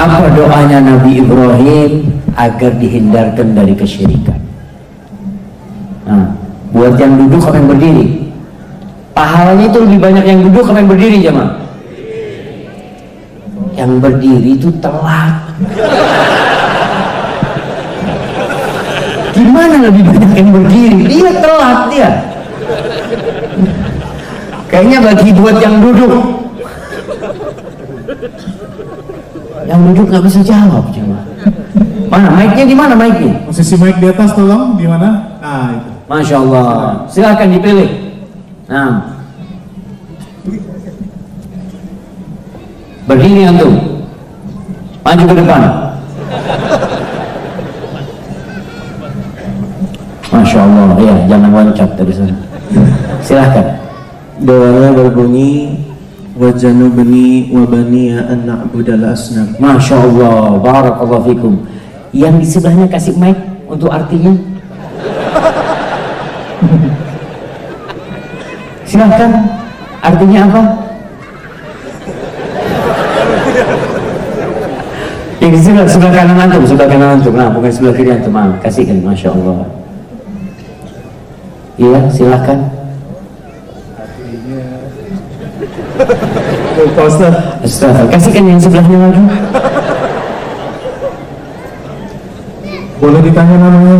[0.00, 2.08] Apa doanya Nabi Ibrahim
[2.40, 4.40] agar dihindarkan dari kesyirikan?
[6.08, 6.32] Nah,
[6.72, 8.32] buat yang duduk apa berdiri?
[9.12, 11.52] Pahalanya itu lebih banyak yang duduk apa berdiri jemaah?
[13.76, 15.36] Yang berdiri itu telat.
[19.38, 21.00] Gimana lebih banyak yang berdiri?
[21.06, 22.10] Dia telat dia.
[24.66, 26.14] Kayaknya bagi buat yang duduk.
[29.70, 31.22] Yang duduk nggak bisa jawab cuma.
[32.08, 33.46] Mana mic-nya di mana mic-nya?
[33.46, 35.38] Posisi mic di atas tolong di mana?
[35.38, 35.90] Nah itu.
[36.08, 36.68] Masya Allah.
[37.06, 37.90] Silakan dipilih.
[38.66, 39.22] Nah.
[43.06, 43.74] Berdiri antum.
[45.06, 45.60] Maju ke depan.
[50.48, 50.96] Masya Allah.
[50.96, 52.32] Ya, jangan loncat dari sana.
[53.20, 53.76] Silahkan.
[54.40, 55.76] Doanya berbunyi
[56.40, 59.52] Wajanubni wabaniya an na'budal asnam.
[59.60, 60.56] Masya Allah.
[60.56, 61.68] Barakallahu fikum.
[62.16, 63.36] Yang di sebelahnya kasih mic
[63.68, 64.32] untuk artinya.
[68.88, 69.52] Silahkan.
[70.00, 70.62] Artinya apa?
[75.44, 77.36] Yang di sebelah, sebelah kanan antum, sebelah kanan antum.
[77.36, 78.32] Nah, bukan sebelah kiri antum.
[78.32, 79.77] Ah, kasihkan, masya Allah.
[81.78, 82.58] Iya, silahkan.
[86.78, 87.34] Lupa Ustaz.
[87.62, 88.10] Astagfirullah.
[88.10, 89.22] Kasihkan yang sebelahnya lagi.
[92.98, 93.96] Boleh ditanya namanya?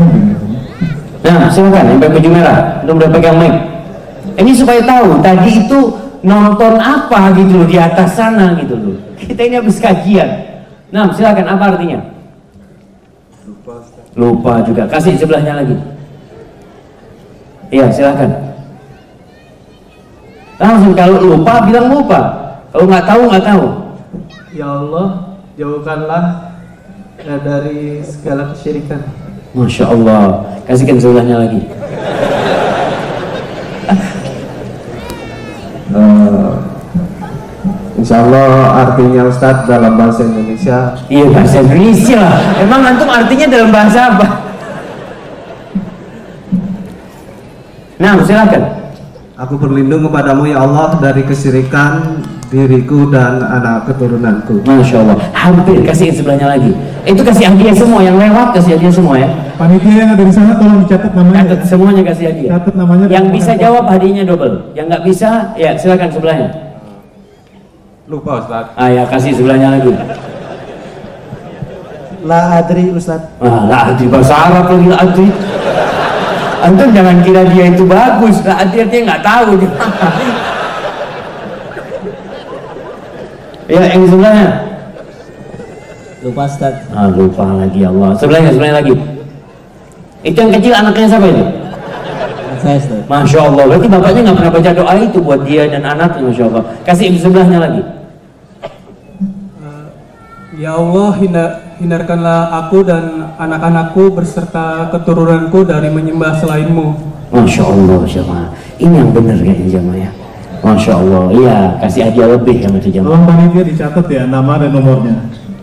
[1.23, 2.59] Nah, silakan yang pakai baju merah.
[2.83, 3.55] Itu udah pegang mic.
[4.39, 5.79] Ini supaya tahu tadi itu
[6.27, 8.99] nonton apa gitu loh di atas sana gitu loh.
[9.23, 10.27] Kita ini habis kajian.
[10.91, 11.99] Nah, silakan apa artinya?
[14.19, 14.91] Lupa juga.
[14.91, 15.79] Kasih sebelahnya lagi.
[17.69, 18.31] Iya, silakan.
[20.59, 22.21] Langsung kalau lupa bilang lupa.
[22.73, 23.65] Kalau nggak tahu nggak tahu.
[24.57, 25.07] Ya Allah,
[25.55, 26.25] jauhkanlah
[27.23, 29.05] dari segala kesyirikan.
[29.55, 30.45] Masya Allah.
[30.67, 31.63] Kasihkan sebelahnya lagi.
[35.89, 36.53] Eh,
[37.99, 42.37] Insya Allah artinya Ustadz dalam bahasa Indonesia Iya bahasa Indonesia lah.
[42.63, 44.27] Emang antum artinya dalam bahasa apa?
[47.99, 48.63] Nah, silakan.
[49.39, 54.67] Aku berlindung kepadamu ya Allah dari kesyirikan diriku dan anak keturunanku.
[54.67, 56.75] Masya Allah, hampir kasih sebelahnya lagi.
[57.07, 59.31] Itu kasih hadiah semua yang lewat kasih hadiah semua ya.
[59.55, 61.55] Panitia yang ada di sana tolong dicatat namanya.
[61.55, 62.51] Catat semuanya kasih hadiah.
[62.59, 63.05] Catat namanya.
[63.07, 64.75] Yang bisa jawab hadiahnya double.
[64.75, 66.49] Yang nggak bisa, ya silakan sebelahnya.
[68.09, 68.65] Lupa Ustaz.
[68.75, 69.93] Ah ya kasih sebelahnya lagi.
[72.27, 73.23] La adri Ustaz.
[73.39, 75.29] Ah, lah di bahasa Arab lagi lah adri.
[76.59, 78.43] Antum jangan kira dia itu bagus.
[78.43, 79.51] Lah adri dia nggak tahu.
[83.69, 84.49] ya yang sebelahnya.
[86.19, 86.75] Lupa Ustaz.
[86.91, 88.11] Ah, lupa lagi Allah.
[88.19, 88.93] Sebelahnya, sebelahnya lagi.
[90.27, 91.45] Itu yang kecil anaknya siapa itu?
[92.59, 93.01] Saya Ustaz.
[93.07, 93.65] Masya Allah.
[93.71, 96.23] Berarti bapaknya nggak pernah baca doa itu buat dia dan anaknya.
[96.27, 96.63] Masya Allah.
[96.83, 97.83] Kasih yang sebelahnya lagi.
[100.59, 106.87] Ya Allah, hina- hindarkanlah aku dan anak-anakku beserta keturunanku dari menyembah selainmu.
[107.31, 108.51] Masya Allah jemaah.
[108.83, 110.11] Ini yang benar kayaknya jemaah ya.
[110.59, 111.25] Masya Allah.
[111.31, 113.15] Iya, kasih hadiah lebih yang itu jemaah.
[113.15, 115.15] Tolong panitia dicatat ya nama dan nomornya.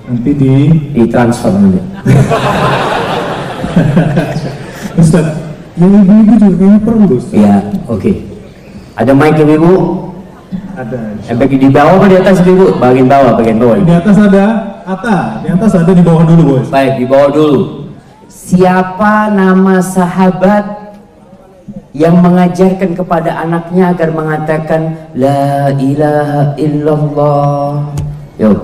[0.07, 1.83] Nanti di Di transfer nanti.
[5.01, 5.27] Ustaz.
[5.75, 7.35] Yang ibu-ibu juga kayaknya perlu Ustaz.
[7.35, 7.55] Iya,
[7.91, 8.11] oke.
[8.95, 9.73] Ada mic ibu?
[10.79, 11.19] Ada.
[11.27, 12.79] Yang bagi di bawah apa di atas ibu?
[12.79, 13.75] Bagian bawah, bagian bawah.
[13.83, 16.69] Di atas ada Ata, di atas ada di bawah dulu bos.
[16.69, 17.89] Baik, di bawah dulu.
[18.29, 20.93] Siapa nama sahabat
[21.95, 27.95] yang mengajarkan kepada anaknya agar mengatakan La ilaha illallah
[28.35, 28.59] Yuk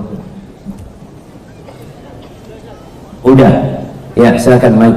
[3.24, 4.96] Udah Ya silakan mic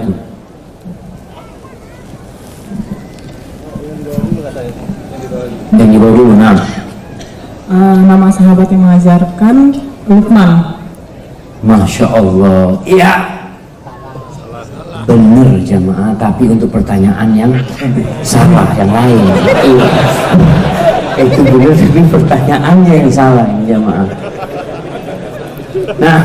[5.74, 6.60] Yang di bawah dulu, nah
[7.66, 9.74] Eh, nama sahabat yang mengajarkan
[10.06, 10.75] Lukman.
[11.64, 12.76] Masya Allah.
[12.84, 13.14] Iya.
[15.06, 17.54] Bener jamaah Tapi untuk pertanyaan yang
[18.26, 19.24] salah Yang lain.
[19.46, 19.90] Iya.
[21.16, 24.08] Itu bener tapi pertanyaannya yang salah jamaah.
[25.96, 26.20] Nah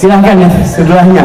[0.00, 1.24] Silahkan ya sebelahnya.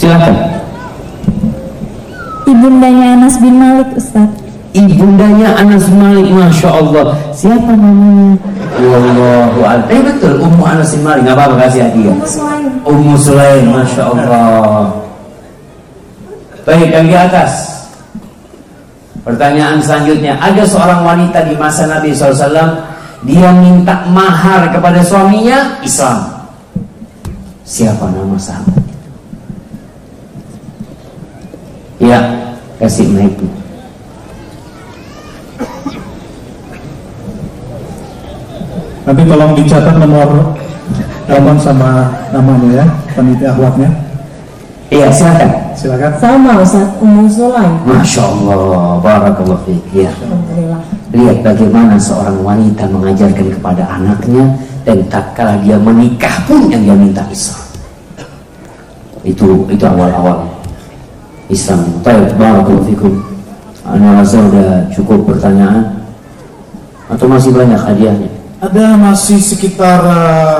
[0.00, 0.59] Silahkan
[2.50, 4.30] Ibundanya Anas bin Malik, Ustaz.
[4.74, 7.14] Ibundanya Anas Malik, Masya Allah.
[7.30, 8.38] Siapa namanya?
[8.80, 9.86] Wallahu a'lam.
[9.90, 12.16] Eh betul, Ummu Anas bin Malik, nggak apa-apa kasih hadiah
[12.86, 14.94] Ummu Sulaim, Masya Allah.
[16.66, 17.52] Baik, yang di atas.
[19.20, 20.34] Pertanyaan selanjutnya.
[20.40, 22.88] Ada seorang wanita di masa Nabi SAW
[23.20, 26.24] Dia minta mahar kepada suaminya Islam.
[27.68, 28.79] Siapa nama sahabat?
[32.00, 32.20] Ya,
[32.80, 33.36] kasih mic
[39.04, 40.54] Nanti tolong dicatat nomor
[41.26, 42.86] telepon sama namanya ya,
[43.16, 43.90] panitia akhwatnya.
[44.90, 46.12] Iya, silakan Silakan.
[46.20, 47.72] Sama Ustaz, Ummu Sulaim.
[47.88, 49.80] Masya Allah, barakallah fiik.
[49.96, 50.12] Ya.
[50.12, 50.82] Alhamdulillah.
[51.10, 54.44] Lihat bagaimana seorang wanita mengajarkan kepada anaknya
[54.84, 57.64] dan tak kala dia menikah pun yang dia minta Islam.
[59.24, 60.59] Itu itu awal-awal
[61.50, 61.82] Islam.
[62.06, 63.12] Baik, barakallahu fikum.
[63.82, 65.98] Ana rasa udah cukup pertanyaan
[67.10, 68.30] atau masih banyak hadiahnya?
[68.62, 70.58] Ada masih sekitar eh,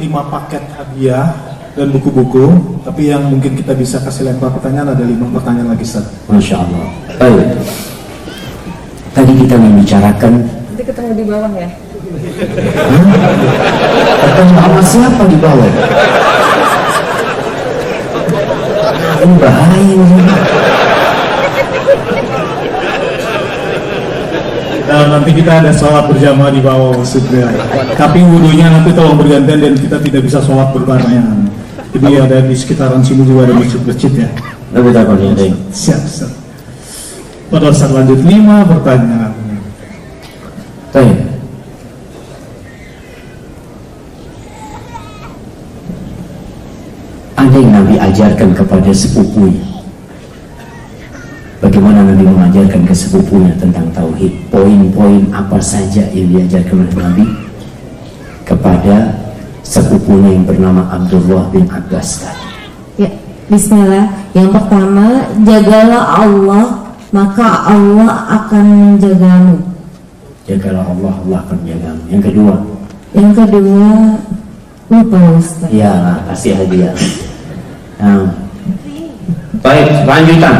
[0.00, 1.34] lima paket hadiah
[1.74, 2.54] dan buku-buku,
[2.86, 6.06] tapi yang mungkin kita bisa kasih lempar pertanyaan ada lima pertanyaan lagi Ustaz.
[6.30, 6.86] Masya Allah.
[7.20, 7.46] Baik.
[9.14, 11.68] Tadi kita membicarakan Nanti ketemu di bawah ya.
[14.24, 15.70] ketemu sama siapa di bawah?
[19.22, 20.18] Ini bahaya ini.
[24.84, 27.48] Dan nanti kita ada sholat berjamaah di bawah maksudnya.
[27.96, 31.48] Tapi wudhunya nanti tolong bergantian dan kita tidak bisa sholat berbarengan.
[31.94, 34.28] Jadi ada di sekitaran sini juga ada masjid-masjid ya.
[34.74, 34.80] Ya,
[35.38, 35.54] Deng.
[35.70, 36.32] Siap, siap.
[37.48, 39.30] Pada saat lanjut lima pertanyaan.
[40.90, 41.18] Baik.
[47.34, 47.58] Ada
[48.14, 49.64] yang Nabi ajarkan kepada sepupunya.
[51.58, 54.32] Bagaimana Nabi mengajarkan ke sepupunya tentang tauhid?
[54.52, 57.26] Poin-poin apa saja yang diajarkan oleh Nabi
[58.44, 58.96] kepada
[59.64, 62.44] sepupunya yang bernama Abdullah bin Abbas tadi?
[63.00, 63.10] Ya,
[63.48, 64.12] Bismillah.
[64.36, 65.06] Yang pertama,
[65.42, 66.64] jagalah Allah,
[67.10, 69.56] maka Allah akan menjagamu.
[70.44, 72.02] Jagalah Allah, Allah akan menjagamu.
[72.12, 72.54] Yang kedua,
[73.14, 73.88] Yang kedua,
[74.90, 75.70] lupa Ustaz.
[75.72, 76.92] Ya, kasih hadiah.
[77.98, 78.26] Nah.
[79.62, 80.56] Baik, lanjutan.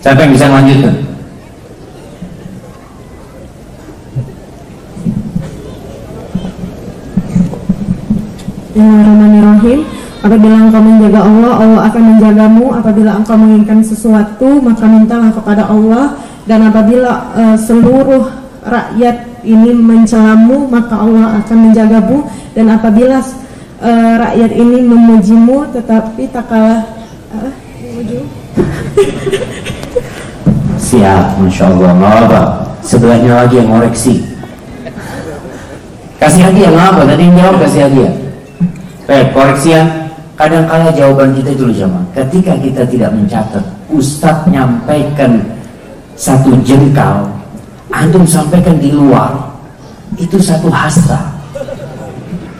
[0.00, 0.94] Siapa yang bisa melanjutkan?
[8.70, 9.80] Bismillahirrahmanirrahim.
[10.20, 12.64] Apabila engkau menjaga Allah, Allah akan menjagamu.
[12.72, 16.16] Apabila engkau menginginkan sesuatu, maka mintalah kepada Allah.
[16.48, 18.24] Dan apabila eh, seluruh
[18.64, 22.24] rakyat ini mencelamu, maka Allah akan menjagamu.
[22.56, 23.20] Dan apabila
[23.80, 26.84] eh, rakyat ini memujimu, tetapi tak kalah.
[30.90, 32.42] Siap, Masya Allah, nggak apa
[32.82, 34.26] Sebelahnya lagi yang ngoreksi.
[36.18, 38.12] Kasih hadiah, nggak apa Tadi yang jawab kasih hadiah.
[39.06, 39.28] Baik,
[39.70, 39.88] yang
[40.38, 45.42] kadang kala jawaban kita itu jamaah Ketika kita tidak mencatat Ustadz nyampaikan
[46.14, 47.26] satu jengkal
[47.90, 49.34] Antum sampaikan di luar
[50.14, 51.39] Itu satu hasra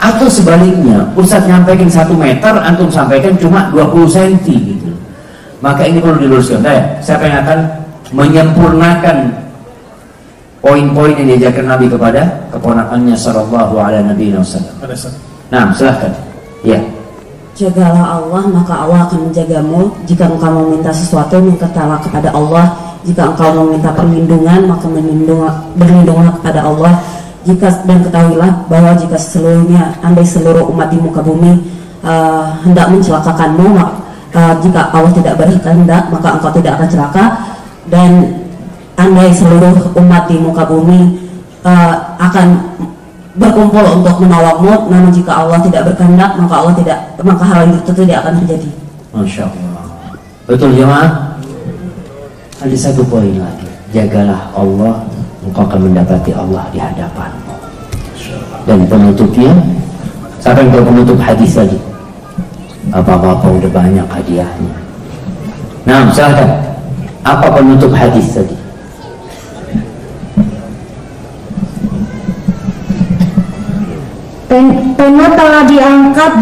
[0.00, 4.90] Atau sebaliknya Ustadz nyampaikan satu meter Antum sampaikan cuma 20 cm gitu
[5.60, 7.58] Maka ini perlu diluruskan Saya, siapa yang akan
[8.10, 9.16] menyempurnakan
[10.60, 12.22] poin-poin yang diajarkan Nabi kepada
[12.52, 14.74] keponakannya sallallahu alaihi nabi wasallam.
[14.84, 15.14] Ada Ustaz.
[15.50, 16.12] Nah, silahkan.
[16.62, 16.78] Ya.
[17.56, 19.90] Jagalah Allah, maka Allah akan menjagamu.
[20.06, 22.72] Jika engkau mau minta sesuatu, mintalah kepada Allah.
[23.04, 24.86] Jika engkau mau minta perlindungan, maka
[25.76, 26.94] berlindunglah kepada Allah.
[27.40, 31.56] Jika dan ketahuilah bahwa jika seluruhnya, andai seluruh umat di muka bumi
[32.04, 33.80] uh, hendak mencelakakanmu,
[34.36, 37.24] uh, jika Allah tidak berkehendak, maka engkau tidak akan celaka.
[37.88, 38.10] Dan
[39.00, 41.16] andai seluruh umat di muka bumi
[41.64, 42.76] uh, akan
[43.40, 48.16] berkumpul untuk menolongmu, namun jika Allah tidak berkehendak, maka Allah tidak, maka hal itu tidak
[48.26, 48.70] akan terjadi.
[49.16, 49.84] Masya Allah.
[50.44, 51.38] Betul jemaah?
[52.60, 53.64] Ada satu poin lagi.
[53.96, 55.08] Jagalah Allah,
[55.44, 57.54] engkau akan mendapati Allah di hadapanmu.
[58.68, 59.52] Dan penutupnya,
[60.38, 61.78] siapa yang tahu penutup hadis tadi?
[62.92, 64.76] Apa-apa udah banyak hadiahnya.
[65.88, 66.50] Nah, silahkan.
[67.24, 68.56] Apa penutup hadis tadi?
[74.50, 76.32] Pen- Pena telah diangkat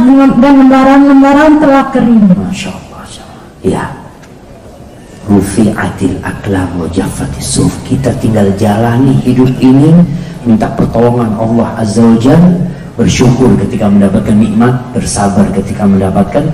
[0.40, 2.24] dan lembaran-lembaran telah kering.
[2.32, 3.44] Masya Allah, Masya Allah.
[3.62, 3.84] Ya.
[5.28, 7.70] Rufi'atil aklam wa jaffatis suf.
[7.84, 9.92] Kita tinggal jalani hidup ini
[10.48, 12.40] minta pertolongan Allah Azza wa Jal
[12.96, 16.48] bersyukur ketika mendapatkan nikmat bersabar ketika mendapatkan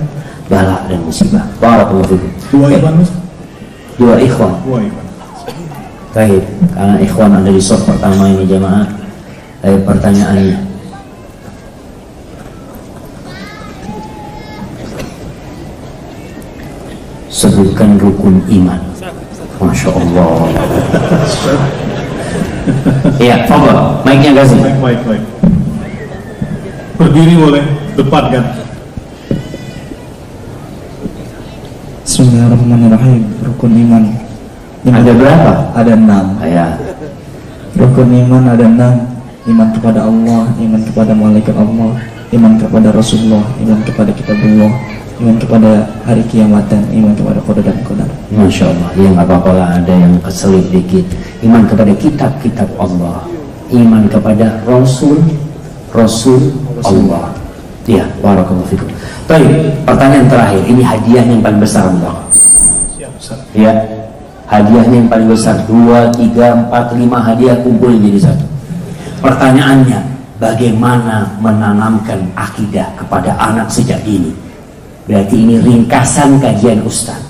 [0.51, 1.47] bala dan musibah.
[1.63, 2.31] Barakallahu fikum.
[2.69, 2.99] Ikhwan
[3.95, 4.53] dua ikhwan.
[4.67, 5.05] Dua ikhwan.
[6.15, 8.87] baik karena ikhwan ada di soft pertama ini jamaah
[9.59, 10.55] baik pertanyaannya
[17.45, 18.81] sebutkan rukun iman
[19.61, 20.29] Masya Allah
[23.21, 25.23] Iya, Fadol, mic-nya kasih Baik, baik, baik.
[26.95, 27.63] Berdiri boleh,
[27.93, 28.45] depan kan.
[32.01, 33.23] Bismillahirrahmanirrahim.
[33.43, 34.03] Rukun iman.
[34.87, 35.53] Iman Ada berapa?
[35.75, 36.25] Ada enam.
[36.47, 36.67] Ya,
[37.75, 38.95] Rukun iman ada enam.
[39.45, 41.93] Iman kepada Allah, iman kepada malaikat Allah,
[42.33, 44.73] iman kepada Rasulullah, iman kepada kitabullah,
[45.15, 45.71] iman kepada
[46.03, 48.09] hari kiamatan, iman kepada qadar dan qadar.
[48.35, 51.05] Masya Allah, ya nggak apa-apa lah ada yang keselip dikit.
[51.39, 53.23] Iman kepada kitab-kitab Allah,
[53.71, 55.23] iman kepada Rasul,
[55.95, 56.51] Rasul
[56.83, 57.31] Allah.
[57.85, 58.89] Ya, barakallahu fikum.
[59.29, 60.61] Baik, pertanyaan terakhir.
[60.65, 62.15] Ini hadiahnya yang paling besar Allah.
[63.53, 63.73] Ya,
[64.49, 65.55] hadiahnya yang paling besar.
[65.69, 68.45] Dua, tiga, empat, lima hadiah kumpulin jadi satu.
[69.21, 70.01] Pertanyaannya,
[70.41, 74.44] bagaimana menanamkan akidah kepada anak sejak dini?
[75.05, 77.21] Berarti ini ringkasan kajian Ustaz.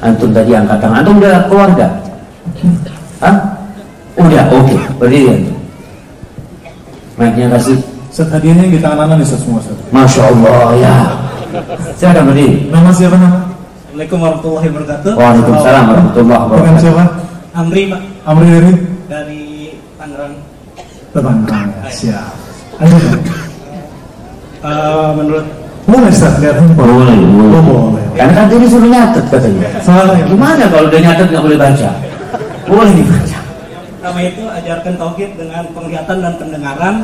[0.00, 1.04] Antum tadi angkat tangan.
[1.04, 1.86] Antum udah keluarga?
[3.20, 3.36] Hah?
[4.16, 4.76] Udah, oke.
[5.00, 5.56] Berdiri antum.
[7.20, 7.76] Mic-nya kasih.
[8.08, 9.76] Ustaz, hadiahnya yang di tangan anak nih semua Ustaz.
[9.92, 10.94] Masya Allah ya.
[12.00, 12.72] Silakan berdiri.
[12.72, 13.40] Nama siapa nama?
[13.94, 15.12] Assalamualaikum warahmatullahi wabarakatuh.
[15.14, 16.82] Waalaikumsalam warahmatullahi Dengan wabarakatuh.
[16.82, 17.04] siapa?
[17.54, 18.72] Amri Pak Amri dari
[19.06, 19.42] dari
[19.94, 20.34] Tangerang.
[21.14, 21.36] Teman.
[21.46, 22.32] ya, Siap.
[22.82, 23.22] Ayo, Pak.
[24.64, 25.46] Eh, menurut
[25.84, 26.88] Boleh Ustaz, lihat handphone.
[26.88, 27.60] Boleh, boleh.
[27.60, 28.04] Oh, boleh.
[28.16, 29.68] Karena kan tadi suruh nyatet katanya.
[29.84, 30.24] Salah ya?
[30.24, 31.88] Gimana kalau udah nyatet nggak boleh baca?
[32.64, 33.38] Boleh dibaca.
[33.94, 36.94] pertama itu ajarkan tauhid dengan penglihatan dan pendengaran.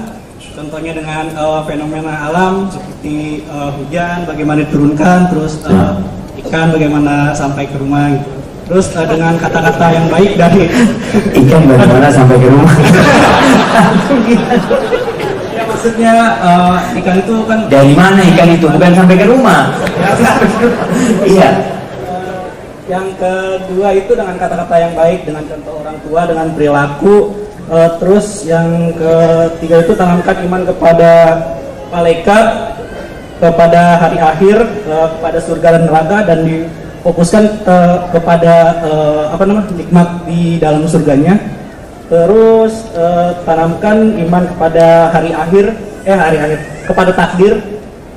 [0.52, 5.96] Contohnya dengan eh, fenomena alam seperti eh, hujan, bagaimana diturunkan, terus eh, Ya.
[6.44, 8.32] ikan bagaimana sampai ke rumah gitu.
[8.68, 10.68] Terus eh, dengan kata-kata yang baik dari
[11.36, 12.72] Ikan bagaimana sampai ke rumah?
[15.80, 18.66] ya maksudnya eh, ikan itu kan Dari mana ikan itu?
[18.68, 19.60] Bukan sampai ke rumah.
[21.24, 21.50] Iya.
[22.90, 27.16] Yang kedua itu dengan kata-kata yang baik, dengan contoh orang tua, dengan perilaku.
[27.70, 31.12] Eh, terus yang ketiga itu tanamkan iman kepada
[31.94, 32.46] malaikat,
[33.40, 38.54] kepada hari akhir, eh, kepada surga dan neraka dan difokuskan eh, kepada
[38.84, 41.59] eh, apa namanya nikmat di dalam surganya.
[42.10, 47.54] Terus eh, tanamkan iman kepada hari akhir, eh hari akhir, kepada takdir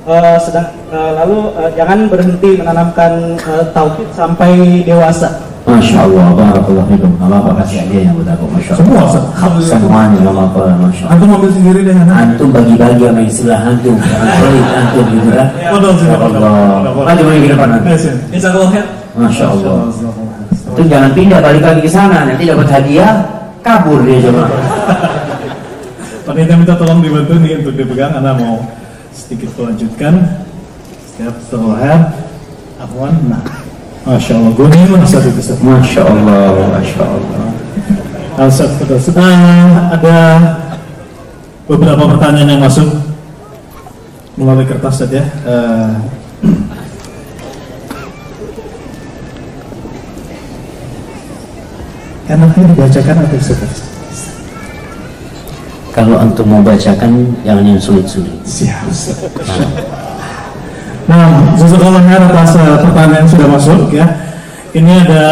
[0.02, 5.30] eh, sedang eh, lalu eh, jangan berhenti menanamkan eh, tauhid sampai dewasa.
[5.64, 7.08] Masya Allah, Barakallah fikum.
[7.22, 9.08] Apa-apa kasih aja yang buat aku, Masya Allah.
[9.16, 9.62] Semua.
[9.64, 11.14] Semuanya, nggak apa-apa, Masya Allah.
[11.16, 12.16] Antum ambil sendiri deh anak.
[12.20, 13.96] Antum bagi-bagi sama istilah antum.
[13.96, 15.48] Jangan pelit antum gitu Ustaz.
[15.54, 16.52] Masya Allah.
[16.92, 17.88] Maju lagi ke depan nanti.
[18.34, 18.86] Jazakallah khair.
[19.16, 19.76] Masya Allah.
[20.50, 22.18] Itu jangan pindah balik lagi ke sana.
[22.28, 23.12] Nanti dapat hadiah,
[23.64, 24.44] kabur dia cuma.
[26.24, 28.60] Panitia minta tolong dibantu nih untuk dipegang karena mau
[29.12, 30.44] sedikit melanjutkan.
[31.16, 32.12] Siap, setelah
[32.80, 33.44] Afwan, nah.
[34.04, 35.56] Masya Allah, gue nih mana satu Ustaz.
[35.64, 37.44] Masya Allah, Masya Allah.
[38.36, 38.96] Nah, betul.
[39.00, 40.16] Ustaz, ah, ada
[41.64, 42.88] beberapa pertanyaan yang masuk
[44.36, 45.24] melalui kertas saja.
[45.24, 45.90] Eh,
[52.28, 53.74] enaknya dibacakan atau Ustaz?
[55.94, 58.34] Kalau antum mau bacakan, jangan yang sulit-sulit.
[58.42, 58.82] Siap.
[61.04, 64.06] Nah, jazakallah khair atas eh, pertanyaan yang sudah masuk ya.
[64.74, 65.24] Ini ada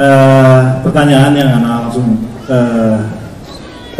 [0.00, 2.96] eh, pertanyaan yang anak langsung eh,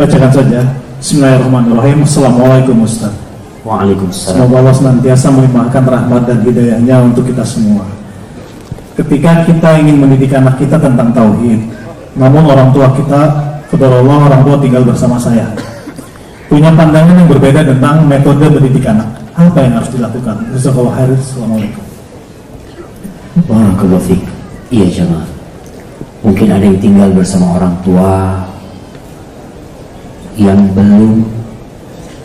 [0.01, 0.61] bacakan saja.
[0.97, 2.07] Bismillahirrahmanirrahim.
[2.07, 3.13] Assalamualaikum Ustaz.
[3.67, 4.33] Waalaikumsalam.
[4.39, 7.83] Semoga Allah senantiasa melimpahkan rahmat dan hidayahnya untuk kita semua.
[8.95, 11.67] Ketika kita ingin mendidik anak kita tentang tauhid,
[12.17, 13.23] namun orang tua kita,
[13.69, 15.45] kepada Allah orang tua tinggal bersama saya,
[16.49, 19.09] punya pandangan yang berbeda tentang metode mendidik anak.
[19.37, 20.37] Apa yang harus dilakukan?
[20.57, 21.13] Jazakallah khair.
[21.13, 21.85] Assalamualaikum.
[23.45, 24.17] Barakallahu.
[24.73, 25.29] Iya jemaah.
[26.25, 28.15] Mungkin ada yang tinggal bersama orang tua
[30.41, 31.21] yang belum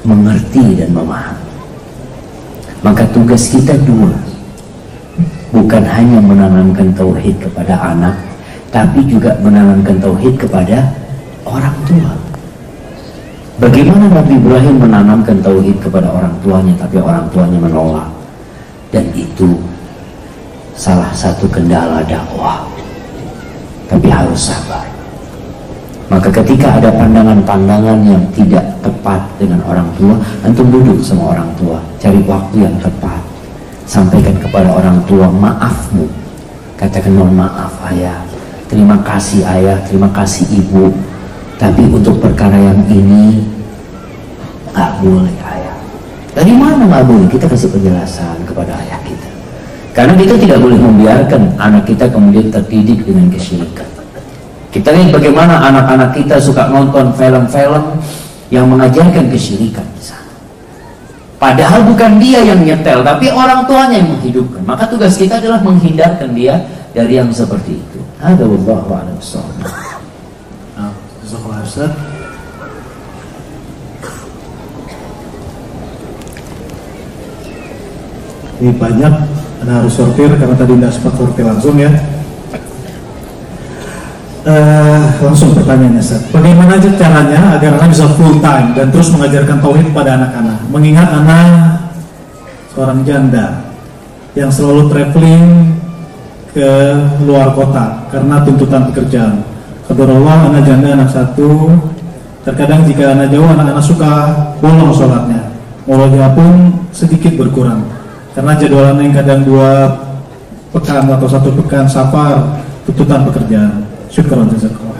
[0.07, 1.51] mengerti dan memahami.
[2.81, 4.09] Maka tugas kita dua.
[5.51, 8.15] Bukan hanya menanamkan tauhid kepada anak,
[8.71, 10.87] tapi juga menanamkan tauhid kepada
[11.43, 12.11] orang tua.
[13.59, 18.09] Bagaimana Nabi Ibrahim menanamkan tauhid kepada orang tuanya, tapi orang tuanya menolak.
[18.89, 19.59] Dan itu
[20.73, 22.65] salah satu kendala dakwah.
[23.91, 24.87] Tapi harus sabar.
[26.07, 30.15] Maka ketika ada pandangan-pandangan yang tidak tepat dengan orang tua,
[30.47, 33.19] antum duduk sama orang tua, cari waktu yang tepat.
[33.83, 36.07] Sampaikan kepada orang tua maafmu.
[36.79, 38.30] Katakan mohon maaf ayah.
[38.71, 40.95] Terima kasih ayah, terima kasih ibu.
[41.59, 43.43] Tapi untuk perkara yang ini
[44.71, 45.75] nggak boleh ayah.
[46.31, 47.27] Dari mana nggak boleh?
[47.27, 49.27] Kita kasih penjelasan kepada ayah kita.
[49.91, 53.89] Karena kita tidak boleh membiarkan anak kita kemudian terdidik dengan kesyirikan.
[54.71, 57.99] Kita lihat bagaimana anak-anak kita suka nonton film-film
[58.47, 59.83] yang mengajarkan kesyirikan.
[61.35, 64.61] Padahal bukan dia yang nyetel, tapi orang tuanya yang menghidupkan.
[64.63, 66.61] Maka tugas kita adalah menghindarkan dia
[66.91, 67.99] dari yang seperti itu.
[68.19, 69.43] Ada wallahu a'lam Ustaz.
[78.61, 79.13] Ini banyak,
[79.65, 81.89] Anda harus sortir karena tadi tidak sempat sortir langsung ya.
[84.41, 86.21] Eh, langsung pertanyaannya Ustaz.
[86.29, 90.59] Bagaimana aja caranya agar anak bisa full time dan terus mengajarkan tauhid kepada anak-anak?
[90.69, 91.49] Mengingat anak
[92.75, 93.65] seorang janda
[94.37, 95.80] yang selalu traveling
[96.51, 96.69] ke
[97.23, 99.35] luar kota karena tuntutan pekerjaan.
[99.87, 101.71] Kebetulan anak janda anak satu.
[102.41, 104.13] Terkadang jika anak jauh anak-anak suka
[104.57, 105.41] bolong sholatnya.
[105.85, 107.85] Mulanya pun sedikit berkurang
[108.31, 109.91] karena jadwalannya yang kadang dua
[110.71, 112.39] pekan atau satu pekan safar
[112.87, 113.83] tuntutan pekerjaan.
[114.11, 114.99] Syukur jazakallah.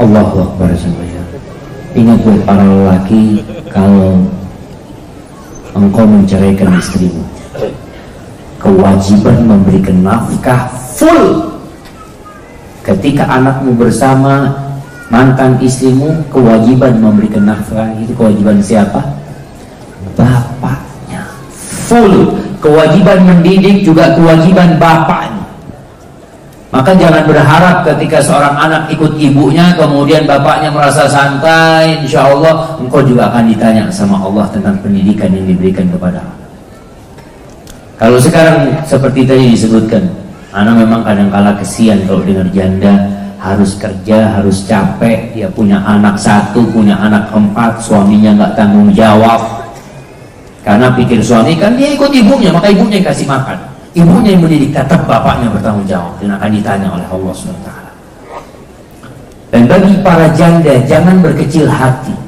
[0.00, 1.22] Allahu Akbar semuanya.
[1.92, 4.24] Ingat buat para lelaki kalau
[5.76, 7.20] engkau menceraikan istrimu,
[8.62, 11.50] kewajiban memberikan nafkah full.
[12.82, 14.50] Ketika anakmu bersama
[15.10, 19.02] mantan istrimu, kewajiban memberikan nafkah itu kewajiban siapa?
[20.14, 21.26] Bapaknya.
[21.90, 22.38] Full.
[22.62, 25.42] Kewajiban mendidik juga kewajiban bapaknya.
[26.72, 33.04] Maka jangan berharap ketika seorang anak ikut ibunya kemudian bapaknya merasa santai, insya Allah engkau
[33.04, 36.41] juga akan ditanya sama Allah tentang pendidikan yang diberikan kepada.
[38.02, 40.02] Kalau sekarang seperti tadi disebutkan,
[40.50, 42.98] anak memang kadang-kala kesian kalau dengar janda
[43.38, 49.38] harus kerja, harus capek, dia punya anak satu, punya anak empat, suaminya nggak tanggung jawab.
[50.66, 53.58] Karena pikir suami kan dia ikut ibunya, maka ibunya yang kasih makan.
[53.94, 57.70] Ibunya yang mendidik, tetap bapaknya bertanggung jawab dan akan ditanya oleh Allah SWT.
[59.54, 62.21] Dan bagi para janda, jangan berkecil hati.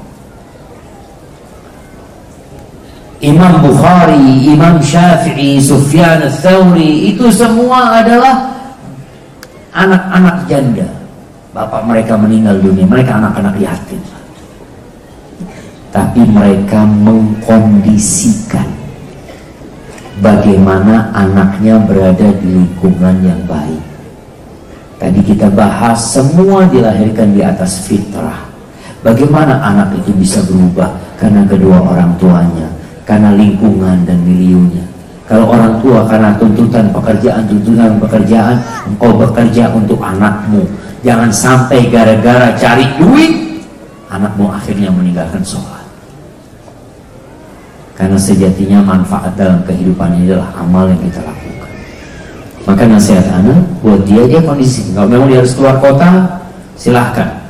[3.24, 8.52] Imam Bukhari, Imam Syafi'i, Sufyan Thawri itu semua adalah
[9.72, 10.88] anak-anak janda.
[11.56, 14.02] Bapak mereka meninggal dunia, mereka anak-anak yatim.
[15.94, 18.66] tapi mereka mengkondisikan
[20.18, 23.78] bagaimana anaknya berada di lingkungan yang baik.
[24.98, 28.42] Tadi kita bahas semua dilahirkan di atas fitrah.
[29.06, 32.66] Bagaimana anak itu bisa berubah karena kedua orang tuanya,
[33.04, 34.84] karena lingkungan dan miliunya.
[35.24, 40.68] Kalau orang tua karena tuntutan pekerjaan, tuntutan pekerjaan, engkau bekerja untuk anakmu.
[41.00, 43.64] Jangan sampai gara-gara cari duit,
[44.12, 45.84] anakmu akhirnya meninggalkan sholat.
[47.94, 51.70] Karena sejatinya manfaat dalam kehidupan ini adalah amal yang kita lakukan.
[52.64, 54.92] Maka nasihat anak buat dia dia kondisi.
[54.92, 56.40] Kalau memang dia harus keluar kota,
[56.76, 57.43] silahkan.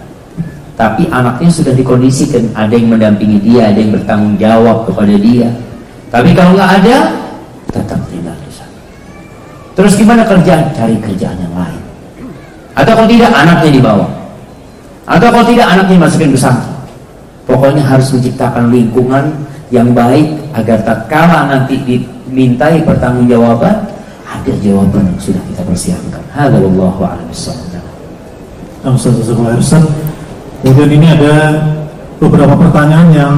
[0.75, 5.47] Tapi anaknya sudah dikondisikan, ada yang mendampingi dia, ada yang bertanggung jawab kepada dia.
[6.11, 6.97] Tapi kalau nggak ada,
[7.71, 8.79] tetap tinggal di sana.
[9.79, 10.75] Terus gimana kerjaan?
[10.75, 11.83] Cari kerjaan yang lain.
[12.75, 14.07] Atau kalau tidak, anaknya dibawa.
[15.07, 16.67] Atau kalau tidak, anaknya masukin ke sana.
[17.47, 19.31] Pokoknya harus menciptakan lingkungan
[19.71, 20.27] yang baik
[20.59, 23.95] agar tak kalah nanti dimintai pertanggungjawaban
[24.27, 26.23] ada jawaban yang sudah kita persiapkan.
[26.35, 27.31] Hadza wallahu a'lam
[30.65, 31.61] Kemudian ini ada
[32.17, 33.35] beberapa pertanyaan yang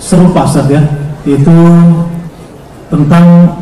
[0.00, 0.80] seru Ustaz ya,
[1.28, 1.52] yaitu
[2.88, 3.60] tentang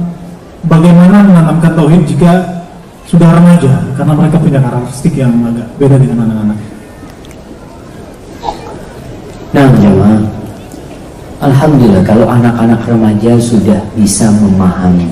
[0.62, 2.62] bagaimana menanamkan tauhid jika
[3.02, 6.59] sudah remaja karena mereka punya karakteristik yang agak beda dengan anak-anak.
[9.48, 10.22] Nah, jemaah,
[11.42, 15.10] Alhamdulillah kalau anak-anak remaja sudah bisa memahami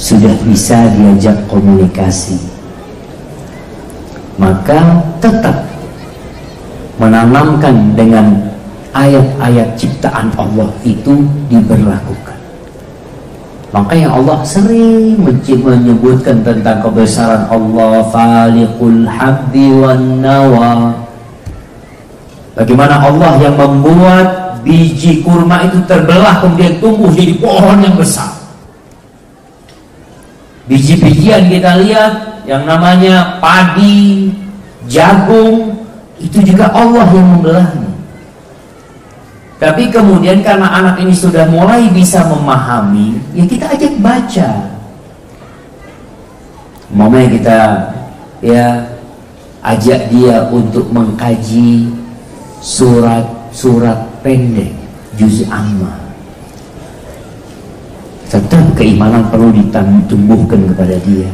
[0.00, 2.51] Sudah bisa diajak komunikasi
[4.40, 5.66] Maka tetap
[6.96, 8.32] menanamkan dengan
[8.92, 12.36] ayat-ayat ciptaan Allah itu diberlakukan
[13.72, 20.92] Makanya Allah sering menyebutkan tentang kebesaran Allah Faliqul habbi wan nawa
[22.52, 28.28] Bagaimana Allah yang membuat biji kurma itu terbelah kemudian tumbuh jadi pohon yang besar.
[30.68, 32.12] Biji-bijian kita lihat
[32.48, 34.32] yang namanya padi,
[34.90, 35.86] jagung,
[36.18, 37.90] itu juga Allah yang membelahnya.
[39.62, 44.50] Tapi kemudian karena anak ini sudah mulai bisa memahami, ya kita ajak baca.
[46.92, 47.58] Mamanya kita
[48.42, 48.66] ya
[49.62, 51.94] ajak dia untuk mengkaji
[52.58, 54.74] surat-surat pendek
[55.14, 56.02] juz amma
[58.26, 61.28] tetap keimanan perlu ditumbuhkan kepada dia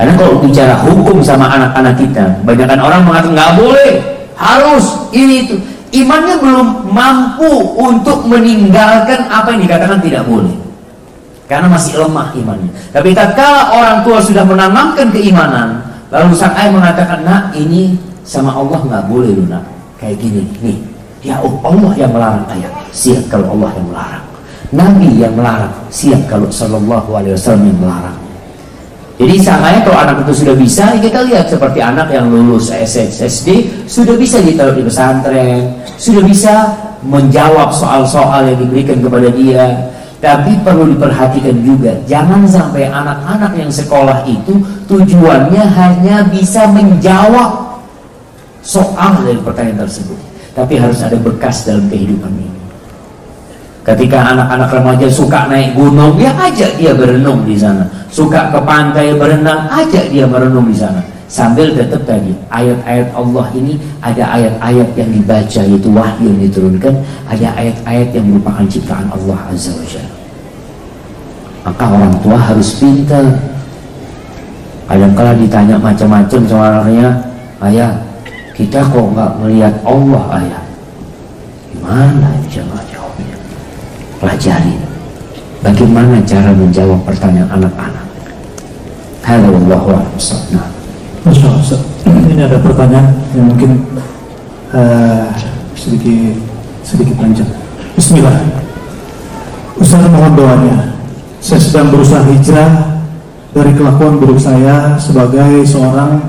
[0.00, 3.92] karena kalau bicara hukum sama anak-anak kita banyakkan orang mengatakan nggak boleh.
[4.32, 5.60] Harus ini itu.
[5.92, 10.56] Imannya belum mampu untuk meninggalkan apa yang dikatakan tidak boleh.
[11.44, 12.72] Karena masih lemah imannya.
[12.96, 17.92] Tapi tatkala orang tua sudah menanamkan keimanan lalu sang ayah mengatakan nak ini
[18.24, 19.68] sama Allah nggak boleh lu nak.
[20.00, 20.48] Kayak gini.
[20.64, 20.80] Nih
[21.20, 22.72] ya Allah yang melarang ayat.
[22.96, 24.24] Siap kalau Allah yang melarang.
[24.72, 25.74] Nabi yang melarang.
[25.92, 28.29] Siap kalau Shallallahu Alaihi Wasallam yang melarang
[29.20, 34.16] jadi samanya kalau anak itu sudah bisa kita lihat seperti anak yang lulus SSD sudah
[34.16, 36.72] bisa ditaruh di pesantren sudah bisa
[37.04, 39.64] menjawab soal-soal yang diberikan kepada dia.
[40.20, 44.52] Tapi perlu diperhatikan juga jangan sampai anak-anak yang sekolah itu
[44.84, 47.80] tujuannya hanya bisa menjawab
[48.60, 50.20] soal dari pertanyaan tersebut.
[50.52, 52.59] Tapi harus ada bekas dalam kehidupan ini
[53.84, 57.84] ketika anak-anak remaja suka naik gunung ya ajak dia berenung di sana.
[58.12, 61.00] Suka ke pantai berenang ajak dia merenung di sana.
[61.30, 66.94] Sambil tetap tadi ayat-ayat Allah ini ada ayat-ayat yang dibaca yaitu wahyu yang diturunkan
[67.30, 70.14] ada ayat-ayat yang merupakan ciptaan Allah Azza wa Jalla.
[71.60, 73.26] Maka orang tua harus pintar.
[74.90, 77.08] Kadang-kala ditanya macam-macam anaknya
[77.62, 77.94] ayah
[78.58, 80.62] kita kok nggak melihat Allah ayah?
[81.70, 82.69] Gimana jawabnya
[84.20, 84.76] pelajari
[85.64, 88.06] bagaimana cara menjawab pertanyaan anak-anak.
[89.24, 90.04] Halo Allah
[90.52, 90.68] nah.
[91.24, 91.80] Masya Allah
[92.28, 93.80] ini ada pertanyaan yang mungkin
[94.76, 95.28] uh,
[95.72, 96.36] sedikit
[96.84, 97.48] sedikit panjang.
[97.96, 98.36] Bismillah.
[99.80, 100.92] Ustaz mohon doanya.
[101.40, 103.00] Saya sedang berusaha hijrah
[103.56, 106.20] dari kelakuan buruk saya sebagai seorang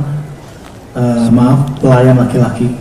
[0.96, 2.72] uh, maaf pelayan laki-laki.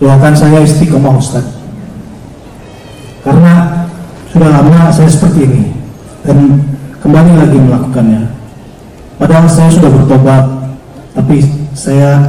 [0.00, 1.55] Doakan saya istiqomah Ustaz
[3.26, 3.82] karena
[4.30, 5.62] sudah lama saya seperti ini
[6.22, 6.62] dan
[7.02, 8.22] kembali lagi melakukannya.
[9.18, 10.44] Padahal saya sudah bertobat
[11.10, 11.42] tapi
[11.74, 12.22] saya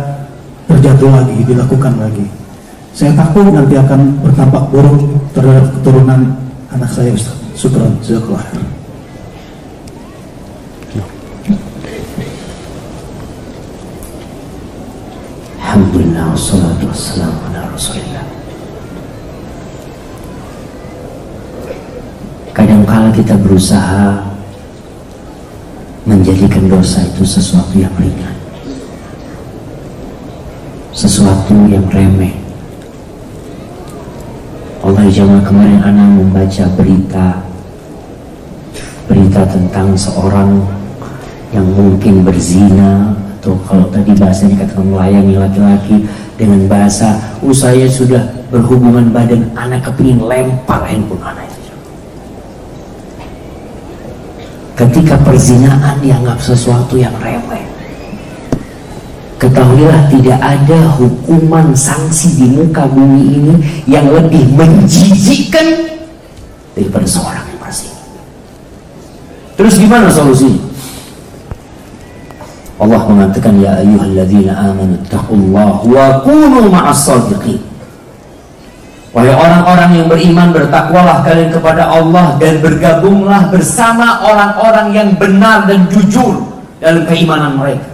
[0.65, 2.25] terjatuh lagi dilakukan lagi.
[2.97, 5.05] Saya takut nanti akan bertampak buruk
[5.37, 6.33] terhadap keturunan
[6.73, 8.41] anak saya Ustaz Syukran, jazakallah
[15.61, 18.16] Alhamdulillah wassalatu wassalamu ala rasulillah
[22.57, 24.17] Kadangkala kita berusaha
[26.09, 28.37] menjadikan dosa itu sesuatu yang ringan
[30.97, 32.33] sesuatu yang remeh.
[34.81, 37.27] Allah jamaah kemarin anak membaca berita
[39.05, 40.57] berita tentang seorang
[41.53, 46.01] yang mungkin berzina atau kalau tadi bahasanya katakan melayani laki-laki
[46.33, 51.71] dengan bahasa usaya sudah berhubungan badan anak kepingin lempar handphone anak itu
[54.77, 57.65] ketika perzinaan dianggap sesuatu yang remeh
[59.37, 63.53] ketahuilah tidak ada hukuman sanksi di muka bumi ini
[63.85, 65.97] yang lebih menjijikkan
[66.73, 68.01] daripada seorang yang berzina.
[69.57, 70.61] Terus gimana solusinya
[72.77, 77.57] Allah mengatakan ya ayyuhalladzina amanu taqullaha wa kunu ma'as sadiqin
[79.17, 85.89] Wahai orang-orang yang beriman bertakwalah kalian kepada Allah dan bergabunglah bersama orang-orang yang benar dan
[85.89, 86.45] jujur
[86.77, 87.89] dalam keimanan mereka.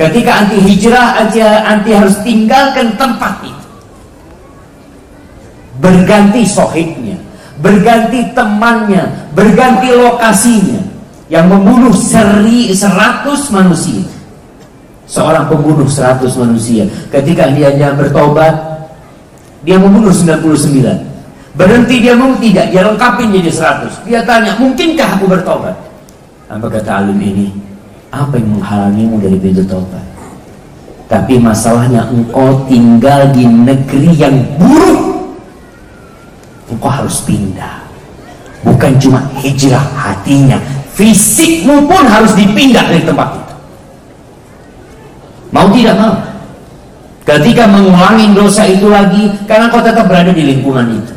[0.00, 3.66] Ketika anti hijrah, anti, anti harus tinggalkan tempat itu.
[5.76, 7.20] Berganti sohibnya,
[7.60, 10.80] berganti temannya, berganti lokasinya.
[11.28, 14.08] Yang membunuh seri seratus manusia.
[15.04, 16.88] Seorang pembunuh seratus manusia.
[17.12, 18.69] Ketika dia bertobat,
[19.64, 25.24] dia membunuh 99 berhenti dia mau tidak dia lengkapin jadi 100 dia tanya mungkinkah aku
[25.26, 25.76] bertobat?
[26.50, 27.48] Apa kata alim ini?
[28.10, 30.10] Apa yang menghalangimu dari pintu tobat
[31.10, 35.34] tapi masalahnya engkau tinggal di negeri yang buruk.
[36.70, 37.82] Engkau harus pindah.
[38.62, 40.62] Bukan cuma hijrah hatinya
[40.94, 43.54] fisikmu pun harus dipindah dari tempat itu.
[45.50, 46.14] Mau tidak mau
[47.30, 51.14] Ketika mengulangi dosa itu lagi, karena kau tetap berada di lingkungan itu.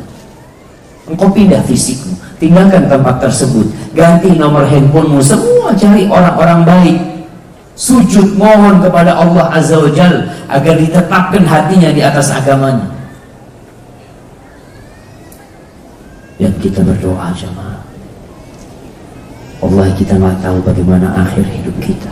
[1.10, 3.66] Engkau pindah fisikmu, tinggalkan tempat tersebut,
[3.98, 6.98] ganti nomor handphonemu, semua cari orang-orang baik.
[7.74, 12.86] Sujud mohon kepada Allah Azza wa Jal agar ditetapkan hatinya di atas agamanya.
[16.38, 17.82] Dan kita berdoa jemaah.
[19.66, 22.10] Allah kita nggak tahu bagaimana akhir hidup kita.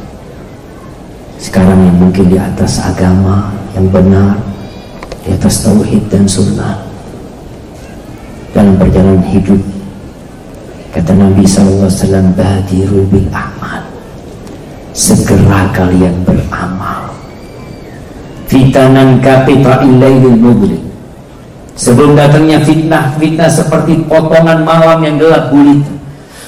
[1.38, 4.36] Sekarang yang mungkin di atas agama yang benar,
[5.24, 6.76] di atas tauhid dan sunnah.
[8.52, 9.60] Dalam perjalanan hidup,
[10.92, 13.80] kata Nabi SAW, Badiru bil amal.
[14.92, 17.08] Segera kalian beramal.
[18.44, 20.84] Fitanan kapita illailil mublim.
[21.72, 26.01] Sebelum datangnya fitnah, fitnah seperti potongan malam yang gelap gulita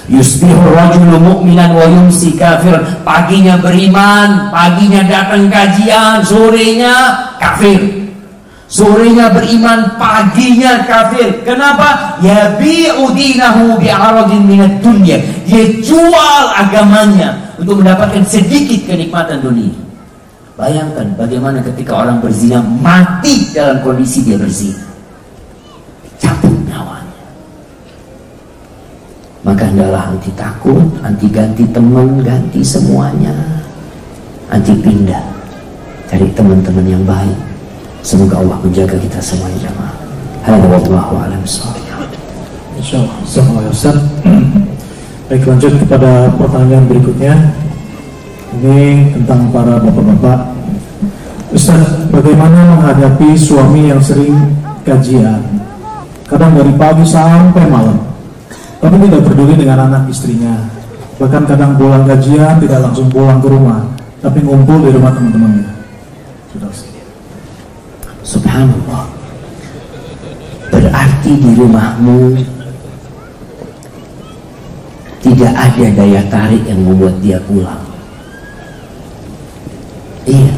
[0.05, 2.77] Yusbihu rajulu mu'minan wa yumsi kafir.
[3.03, 6.95] Paginya beriman, paginya datang kajian, sorenya
[7.41, 8.05] kafir.
[8.69, 11.41] Sorenya beriman, paginya kafir.
[11.47, 12.21] Kenapa?
[12.21, 15.17] Ya bi'udinahu bi'aradin minat dunia.
[15.49, 19.73] Dia jual agamanya untuk mendapatkan sedikit kenikmatan dunia.
[20.55, 24.94] Bayangkan bagaimana ketika orang berzina mati dalam kondisi dia berzina.
[29.45, 33.61] Maka hendaklah anti takut, anti ganti teman, ganti semuanya,
[34.49, 35.21] anti pindah,
[36.09, 37.37] cari teman-teman yang baik.
[38.01, 39.97] Semoga Allah menjaga kita semuanya jamaah.
[40.49, 41.45] Hada wallahu a'lam.
[41.45, 41.93] Assalamualaikum
[43.73, 43.97] Ustaz.
[45.29, 47.37] Baik lanjut kepada pertanyaan berikutnya.
[48.61, 50.41] Ini tentang para bapak-bapak.
[51.53, 54.57] Ustaz, bagaimana menghadapi suami yang sering
[54.89, 55.41] kajian?
[56.29, 58.14] Kadang dari pagi sampai malam
[58.85, 60.61] tapi tidak peduli dengan anak istrinya.
[61.17, 63.81] Bahkan kadang pulang gajian tidak langsung pulang ke rumah,
[64.21, 65.73] tapi ngumpul di rumah teman-temannya.
[66.53, 66.69] Sudah
[68.21, 69.09] Subhanallah.
[70.69, 72.21] Berarti di rumahmu
[75.25, 77.81] tidak ada daya tarik yang membuat dia pulang.
[80.29, 80.57] Iya.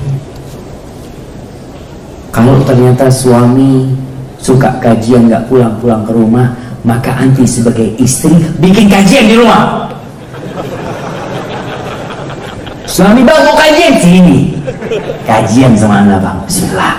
[2.35, 3.95] Kalau ternyata suami
[4.43, 8.31] suka kajian nggak pulang-pulang ke rumah, maka anti sebagai istri
[8.63, 9.91] bikin kajian di rumah.
[12.87, 13.95] Suami bang mau kajian?
[13.99, 14.55] Sini.
[15.27, 16.39] Kajian sama anda bang.
[16.47, 16.95] Bismillah.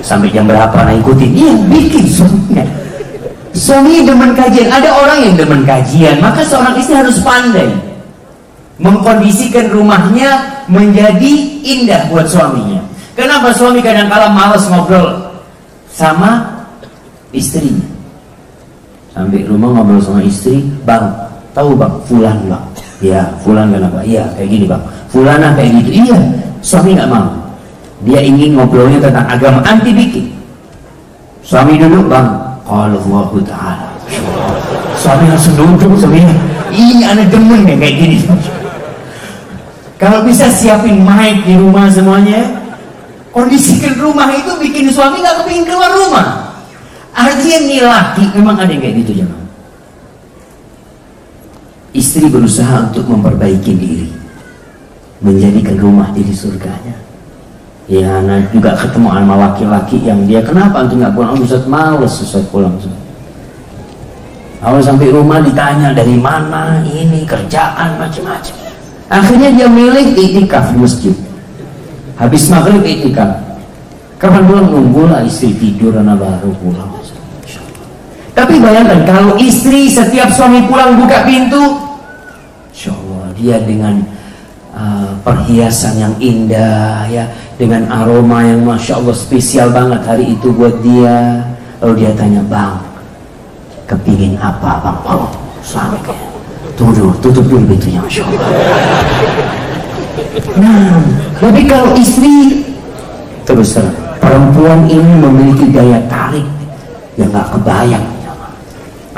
[0.00, 1.30] Sampai jam berapa nah ikutin?
[1.36, 2.64] Iya bikin suaminya.
[3.52, 4.72] Suami demen kajian.
[4.72, 6.24] Ada orang yang demen kajian.
[6.24, 7.68] Maka seorang istri harus pandai
[8.80, 11.32] mengkondisikan rumahnya menjadi
[11.68, 12.80] indah buat suaminya.
[13.12, 13.52] Kenapa?
[13.52, 15.36] Suami kadang-kala males ngobrol
[15.92, 16.64] sama
[17.34, 17.97] istrinya
[19.18, 21.10] sampai rumah ngobrol sama istri bang
[21.50, 22.64] tahu bang fulan bang.
[23.02, 24.82] Ya fulan kenapa iya kayak gini bang.
[25.10, 25.90] Fulana kayak gitu.
[26.06, 26.18] Iya
[26.62, 27.26] suami nggak mau.
[28.06, 30.30] Dia ingin ngobrolnya tentang agama anti bikin.
[31.42, 32.28] Suami duduk bang.
[32.62, 33.88] Kalau Allah Ta'ala.
[34.94, 36.22] Suami langsung duduk suami.
[36.70, 38.18] Ini anak demen ya kayak gini.
[39.98, 42.46] Kalau bisa siapin mic di rumah semuanya
[43.34, 46.47] kondisikan rumah itu bikin suami nggak kepingin keluar rumah
[47.18, 49.48] artinya nih laki memang ada yang kayak gitu jangan
[51.98, 54.08] istri berusaha untuk memperbaiki diri.
[55.18, 56.94] Menjadikan rumah diri surganya.
[57.88, 61.40] Ya anak juga ketemu sama laki-laki yang dia kenapa antum nggak pulang?
[61.40, 62.76] Ustaz males Ustaz pulang
[64.58, 67.24] Awal sampai rumah ditanya dari mana ini?
[67.24, 68.54] Kerjaan macam-macam.
[69.08, 71.14] Akhirnya dia milih itikaf di masjid.
[72.20, 73.40] Habis maghrib itikaf.
[74.20, 74.66] Kapan pulang?
[74.68, 76.98] Nunggu lah istri tidur anak baru pulang
[78.38, 81.82] tapi bayangkan kalau istri setiap suami pulang buka pintu
[82.70, 82.94] Insya
[83.34, 83.98] dia dengan
[84.70, 87.26] uh, perhiasan yang indah ya
[87.58, 91.42] dengan aroma yang masya Allah spesial banget hari itu buat dia.
[91.82, 92.78] Lalu dia tanya bang
[93.90, 94.98] kepingin apa bang?
[95.10, 95.26] Oh
[95.62, 95.98] suami
[96.78, 98.50] tuduh tutup dulu pintunya masya Allah
[100.58, 100.96] nah
[101.42, 102.62] tapi kalau istri
[103.42, 106.46] terus terang perempuan ini memiliki daya tarik
[107.18, 108.06] yang gak kebayang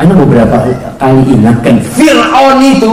[0.01, 0.57] Anda beberapa
[0.97, 2.93] kali ingatkan Fir'aun itu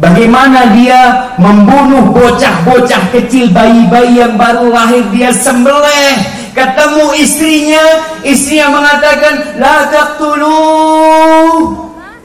[0.00, 6.16] Bagaimana dia membunuh bocah-bocah kecil bayi-bayi yang baru lahir dia sembelih.
[6.56, 7.84] Ketemu istrinya
[8.24, 10.56] istrinya mengatakan la taqtulu.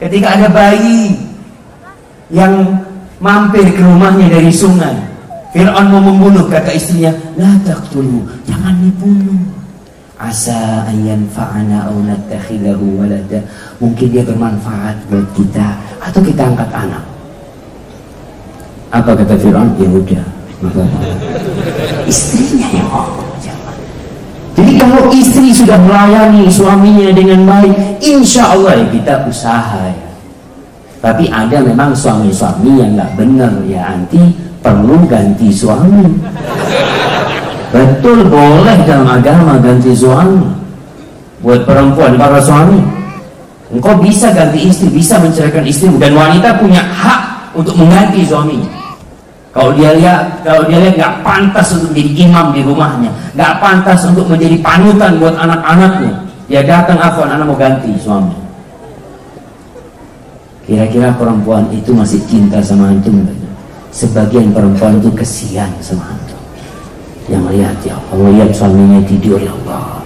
[0.00, 1.20] Ketika ada bayi
[2.32, 2.80] yang
[3.22, 4.92] mampir ke rumahnya dari sungai
[5.54, 9.55] Fir'aun mau membunuh kata istrinya la taqtulu jangan dibunuh
[10.16, 13.40] asa ayan fa'ana au natakhidahu walada
[13.76, 17.04] mungkin dia bermanfaat buat kita atau kita angkat anak
[18.96, 19.68] apa kata Fir'aun?
[19.76, 20.24] Ya udah.
[22.06, 23.28] Istrinya yang ngomong.
[24.56, 30.10] Jadi kalau istri sudah melayani suaminya dengan baik, insya Allah ya kita usaha ya.
[31.04, 34.32] Tapi ada memang suami-suami yang nggak benar ya anti
[34.64, 36.08] perlu ganti suami.
[37.74, 40.42] Betul boleh dalam agama ganti suami.
[41.42, 42.80] Buat perempuan para suami,
[43.70, 48.66] engkau bisa ganti istri, bisa menceraikan istri dan wanita punya hak untuk mengganti suaminya.
[49.52, 54.00] Kalau dia lihat, kalau dia lihat nggak pantas untuk menjadi imam di rumahnya, nggak pantas
[54.08, 56.12] untuk menjadi panutan buat anak-anaknya,
[56.50, 58.36] dia datang afwan anak mau ganti suami.
[60.66, 63.22] Kira-kira perempuan itu masih cinta sama antum
[63.94, 66.25] Sebagian perempuan itu kesian sama antum.
[67.26, 69.98] Yang lihat ya Allah lihat suaminya tidur ya Allah,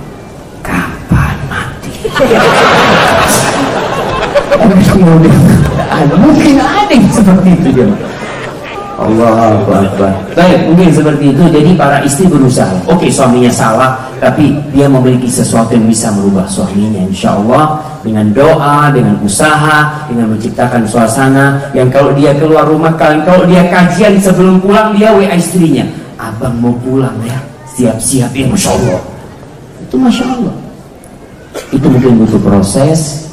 [0.64, 1.92] kapan mati?
[6.00, 7.88] Mungkin ada seperti itu dia.
[9.00, 10.12] Allah Akbar.
[10.36, 11.42] Baik, mungkin seperti itu.
[11.48, 12.84] Jadi para istri berusaha.
[12.84, 17.00] Oke, suaminya salah, tapi dia memiliki sesuatu yang bisa merubah suaminya.
[17.08, 23.48] Insya Allah dengan doa, dengan usaha, dengan menciptakan suasana yang kalau dia keluar rumah, kalau
[23.48, 25.88] dia kajian sebelum pulang dia wa istrinya,
[26.20, 27.40] abang mau pulang ya,
[27.72, 29.00] siap-siap ya, masya Allah.
[29.80, 30.56] Itu masya Allah.
[31.70, 33.30] Itu mungkin butuh proses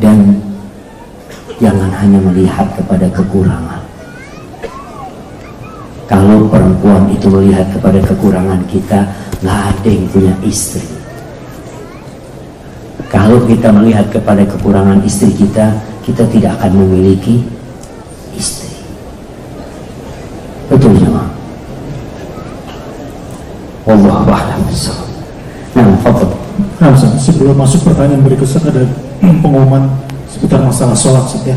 [0.00, 0.38] dan
[1.60, 3.82] jangan hanya melihat kepada kekurangan.
[6.06, 9.04] Kalau perempuan itu melihat kepada kekurangan kita
[9.42, 10.86] nggak ada yang punya istri.
[13.10, 15.74] Kalau kita melihat kepada kekurangan istri kita
[16.06, 17.42] kita tidak akan memiliki
[18.38, 18.70] istri.
[20.70, 21.35] Betul jemaah
[23.86, 24.66] Allah a'lam
[25.76, 26.24] Nah, Fadl.
[26.80, 28.82] Nah, sebelum masuk pertanyaan berikutnya ada
[29.44, 29.92] pengumuman
[30.24, 31.56] seputar masalah sholat ya.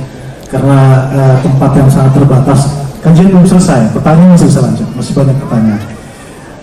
[0.51, 2.67] Karena uh, tempat yang sangat terbatas
[2.99, 5.81] kajian belum selesai, pertanyaan masih bisa lanjut, masih banyak pertanyaan.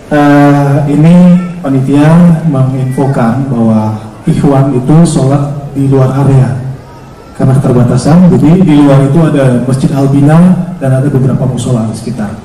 [0.07, 1.15] Uh, ini
[1.65, 2.13] panitia
[2.45, 3.97] menginfokan bahwa
[4.29, 6.61] ikhwan itu sholat di luar area
[7.33, 8.29] karena keterbatasan.
[8.37, 10.37] Jadi di luar itu ada Masjid Albina
[10.77, 12.37] dan ada beberapa musola di sekitar.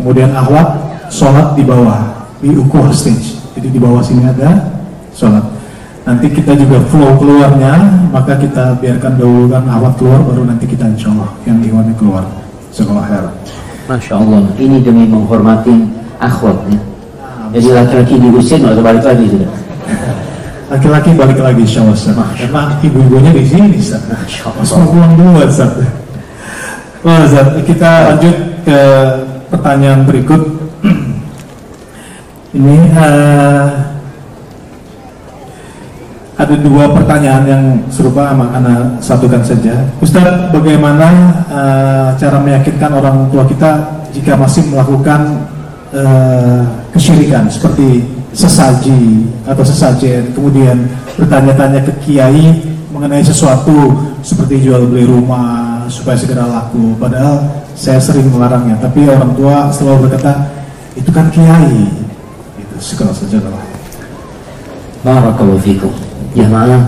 [0.00, 0.80] Kemudian ahwat
[1.12, 3.38] sholat di bawah di ukuh stage.
[3.54, 4.66] Jadi di bawah sini ada
[5.14, 5.46] sholat.
[6.02, 7.78] Nanti kita juga flow keluarnya,
[8.10, 12.26] maka kita biarkan dahulu kan ahwat keluar, baru nanti kita insya Allah yang ikhwannya keluar.
[12.74, 13.30] Sekolah khair.
[13.86, 15.86] Masya Allah, ini demi menghormati
[16.18, 16.80] akhwat ya.
[17.54, 19.50] Jadi laki-laki diusir nggak balik lagi sudah.
[20.72, 22.28] Laki-laki balik lagi insya Allah.
[22.34, 24.02] Karena ibu-ibunya di sini Ustaz.
[24.58, 25.70] Masuk pulang dulu Ustaz.
[27.06, 28.36] Ustaz, kita lanjut
[28.66, 28.78] ke
[29.54, 30.42] pertanyaan berikut.
[32.52, 33.66] Ini uh,
[36.36, 39.88] ada dua pertanyaan yang serupa sama anak satukan saja.
[40.04, 41.08] Ustaz, bagaimana
[41.48, 45.48] uh, cara meyakinkan orang tua kita jika masih melakukan
[45.92, 46.60] eh,
[46.92, 52.60] kesyirikan seperti sesaji atau sesajen, kemudian bertanya-tanya ke kiai
[52.92, 56.92] mengenai sesuatu seperti jual beli rumah supaya segera laku.
[57.00, 57.40] Padahal
[57.72, 60.48] saya sering melarangnya, tapi orang tua selalu berkata
[60.96, 62.01] itu kan kiai.
[62.82, 63.62] Itu segala saja lah.
[65.06, 65.94] Barakallahu fikum.
[66.34, 66.82] Jamaah,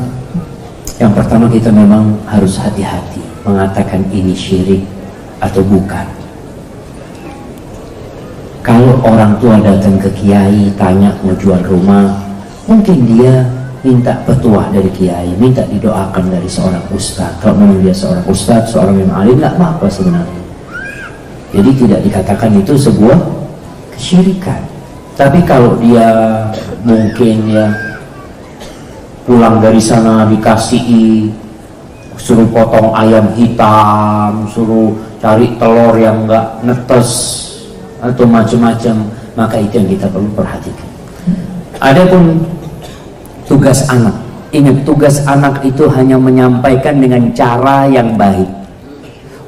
[0.99, 4.83] yang pertama kita memang harus hati-hati mengatakan ini syirik
[5.39, 6.03] atau bukan.
[8.67, 12.11] Kalau orang tua datang ke kiai tanya mau jual rumah,
[12.67, 13.47] mungkin dia
[13.87, 17.39] minta petuah dari kiai, minta didoakan dari seorang ustadz.
[17.39, 20.43] Kalau memang dia seorang ustadz, seorang yang alim, nggak apa-apa sebenarnya.
[21.55, 23.19] Jadi tidak dikatakan itu sebuah
[23.95, 24.74] kesyirikan.
[25.15, 26.11] Tapi kalau dia
[26.83, 27.71] mungkin ya
[29.23, 31.31] pulang dari sana dikasih
[32.19, 34.91] suruh potong ayam hitam, suruh
[35.23, 37.11] cari telur yang nggak netes
[38.03, 38.97] atau macam-macam,
[39.39, 40.89] maka itu yang kita perlu perhatikan.
[41.79, 42.43] Adapun
[43.47, 44.19] tugas anak,
[44.51, 48.64] ingat tugas anak itu hanya menyampaikan dengan cara yang baik.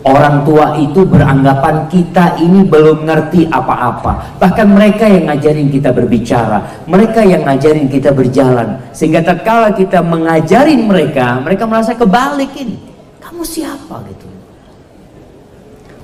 [0.06, 4.38] Orang tua itu beranggapan kita ini belum ngerti apa-apa.
[4.38, 8.78] Bahkan mereka yang ngajarin kita berbicara, mereka yang ngajarin kita berjalan.
[8.94, 12.78] Sehingga tatkala kita mengajarin mereka, mereka merasa kebalik ini.
[13.18, 14.30] Kamu siapa gitu.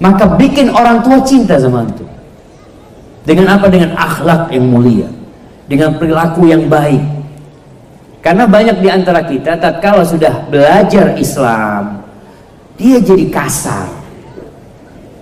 [0.03, 2.03] Maka bikin orang tua cinta sama itu.
[3.23, 3.70] Dengan apa?
[3.70, 5.07] Dengan akhlak yang mulia.
[5.70, 7.07] Dengan perilaku yang baik.
[8.19, 12.02] Karena banyak di antara kita tatkala sudah belajar Islam,
[12.82, 13.86] dia jadi kasar.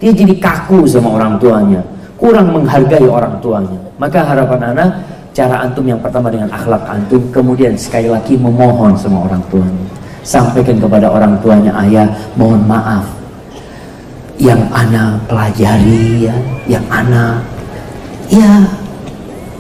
[0.01, 1.85] Dia jadi kaku sama orang tuanya,
[2.17, 3.77] kurang menghargai orang tuanya.
[4.01, 4.89] Maka harapan anak
[5.37, 9.87] cara antum yang pertama dengan akhlak antum, kemudian sekali lagi memohon sama orang tuanya.
[10.25, 13.05] Sampaikan kepada orang tuanya, ayah mohon maaf.
[14.41, 17.45] Yang anak pelajari ya, yang anak
[18.33, 18.65] ya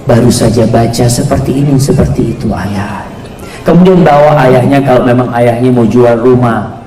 [0.08, 3.04] baru saja baca seperti ini, seperti itu ayah.
[3.60, 6.79] Kemudian bawa ayahnya kalau memang ayahnya mau jual rumah,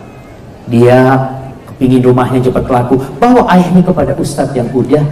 [0.68, 1.20] dia
[1.68, 5.04] kepingin rumahnya cepat laku bawa ayahnya kepada ustadz yang udah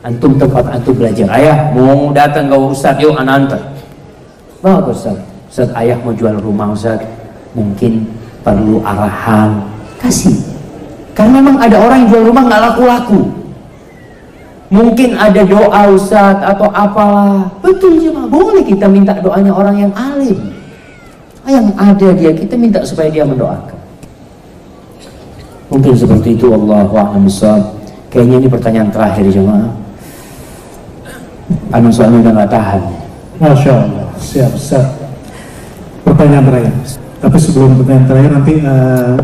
[0.00, 1.28] antum tempat antum belajar.
[1.28, 3.02] Ayah mau datang ke ustadz?
[3.04, 3.62] Yuk anak antar.
[4.64, 5.26] Bawa ke ustadz.
[5.52, 7.04] Ustadz ayah mau jual rumah ustadz.
[7.52, 8.08] Mungkin
[8.40, 9.60] perlu arahan.
[10.00, 10.36] Kasih.
[11.12, 13.20] Karena memang ada orang yang jual rumah nggak laku-laku.
[14.70, 17.50] Mungkin ada doa ustadz atau apalah.
[17.60, 20.54] Betul cuma boleh kita minta doanya orang yang alim.
[21.44, 23.79] Yang ada dia kita minta supaya dia mendoakan
[25.70, 27.24] Mungkin seperti itu Allah a'lam
[28.10, 29.70] Kayaknya ini pertanyaan terakhir jemaah.
[31.70, 32.82] Anu soalnya udah nggak tahan.
[33.38, 34.86] Masya Allah, siap, siap.
[36.02, 36.74] Pertanyaan terakhir.
[37.22, 39.22] Tapi sebelum pertanyaan terakhir nanti teman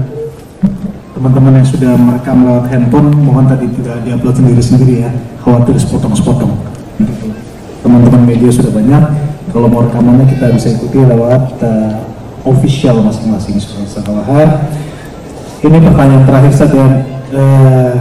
[1.18, 5.10] teman-teman yang sudah merekam lewat handphone mohon tadi tidak diupload sendiri-sendiri ya.
[5.42, 6.54] Khawatir sepotong-sepotong.
[7.82, 9.02] Teman-teman media sudah banyak.
[9.50, 12.06] Kalau mau rekamannya kita bisa ikuti lewat uh,
[12.46, 13.58] official masing-masing.
[13.58, 14.22] Salah
[15.64, 16.84] ini pertanyaan terakhir saja
[17.32, 17.94] eh,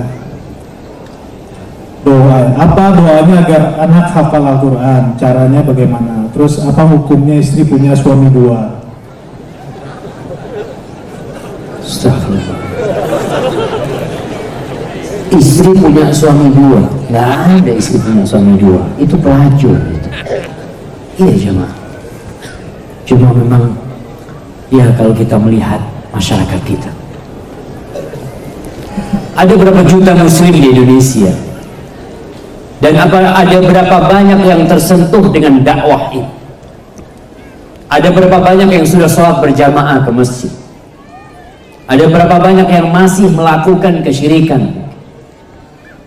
[2.06, 2.40] doa.
[2.56, 5.04] Apa doanya agar anak hafal Al-Quran?
[5.18, 6.30] Caranya bagaimana?
[6.36, 8.76] Terus apa hukumnya istri punya suami dua?
[15.36, 16.82] Istri punya suami dua?
[17.12, 17.30] Nggak
[17.60, 18.82] ada istri punya suami dua.
[19.02, 19.76] Itu pelacur.
[19.76, 20.10] Gitu.
[21.16, 21.68] iya cuma
[23.08, 23.64] cuma memang
[24.68, 25.80] ya kalau kita melihat
[26.12, 26.92] masyarakat kita
[29.36, 31.32] ada berapa juta muslim di Indonesia?
[32.80, 36.28] Dan apa ada berapa banyak yang tersentuh dengan dakwah ini?
[37.92, 40.52] Ada berapa banyak yang sudah sholat berjamaah ke masjid?
[41.86, 44.88] Ada berapa banyak yang masih melakukan kesyirikan?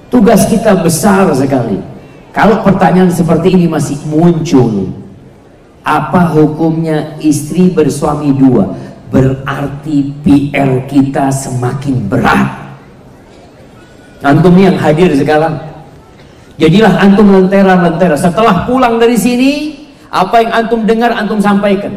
[0.09, 1.79] Tugas kita besar sekali.
[2.33, 4.89] Kalau pertanyaan seperti ini masih muncul
[5.85, 8.73] apa hukumnya istri bersuami dua?
[9.09, 12.68] Berarti PR kita semakin berat
[14.19, 15.55] Antum yang hadir sekarang.
[16.59, 18.19] Jadilah antum lentera-lentera.
[18.19, 19.79] Setelah pulang dari sini,
[20.11, 21.95] apa yang antum dengar antum sampaikan.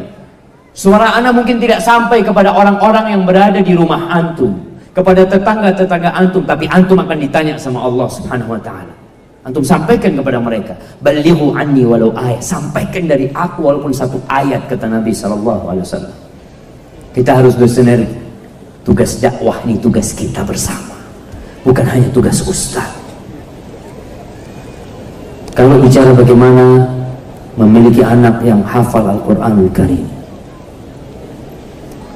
[0.70, 4.54] Suara anak mungkin tidak sampai kepada orang-orang yang berada di rumah antum,
[4.94, 8.94] kepada tetangga-tetangga antum, tapi antum akan ditanya sama Allah Subhanahu wa taala.
[9.42, 14.86] Antum sampaikan kepada mereka, "Balighu anni walau ayat." Sampaikan dari aku walaupun satu ayat kata
[14.86, 16.14] Nabi sallallahu alaihi wasallam.
[17.10, 18.14] Kita harus bersinergi.
[18.86, 20.91] Tugas dakwah ini tugas kita bersama
[21.66, 22.90] bukan hanya tugas ustaz.
[25.52, 26.88] Kalau bicara bagaimana
[27.60, 30.08] memiliki anak yang hafal Al-Quranul Karim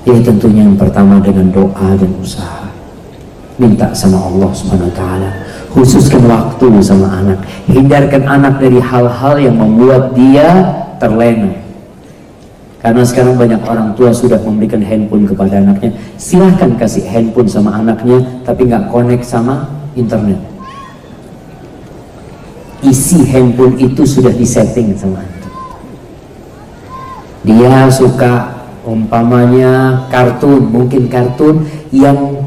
[0.07, 2.65] ya tentunya yang pertama dengan doa dan usaha.
[3.59, 5.31] Minta sama Allah subhanahu ta'ala
[5.75, 7.41] khususkan waktu sama anak.
[7.69, 10.49] Hindarkan anak dari hal-hal yang membuat dia
[10.97, 11.66] terlena
[12.87, 15.91] karena sekarang banyak orang tua sudah memberikan handphone kepada anaknya.
[16.15, 19.67] Silahkan kasih handphone sama anaknya tapi nggak connect sama
[19.99, 20.39] internet.
[22.87, 25.37] Isi handphone itu sudah disetting sama antum
[27.47, 31.63] dia suka umpamanya kartun mungkin kartun
[31.95, 32.43] yang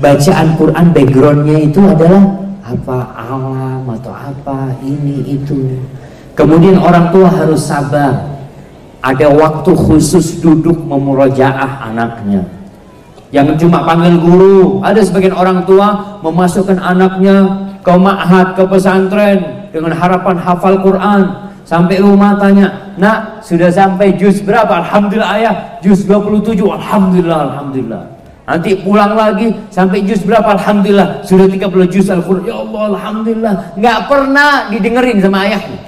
[0.00, 5.68] bacaan Quran backgroundnya itu adalah apa alam atau apa ini itu.
[6.32, 8.37] Kemudian orang tua harus sabar
[9.02, 12.42] ada waktu khusus duduk memurojaah anaknya
[13.30, 19.92] yang cuma panggil guru ada sebagian orang tua memasukkan anaknya ke ma'had ke pesantren dengan
[19.92, 25.54] harapan hafal Quran sampai rumah tanya nak sudah sampai juz berapa Alhamdulillah ayah
[25.84, 28.18] juz 27 Alhamdulillah Alhamdulillah
[28.48, 30.56] Nanti pulang lagi sampai juz berapa?
[30.56, 32.48] Alhamdulillah sudah 30 juz Al-Quran.
[32.48, 33.54] Ya Allah, Alhamdulillah.
[33.76, 35.87] Nggak pernah didengerin sama ayahnya.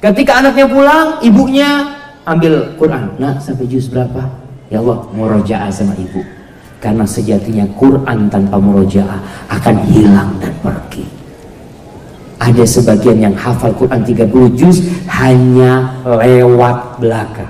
[0.00, 1.94] Ketika anaknya pulang, ibunya
[2.24, 3.14] ambil Quran.
[3.20, 4.24] Nah, sampai juz berapa?
[4.72, 6.24] Ya Allah, murojaah sama ibu.
[6.80, 11.04] Karena sejatinya Quran tanpa murojaah akan hilang dan pergi.
[12.36, 17.48] Ada sebagian yang hafal Quran 30 juz hanya lewat belakang.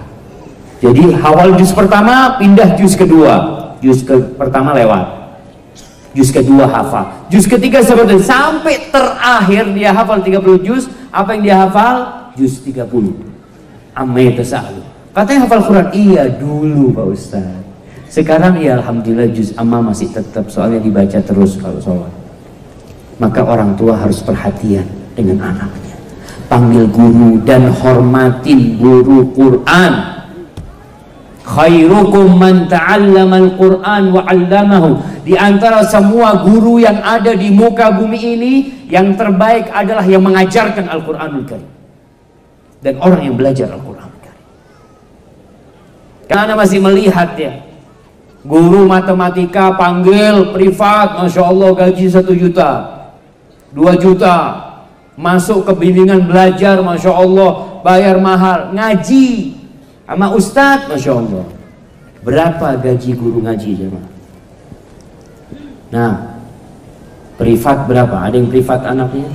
[0.79, 3.35] Jadi awal juz pertama pindah juz kedua,
[3.81, 5.35] juz ke pertama lewat,
[6.13, 11.57] juz kedua hafal, juz ketiga seperti sampai terakhir dia hafal 30 juz, apa yang dia
[11.65, 12.24] hafal?
[12.35, 12.87] Juz 30.
[13.95, 14.83] Amai tasalu.
[15.15, 17.65] Katanya hafal Quran, iya dulu Pak Ustaz.
[18.11, 22.15] Sekarang ya Alhamdulillah juz amma masih tetap soalnya dibaca terus kalau sholat.
[23.19, 24.87] Maka orang tua harus perhatian
[25.19, 25.99] dengan anaknya.
[26.47, 30.15] Panggil guru dan hormatin guru Quran
[31.45, 38.21] khairukum man ta'allama al-Quran wa 'allamahu di antara semua guru yang ada di muka bumi
[38.39, 38.55] ini
[38.89, 41.74] yang terbaik adalah yang mengajarkan Al-Qur'anul Karim
[42.85, 44.45] dan orang yang belajar Al-Qur'anul Karim
[46.29, 47.65] karena masih melihat ya
[48.45, 52.71] guru matematika panggil privat Masya Allah gaji satu juta.
[53.73, 54.63] Dua juta.
[55.15, 58.77] Masuk ke bimbingan belajar Masya Allah bayar mahal.
[58.77, 59.57] Ngaji.
[60.05, 61.45] Sama ustadz Masya Allah.
[62.21, 64.09] Berapa gaji guru ngaji jemaah?
[65.93, 66.13] Nah
[67.41, 68.17] privat berapa?
[68.29, 69.29] Ada yang privat anaknya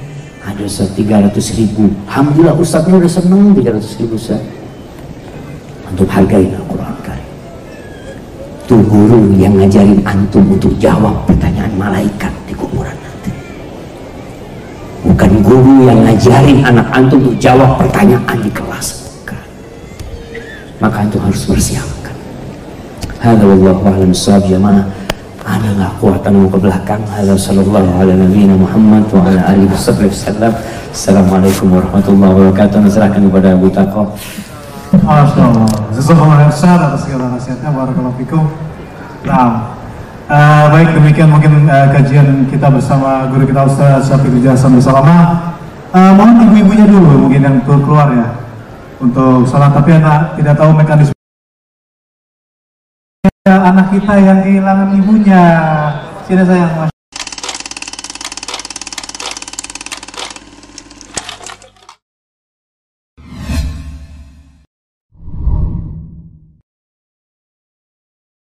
[0.44, 1.92] ada tiga ratus ribu.
[2.08, 4.46] Alhamdulillah ustadznya udah seneng tiga ratus ribu ustadz
[5.92, 7.30] untuk hargai Al-Quran Karim.
[8.64, 13.32] Itu guru yang ngajarin antum untuk jawab pertanyaan malaikat di kuburan nanti.
[15.04, 19.00] Bukan guru yang ngajarin anak antum untuk jawab pertanyaan di kelas.
[20.80, 22.16] Maka itu harus bersiapkan.
[23.20, 24.88] Hada wallahu a'lam jamaah
[25.46, 27.02] ana nggak kuat mau ke belakang?
[27.08, 30.54] Hada sallallahu ala nabiyina Muhammad wa ala alihi wasallam
[30.92, 32.80] assalamualaikum warahmatullahi wabarakatuh.
[32.90, 34.02] Serahkan kepada Abu Tako
[34.90, 35.46] Masya
[35.94, 36.50] khairan.
[36.50, 37.70] Atas segala nasihatnya.
[37.70, 38.44] Barakallahu fikum.
[39.28, 39.76] Nah
[40.32, 45.54] uh, Baik demikian mungkin uh, kajian kita bersama guru kita Ustaz Syafiq Jasan bersama.
[45.90, 48.28] Uh, Mohon ibu-ibunya dulu mungkin yang keluar ya
[48.98, 49.76] untuk sholat.
[49.76, 51.19] Tapi anak tidak tahu mekanisme
[53.64, 55.44] anak kita yang kehilangan ibunya.
[56.28, 56.90] Sini sayang